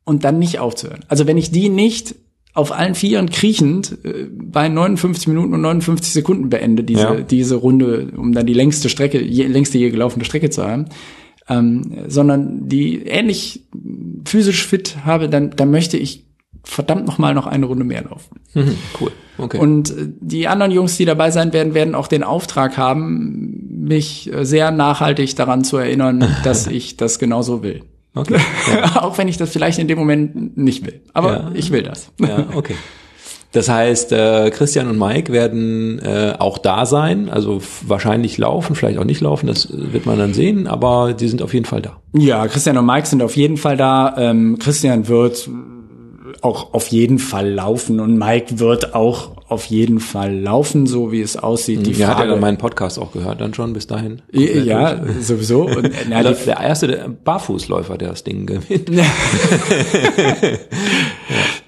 und 0.05 0.25
dann 0.25 0.39
nicht 0.39 0.59
aufzuhören. 0.59 1.05
Also 1.09 1.27
wenn 1.27 1.37
ich 1.37 1.51
die 1.51 1.69
nicht 1.69 2.15
auf 2.55 2.73
allen 2.73 2.95
Vieren 2.95 3.31
kriechend 3.31 3.99
äh, 4.05 4.27
bei 4.31 4.69
59 4.69 5.29
Minuten 5.29 5.55
und 5.55 5.63
59 5.63 6.13
Sekunden 6.13 6.51
beende, 6.51 6.85
diese, 6.85 7.03
ja. 7.03 7.21
diese 7.21 7.57
Runde, 7.57 8.13
um 8.17 8.33
dann 8.33 8.47
die 8.47 8.55
längste 8.55 8.89
Strecke, 8.89 9.23
je, 9.23 9.47
längste 9.47 9.79
je 9.79 9.91
gelaufene 9.91 10.25
Strecke 10.25 10.51
zu 10.51 10.63
haben, 10.63 10.87
ähm, 11.49 12.05
sondern 12.09 12.69
die 12.69 13.03
ähnlich 13.03 13.65
physisch 14.27 14.67
fit 14.67 14.99
habe, 15.05 15.29
dann, 15.29 15.51
dann 15.51 15.71
möchte 15.71 15.97
ich 15.97 16.27
verdammt 16.65 17.07
noch 17.07 17.19
mal 17.19 17.35
noch 17.35 17.47
eine 17.47 17.67
Runde 17.67 17.85
mehr 17.85 18.05
laufen. 18.05 18.41
Mhm, 18.55 18.77
cool. 19.01 19.11
Okay. 19.39 19.59
Und 19.59 19.91
äh, 19.91 20.09
die 20.21 20.47
anderen 20.47 20.73
Jungs, 20.73 20.97
die 20.97 21.05
dabei 21.05 21.31
sein 21.31 21.53
werden, 21.53 21.75
werden 21.75 21.95
auch 21.95 22.07
den 22.07 22.23
Auftrag 22.23 22.77
haben, 22.77 23.85
mich 23.85 24.33
äh, 24.33 24.45
sehr 24.45 24.71
nachhaltig 24.71 25.35
daran 25.37 25.65
zu 25.65 25.79
erinnern, 25.79 26.25
dass 26.45 26.67
ich 26.67 26.97
das 26.97 27.19
genauso 27.19 27.63
will. 27.63 27.83
Okay. 28.15 28.39
Ja. 28.73 29.03
Auch 29.03 29.19
wenn 29.19 29.29
ich 29.29 29.37
das 29.37 29.51
vielleicht 29.51 29.79
in 29.79 29.89
dem 29.89 29.99
Moment 29.99 30.57
nicht 30.57 30.87
will. 30.87 31.01
Aber 31.13 31.33
ja. 31.33 31.51
ich 31.55 31.73
will 31.73 31.83
das. 31.83 32.13
Ja, 32.19 32.47
okay. 32.55 32.75
Das 33.53 33.69
heißt, 33.69 34.13
äh, 34.13 34.51
Christian 34.51 34.89
und 34.89 34.99
Mike 34.99 35.31
werden 35.31 35.99
äh, 35.99 36.35
auch 36.39 36.57
da 36.57 36.87
sein, 36.87 37.29
also 37.29 37.61
wahrscheinlich 37.87 38.39
laufen, 38.39 38.75
vielleicht 38.75 38.99
auch 38.99 39.05
nicht 39.05 39.21
laufen, 39.21 39.47
das 39.47 39.69
wird 39.71 40.07
man 40.07 40.19
dann 40.19 40.33
sehen, 40.33 40.67
aber 40.67 41.13
die 41.13 41.29
sind 41.29 41.43
auf 41.43 41.53
jeden 41.53 41.67
Fall 41.67 41.83
da. 41.83 41.99
Ja, 42.15 42.47
Christian 42.49 42.79
und 42.79 42.87
Mike 42.87 43.07
sind 43.07 43.23
auf 43.23 43.37
jeden 43.37 43.59
Fall 43.59 43.77
da. 43.77 44.15
Ähm, 44.17 44.59
Christian 44.59 45.07
wird 45.07 45.51
auch 46.41 46.75
auf 46.75 46.89
jeden 46.89 47.19
Fall 47.19 47.51
laufen 47.51 48.01
und 48.01 48.17
Mike 48.17 48.59
wird 48.59 48.95
auch 48.95 49.43
auf 49.53 49.67
jeden 49.67 50.01
Fall 50.01 50.35
laufen, 50.35 50.87
so 50.87 51.13
wie 51.13 51.21
es 51.21 51.37
aussieht. 51.37 51.87
Die 51.87 51.93
ja, 51.93 52.09
Frage, 52.09 52.31
hat 52.31 52.37
ja 52.37 52.41
meinen 52.41 52.59
Podcast 52.59 52.99
auch 52.99 53.13
gehört 53.13 53.41
dann 53.41 53.53
schon 53.53 53.75
bis 53.75 53.87
dahin. 53.87 54.23
Ja, 54.33 54.95
durch. 54.95 55.27
sowieso. 55.27 55.63
Und, 55.67 55.91
na, 56.09 56.23
der, 56.23 56.33
der 56.33 56.59
erste 56.59 56.87
der 56.87 57.09
Barfußläufer, 57.09 57.99
der 57.99 58.09
das 58.09 58.25
Ding 58.25 58.47
gewinnt. 58.47 58.89
ja. 58.91 59.05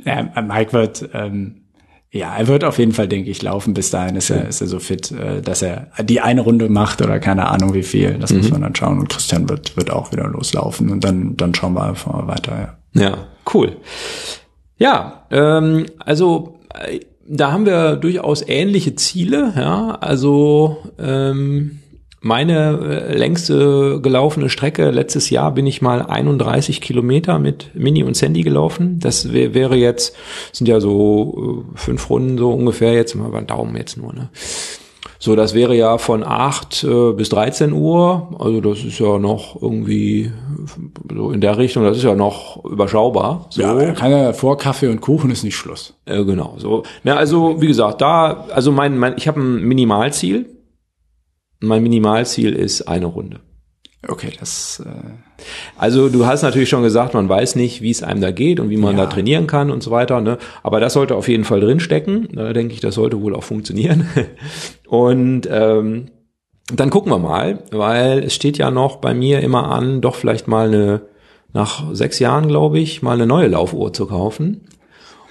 ja, 0.34 0.42
Mike 0.42 0.72
wird, 0.72 1.10
ähm, 1.12 1.64
ja, 2.10 2.34
er 2.36 2.46
wird 2.46 2.64
auf 2.64 2.78
jeden 2.78 2.92
Fall, 2.92 3.08
denke 3.08 3.28
ich, 3.30 3.42
laufen. 3.42 3.74
Bis 3.74 3.90
dahin 3.90 4.16
ist 4.16 4.30
er, 4.30 4.48
ist 4.48 4.60
er 4.60 4.66
so 4.66 4.78
fit, 4.78 5.10
äh, 5.10 5.42
dass 5.42 5.62
er 5.62 5.88
die 6.02 6.20
eine 6.20 6.40
Runde 6.40 6.68
macht 6.68 7.02
oder 7.02 7.18
keine 7.18 7.48
Ahnung 7.48 7.74
wie 7.74 7.82
viel. 7.82 8.16
Das 8.18 8.30
mhm. 8.30 8.38
muss 8.38 8.50
man 8.50 8.62
dann 8.62 8.74
schauen. 8.74 8.98
Und 8.98 9.08
Christian 9.08 9.48
wird, 9.48 9.76
wird 9.76 9.90
auch 9.90 10.12
wieder 10.12 10.26
loslaufen 10.28 10.90
und 10.90 11.04
dann, 11.04 11.36
dann 11.36 11.54
schauen 11.54 11.74
wir 11.74 11.84
einfach 11.84 12.12
mal 12.12 12.28
weiter. 12.28 12.78
Ja, 12.94 13.02
ja 13.02 13.18
cool. 13.52 13.76
Ja, 14.76 15.26
ähm, 15.30 15.86
also 15.98 16.58
äh, 16.74 17.00
da 17.26 17.52
haben 17.52 17.66
wir 17.66 17.96
durchaus 17.96 18.46
ähnliche 18.46 18.94
Ziele. 18.96 19.52
Ja, 19.56 19.96
also 20.00 20.78
ähm, 20.98 21.80
meine 22.20 22.78
äh, 22.80 23.16
längste 23.16 24.00
gelaufene 24.00 24.48
Strecke 24.48 24.90
letztes 24.90 25.28
Jahr 25.30 25.52
bin 25.52 25.66
ich 25.66 25.82
mal 25.82 26.02
31 26.02 26.80
Kilometer 26.80 27.38
mit 27.38 27.74
Mini 27.74 28.02
und 28.02 28.16
Sandy 28.16 28.42
gelaufen. 28.42 28.98
Das 28.98 29.32
wär, 29.32 29.52
wäre 29.52 29.76
jetzt 29.76 30.16
sind 30.52 30.66
ja 30.66 30.80
so 30.80 31.64
äh, 31.74 31.78
fünf 31.78 32.08
Runden 32.08 32.38
so 32.38 32.50
ungefähr 32.50 32.94
jetzt 32.94 33.14
mal 33.14 33.28
beim 33.28 33.46
Daumen 33.46 33.76
jetzt 33.76 33.98
nur. 33.98 34.12
Ne? 34.14 34.30
So, 35.18 35.36
das 35.36 35.54
wäre 35.54 35.74
ja 35.74 35.98
von 35.98 36.22
8 36.22 36.84
äh, 36.84 37.12
bis 37.12 37.28
13 37.28 37.72
Uhr. 37.72 38.28
Also 38.38 38.60
das 38.60 38.84
ist 38.84 38.98
ja 38.98 39.18
noch 39.18 39.60
irgendwie 39.60 40.32
so 41.14 41.30
in 41.30 41.40
der 41.40 41.58
Richtung, 41.58 41.84
das 41.84 41.96
ist 41.96 42.02
ja 42.04 42.14
noch 42.14 42.64
überschaubar. 42.64 43.46
So. 43.50 43.62
Ja, 43.62 43.92
kann 43.92 44.10
ja 44.10 44.32
vor 44.32 44.58
Kaffee 44.58 44.88
und 44.88 45.00
Kuchen 45.00 45.30
ist 45.30 45.44
nicht 45.44 45.56
Schluss. 45.56 45.94
Äh, 46.04 46.24
genau, 46.24 46.54
so. 46.58 46.82
Ja, 47.04 47.16
also 47.16 47.60
wie 47.60 47.66
gesagt, 47.66 48.00
da, 48.00 48.46
also 48.52 48.72
mein, 48.72 48.98
mein 48.98 49.14
ich 49.16 49.28
habe 49.28 49.40
ein 49.40 49.62
Minimalziel. 49.62 50.50
Mein 51.60 51.82
Minimalziel 51.82 52.52
ist 52.52 52.82
eine 52.82 53.06
Runde. 53.06 53.40
Okay, 54.08 54.32
das. 54.38 54.82
Äh 54.84 55.44
Also 55.76 56.08
du 56.08 56.26
hast 56.26 56.42
natürlich 56.42 56.68
schon 56.68 56.82
gesagt, 56.82 57.14
man 57.14 57.28
weiß 57.28 57.56
nicht, 57.56 57.80
wie 57.82 57.90
es 57.90 58.02
einem 58.02 58.20
da 58.20 58.30
geht 58.30 58.60
und 58.60 58.70
wie 58.70 58.76
man 58.76 58.96
Ja. 58.96 59.04
da 59.04 59.10
trainieren 59.10 59.46
kann 59.46 59.70
und 59.70 59.82
so 59.82 59.90
weiter. 59.90 60.20
Ne? 60.20 60.38
Aber 60.62 60.80
das 60.80 60.92
sollte 60.92 61.14
auf 61.16 61.28
jeden 61.28 61.44
Fall 61.44 61.60
drinstecken. 61.60 62.28
Da 62.32 62.52
denke 62.52 62.74
ich, 62.74 62.80
das 62.80 62.94
sollte 62.96 63.20
wohl 63.22 63.34
auch 63.34 63.44
funktionieren. 63.44 64.06
Und 64.88 65.48
ähm, 65.50 66.06
dann 66.72 66.90
gucken 66.90 67.10
wir 67.12 67.18
mal, 67.18 67.64
weil 67.72 68.20
es 68.24 68.34
steht 68.34 68.58
ja 68.58 68.70
noch 68.70 68.96
bei 68.96 69.12
mir 69.14 69.40
immer 69.40 69.70
an, 69.70 70.00
doch 70.00 70.14
vielleicht 70.14 70.46
mal 70.48 70.68
eine, 70.68 71.00
nach 71.52 71.92
sechs 71.94 72.18
Jahren, 72.18 72.48
glaube 72.48 72.78
ich, 72.78 73.02
mal 73.02 73.12
eine 73.14 73.26
neue 73.26 73.48
Laufuhr 73.48 73.92
zu 73.92 74.06
kaufen. 74.06 74.68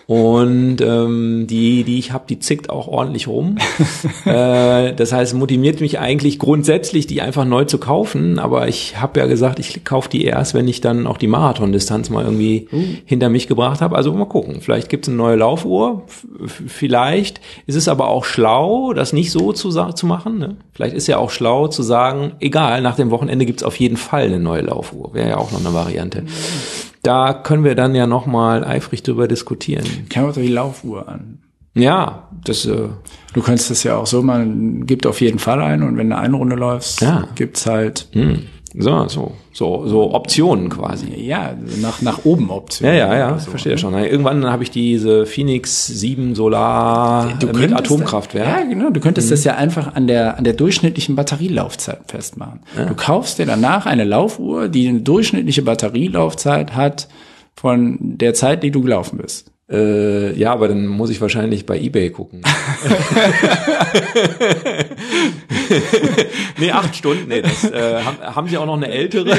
Und 0.05 0.81
ähm, 0.81 1.47
die, 1.47 1.83
die 1.83 1.99
ich 1.99 2.11
habe, 2.11 2.25
die 2.27 2.39
zickt 2.39 2.69
auch 2.69 2.87
ordentlich 2.87 3.27
rum. 3.27 3.57
äh, 4.25 4.93
das 4.93 5.13
heißt, 5.13 5.33
motiviert 5.33 5.81
mich 5.81 5.99
eigentlich 5.99 6.39
grundsätzlich, 6.39 7.07
die 7.07 7.21
einfach 7.21 7.45
neu 7.45 7.65
zu 7.65 7.77
kaufen. 7.77 8.39
Aber 8.39 8.67
ich 8.67 8.99
habe 8.99 9.19
ja 9.19 9.27
gesagt, 9.27 9.59
ich 9.59 9.83
kaufe 9.83 10.09
die 10.09 10.25
erst, 10.25 10.53
wenn 10.53 10.67
ich 10.67 10.81
dann 10.81 11.07
auch 11.07 11.17
die 11.17 11.27
Marathondistanz 11.27 12.09
mal 12.09 12.23
irgendwie 12.23 12.67
hinter 13.05 13.29
mich 13.29 13.47
gebracht 13.47 13.81
habe. 13.81 13.95
Also 13.95 14.13
mal 14.13 14.25
gucken. 14.25 14.61
Vielleicht 14.61 14.89
gibt 14.89 15.05
es 15.05 15.09
eine 15.09 15.17
neue 15.17 15.37
Laufuhr. 15.37 16.03
F 16.43 16.63
vielleicht 16.67 17.39
ist 17.65 17.75
es 17.75 17.87
aber 17.87 18.07
auch 18.09 18.25
schlau, 18.25 18.93
das 18.93 19.13
nicht 19.13 19.31
so 19.31 19.53
zu, 19.53 19.71
zu 19.71 20.05
machen. 20.05 20.37
Ne? 20.37 20.57
Vielleicht 20.73 20.95
ist 20.95 21.07
ja 21.07 21.17
auch 21.17 21.29
schlau 21.29 21.67
zu 21.67 21.83
sagen, 21.83 22.33
egal, 22.39 22.81
nach 22.81 22.95
dem 22.95 23.09
Wochenende 23.09 23.45
gibt 23.45 23.61
es 23.61 23.63
auf 23.63 23.77
jeden 23.77 23.97
Fall 23.97 24.23
eine 24.23 24.39
neue 24.39 24.61
Laufuhr. 24.61 25.13
Wäre 25.13 25.29
ja 25.29 25.37
auch 25.37 25.51
noch 25.51 25.59
eine 25.59 25.73
Variante. 25.73 26.23
Da 27.03 27.33
können 27.33 27.63
wir 27.63 27.75
dann 27.75 27.93
ja 27.95 28.07
noch 28.07 28.25
mal 28.25 28.63
eifrig 28.63 29.03
drüber 29.03 29.27
diskutieren. 29.27 29.85
Kam 30.09 30.25
doch 30.27 30.33
die 30.33 30.47
Laufuhr 30.47 31.07
an. 31.07 31.39
Ja, 31.75 32.29
das 32.45 32.65
äh, 32.65 32.87
Du 33.33 33.41
könntest 33.41 33.71
das 33.71 33.83
ja 33.83 33.97
auch 33.97 34.05
so, 34.05 34.21
man 34.21 34.85
gibt 34.85 35.05
auf 35.07 35.19
jeden 35.19 35.39
Fall 35.39 35.59
ein 35.61 35.81
und 35.83 35.97
wenn 35.97 36.11
du 36.11 36.17
eine 36.17 36.35
Runde 36.35 36.55
läufst, 36.55 37.01
Ja. 37.01 37.27
gibt's 37.35 37.65
halt, 37.65 38.07
hm, 38.13 38.43
so, 38.75 39.07
so, 39.07 39.31
so, 39.51 39.87
so 39.87 40.13
Optionen 40.13 40.69
quasi. 40.69 41.13
ja, 41.15 41.53
nach, 41.81 42.01
nach 42.01 42.25
oben 42.25 42.47
Ja, 42.49 42.53
Optionen. 42.55 42.95
ja, 42.97 43.15
ja, 43.17 43.27
oder 43.31 43.39
so. 43.39 43.51
verstehe 43.51 43.77
schon. 43.77 43.93
Irgendwann 43.93 44.45
habe 44.45 44.63
ich 44.63 44.71
diese 44.71 45.25
Phoenix 45.25 45.85
7 45.87 46.33
Solar 46.35 47.33
Du 47.39 47.47
mit 47.47 47.71
Atomkraftwerk. 47.73 48.45
Da, 48.45 48.59
ja, 48.61 48.65
genau. 48.65 48.89
Du 48.89 48.99
könntest 48.99 49.31
das 49.31 49.43
ja 49.43 49.55
einfach 49.55 49.95
an 49.95 50.07
der, 50.07 50.37
an 50.37 50.43
der 50.43 50.53
durchschnittlichen 50.53 51.15
Batterielaufzeit 51.15 51.99
festmachen. 52.07 52.61
Du 52.87 52.95
kaufst 52.95 53.37
dir 53.39 53.45
danach 53.45 53.85
eine 53.85 54.03
Laufuhr, 54.03 54.67
die 54.69 54.87
eine 54.87 55.01
durchschnittliche 55.01 55.61
Batterielaufzeit 55.61 56.75
hat 56.75 57.07
von 57.55 57.97
der 58.01 58.33
Zeit, 58.33 58.63
die 58.63 58.71
du 58.71 58.81
gelaufen 58.81 59.19
bist. 59.19 59.51
Äh, 59.73 60.37
ja, 60.37 60.53
aber 60.53 60.67
dann 60.67 60.85
muss 60.85 61.09
ich 61.09 61.19
wahrscheinlich 61.19 61.65
bei 61.65 61.79
eBay 61.79 62.11
gucken. 62.11 62.43
nee, 66.59 66.69
acht 66.69 66.95
Stunden. 66.95 67.27
Nee, 67.27 67.41
das, 67.41 67.63
äh, 67.71 68.03
haben, 68.03 68.19
haben 68.21 68.47
Sie 68.47 68.59
auch 68.59 68.67
noch 68.67 68.77
eine 68.77 68.89
ältere? 68.89 69.35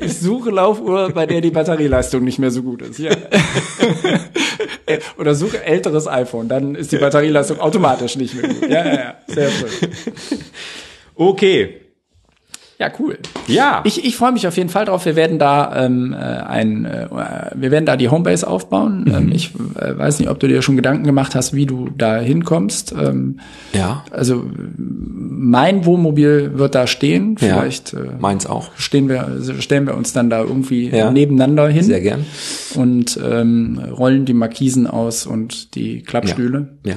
Ich 0.00 0.18
suche 0.18 0.50
Laufuhr, 0.50 1.12
bei 1.14 1.24
der 1.24 1.40
die 1.40 1.50
Batterieleistung 1.50 2.24
nicht 2.24 2.38
mehr 2.38 2.50
so 2.50 2.62
gut 2.62 2.82
ist. 2.82 2.98
Ja. 2.98 3.12
Oder 5.18 5.34
suche 5.34 5.64
älteres 5.64 6.06
iPhone, 6.06 6.48
dann 6.48 6.74
ist 6.74 6.92
die 6.92 6.98
Batterieleistung 6.98 7.58
automatisch 7.58 8.16
nicht 8.16 8.34
mehr 8.34 8.52
gut. 8.52 8.68
Ja, 8.68 8.86
ja, 8.86 8.94
ja. 8.94 9.14
Sehr 9.26 9.50
schön. 9.50 9.70
Okay. 11.14 11.85
Ja, 12.78 12.90
cool. 12.98 13.18
Ja. 13.46 13.80
Ich, 13.84 14.04
ich 14.04 14.16
freue 14.16 14.32
mich 14.32 14.46
auf 14.46 14.56
jeden 14.58 14.68
Fall 14.68 14.84
drauf. 14.84 15.06
Wir 15.06 15.16
werden 15.16 15.38
da 15.38 15.84
ähm, 15.86 16.12
äh, 16.12 16.16
ein, 16.16 16.84
äh, 16.84 17.06
wir 17.54 17.70
werden 17.70 17.86
da 17.86 17.96
die 17.96 18.10
Homebase 18.10 18.46
aufbauen. 18.46 19.10
Ähm, 19.16 19.32
ich 19.32 19.54
äh, 19.80 19.96
weiß 19.96 20.18
nicht, 20.18 20.28
ob 20.28 20.38
du 20.40 20.46
dir 20.46 20.60
schon 20.60 20.76
Gedanken 20.76 21.04
gemacht 21.04 21.34
hast, 21.34 21.54
wie 21.54 21.64
du 21.64 21.88
da 21.96 22.18
hinkommst. 22.18 22.92
Ähm, 22.92 23.40
ja. 23.72 24.04
also 24.10 24.44
mein 24.76 25.86
Wohnmobil 25.86 26.58
wird 26.58 26.74
da 26.74 26.86
stehen. 26.86 27.36
Ja. 27.40 27.60
Vielleicht 27.60 27.94
äh, 27.94 27.98
Meins 28.18 28.44
auch. 28.46 28.70
stehen 28.76 29.08
wir, 29.08 29.24
also 29.24 29.54
stellen 29.60 29.86
wir 29.86 29.96
uns 29.96 30.12
dann 30.12 30.28
da 30.28 30.40
irgendwie 30.42 30.90
Ja. 30.90 31.10
nebeneinander 31.10 31.68
hin 31.68 31.84
Sehr 31.84 32.02
gern. 32.02 32.26
und 32.74 33.18
ähm, 33.24 33.80
rollen 33.90 34.26
die 34.26 34.34
Markisen 34.34 34.86
aus 34.86 35.24
und 35.26 35.74
die 35.76 36.02
Klappstühle. 36.02 36.76
Ja. 36.84 36.96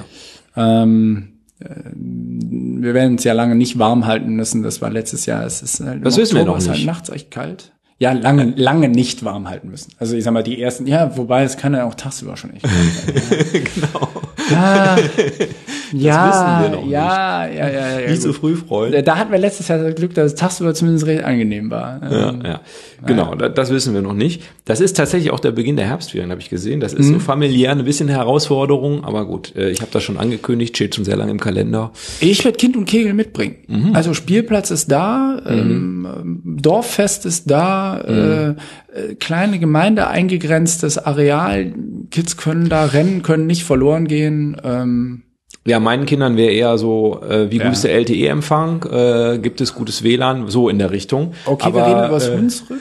Ähm, 0.57 1.29
äh, 1.29 1.38
wir 1.61 2.93
werden 2.93 3.13
uns 3.13 3.23
ja 3.23 3.33
lange 3.33 3.55
nicht 3.55 3.77
warm 3.79 4.05
halten 4.05 4.33
müssen. 4.35 4.63
Das 4.63 4.81
war 4.81 4.89
letztes 4.89 5.25
Jahr. 5.25 5.45
Es 5.45 5.61
ist 5.61 5.79
halt 5.81 6.05
Das 6.05 6.17
wissen 6.17 6.37
wir 6.37 6.45
noch 6.45 6.57
halt 6.57 6.69
nicht. 6.69 6.85
nachts 6.85 7.09
echt 7.09 7.31
kalt. 7.31 7.73
Ja, 7.97 8.13
lange, 8.13 8.53
lange 8.55 8.87
nicht 8.87 9.25
warm 9.25 9.49
halten 9.49 9.69
müssen. 9.69 9.91
Also 9.99 10.15
ich 10.15 10.23
sag 10.23 10.31
mal, 10.33 10.41
die 10.41 10.61
ersten, 10.61 10.87
ja, 10.87 11.17
wobei 11.17 11.43
es 11.43 11.57
kann 11.57 11.73
ja 11.73 11.83
auch 11.83 11.95
tagsüber 11.95 12.37
schon 12.37 12.53
echt 12.53 12.63
kalt 12.63 12.93
sein. 12.93 13.63
genau. 13.75 14.09
Ja, 14.49 14.97
ja, 15.93 16.61
wissen 16.61 16.71
wir 16.73 16.79
noch 16.81 16.87
ja, 16.89 17.45
ja, 17.47 17.67
ja, 17.67 17.69
ja, 17.69 17.99
ja. 18.01 18.09
Nicht 18.09 18.21
so 18.21 18.29
gut. 18.29 18.37
früh 18.37 18.55
freuen. 18.55 19.03
Da 19.05 19.17
hatten 19.17 19.31
wir 19.31 19.39
letztes 19.39 19.67
Jahr 19.67 19.79
das 19.79 19.95
Glück, 19.95 20.13
dass 20.13 20.33
es 20.33 20.35
tagsüber 20.35 20.73
zumindest 20.73 21.05
recht 21.05 21.23
angenehm 21.23 21.69
war. 21.71 21.99
Ja, 22.11 22.29
Ähm, 22.29 22.41
ja. 22.45 22.61
Genau, 23.05 23.33
da- 23.35 23.49
das 23.49 23.69
wissen 23.69 23.93
wir 23.93 24.01
noch 24.01 24.13
nicht. 24.13 24.43
Das 24.65 24.81
ist 24.81 24.97
tatsächlich 24.97 25.31
auch 25.31 25.39
der 25.39 25.51
Beginn 25.51 25.75
der 25.77 25.85
Herbstferien, 25.87 26.29
habe 26.31 26.41
ich 26.41 26.49
gesehen. 26.49 26.79
Das 26.79 26.93
ist 26.93 27.07
Mhm. 27.07 27.13
so 27.13 27.19
familiär 27.19 27.71
eine 27.71 27.83
bisschen 27.83 28.09
Herausforderung, 28.09 29.03
aber 29.03 29.25
gut, 29.25 29.55
äh, 29.55 29.69
ich 29.69 29.81
habe 29.81 29.91
das 29.91 30.03
schon 30.03 30.17
angekündigt, 30.17 30.75
steht 30.75 30.95
schon 30.95 31.05
sehr 31.05 31.15
lange 31.15 31.31
im 31.31 31.39
Kalender. 31.39 31.91
Ich 32.19 32.43
werde 32.43 32.57
Kind 32.57 32.75
und 32.75 32.85
Kegel 32.85 33.13
mitbringen. 33.13 33.55
Mhm. 33.67 33.95
Also 33.95 34.13
Spielplatz 34.13 34.69
ist 34.71 34.91
da, 34.91 35.41
ähm, 35.47 36.07
ähm, 36.45 36.57
Dorffest 36.61 37.25
ist 37.25 37.49
da, 37.49 38.01
Mhm. 38.07 38.13
äh, 38.13 38.49
äh, 38.49 39.15
kleine 39.15 39.59
Gemeinde 39.59 40.07
eingegrenztes 40.07 40.97
Areal. 40.97 41.73
Kids 42.11 42.35
können 42.37 42.69
da 42.69 42.85
rennen, 42.85 43.21
können 43.23 43.47
nicht 43.47 43.63
verloren 43.63 44.07
gehen. 44.07 44.57
Ähm, 44.63 45.21
Ja, 45.69 45.79
meinen 45.79 46.05
Kindern 46.05 46.35
wäre 46.35 46.51
eher 46.51 46.77
so, 46.77 47.21
äh, 47.21 47.51
wie 47.51 47.57
gut 47.57 47.65
Ja. 47.67 47.71
ist 47.71 47.83
der 47.83 47.93
LTE-Empfang, 47.93 48.83
äh, 48.91 49.39
gibt 49.39 49.61
es 49.61 49.75
gutes 49.75 50.03
WLAN, 50.03 50.47
so 50.49 50.67
in 50.67 50.79
der 50.79 50.89
Richtung. 50.91 51.33
okay, 51.45 51.67
aber, 51.67 51.75
wir 51.77 51.85
reden 51.85 51.99
über 52.05 52.07
das 52.09 52.27
äh, 52.27 52.37
Hunsrück. 52.37 52.79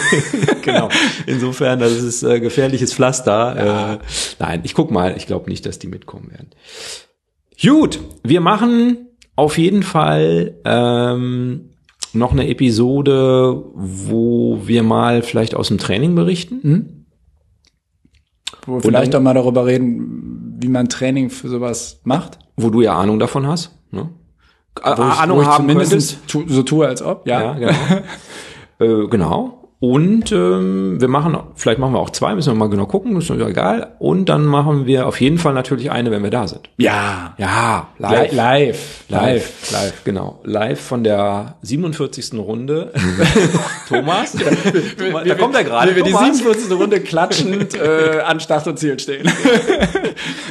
genau. 0.62 0.88
Insofern, 1.26 1.78
das 1.78 1.92
ist 1.92 2.22
äh, 2.24 2.40
gefährliches 2.40 2.92
Pflaster. 2.92 3.98
Äh, 4.00 4.04
nein, 4.40 4.60
ich 4.64 4.74
guck 4.74 4.90
mal. 4.90 5.14
Ich 5.16 5.26
glaube 5.26 5.48
nicht, 5.48 5.64
dass 5.66 5.78
die 5.78 5.86
mitkommen 5.86 6.30
werden. 6.30 6.48
Gut, 7.62 8.00
wir 8.22 8.40
machen 8.40 8.98
auf 9.36 9.56
jeden 9.58 9.82
Fall 9.82 10.54
ähm, 10.64 11.70
noch 12.12 12.32
eine 12.32 12.48
Episode, 12.48 13.62
wo 13.74 14.60
wir 14.64 14.82
mal 14.82 15.22
vielleicht 15.22 15.54
aus 15.54 15.68
dem 15.68 15.78
Training 15.78 16.14
berichten. 16.14 17.06
Wo 18.64 18.74
wir 18.74 18.80
vielleicht 18.80 19.14
dann- 19.14 19.20
auch 19.22 19.24
mal 19.24 19.34
darüber 19.34 19.66
reden, 19.66 20.35
wie 20.58 20.68
man 20.68 20.88
Training 20.88 21.30
für 21.30 21.48
sowas 21.48 22.00
macht. 22.04 22.38
wo 22.56 22.70
du 22.70 22.80
ja 22.80 22.94
Ahnung 22.98 23.18
davon 23.18 23.46
hast. 23.46 23.72
Ne? 23.90 24.08
Wo 24.82 24.90
ich, 24.90 24.98
Ahnung 24.98 25.38
wo 25.38 25.42
ich 25.42 25.48
haben 25.48 25.68
zumindest 25.68 25.90
könntest. 25.90 26.18
tu, 26.28 26.44
so 26.48 26.62
tue, 26.62 26.86
als 26.86 27.02
ob. 27.02 27.26
Ja. 27.26 27.56
Ja, 27.56 27.72
genau. 28.78 29.04
äh, 29.04 29.08
genau. 29.08 29.65
Und 29.78 30.32
ähm, 30.32 30.98
wir 31.02 31.08
machen, 31.08 31.36
vielleicht 31.54 31.78
machen 31.78 31.92
wir 31.92 31.98
auch 31.98 32.08
zwei, 32.08 32.34
müssen 32.34 32.50
wir 32.50 32.58
mal 32.58 32.70
genau 32.70 32.86
gucken, 32.86 33.14
ist 33.18 33.28
ja 33.28 33.46
egal. 33.46 33.94
Und 33.98 34.30
dann 34.30 34.46
machen 34.46 34.86
wir 34.86 35.06
auf 35.06 35.20
jeden 35.20 35.36
Fall 35.36 35.52
natürlich 35.52 35.90
eine, 35.90 36.10
wenn 36.10 36.22
wir 36.22 36.30
da 36.30 36.48
sind. 36.48 36.70
Ja. 36.78 37.34
Ja, 37.36 37.88
Live. 37.98 38.32
live. 38.32 39.04
Live. 39.08 39.10
Live, 39.10 39.72
live, 39.72 40.04
genau. 40.04 40.40
Live 40.44 40.80
von 40.80 41.04
der 41.04 41.56
47. 41.60 42.32
Runde. 42.38 42.90
Thomas, 43.88 44.32
Thomas 44.98 45.24
da 45.24 45.34
kommt 45.34 45.54
er 45.54 45.64
gerade. 45.64 45.90
Wie 45.90 45.96
wir 45.96 46.04
die 46.04 46.12
Thomas. 46.12 46.38
47. 46.38 46.78
Runde 46.78 47.00
klatschend 47.00 47.74
äh, 47.78 48.20
an 48.24 48.40
Start 48.40 48.66
und 48.68 48.78
Ziel 48.78 48.98
stehen. 48.98 49.30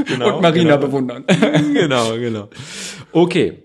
Genau, 0.05 0.35
und 0.35 0.43
Marina 0.43 0.75
genau. 0.75 0.85
bewundern. 0.85 1.23
genau, 1.73 2.13
genau. 2.13 2.49
Okay. 3.11 3.64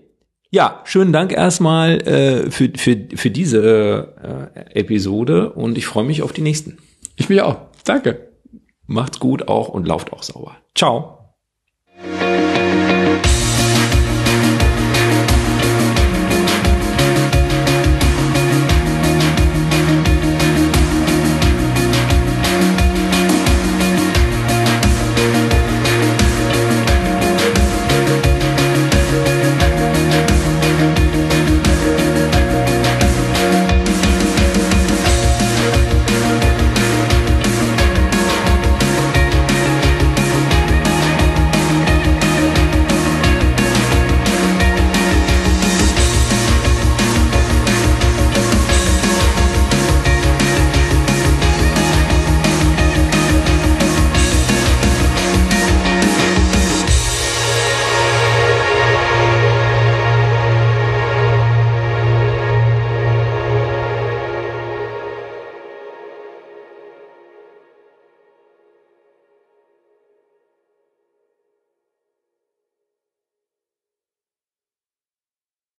Ja, 0.53 0.81
schönen 0.83 1.13
Dank 1.13 1.31
erstmal 1.31 2.01
äh, 2.05 2.51
für, 2.51 2.71
für, 2.75 3.07
für 3.15 3.31
diese 3.31 4.51
äh, 4.53 4.79
Episode 4.79 5.53
und 5.53 5.77
ich 5.77 5.85
freue 5.85 6.03
mich 6.03 6.21
auf 6.23 6.33
die 6.33 6.41
nächsten. 6.41 6.77
Ich 7.15 7.29
mich 7.29 7.41
auch. 7.41 7.57
Danke. 7.85 8.31
Macht's 8.85 9.19
gut 9.19 9.47
auch 9.47 9.69
und 9.69 9.87
lauft 9.87 10.11
auch 10.11 10.23
sauber. 10.23 10.57
Ciao. 10.75 11.20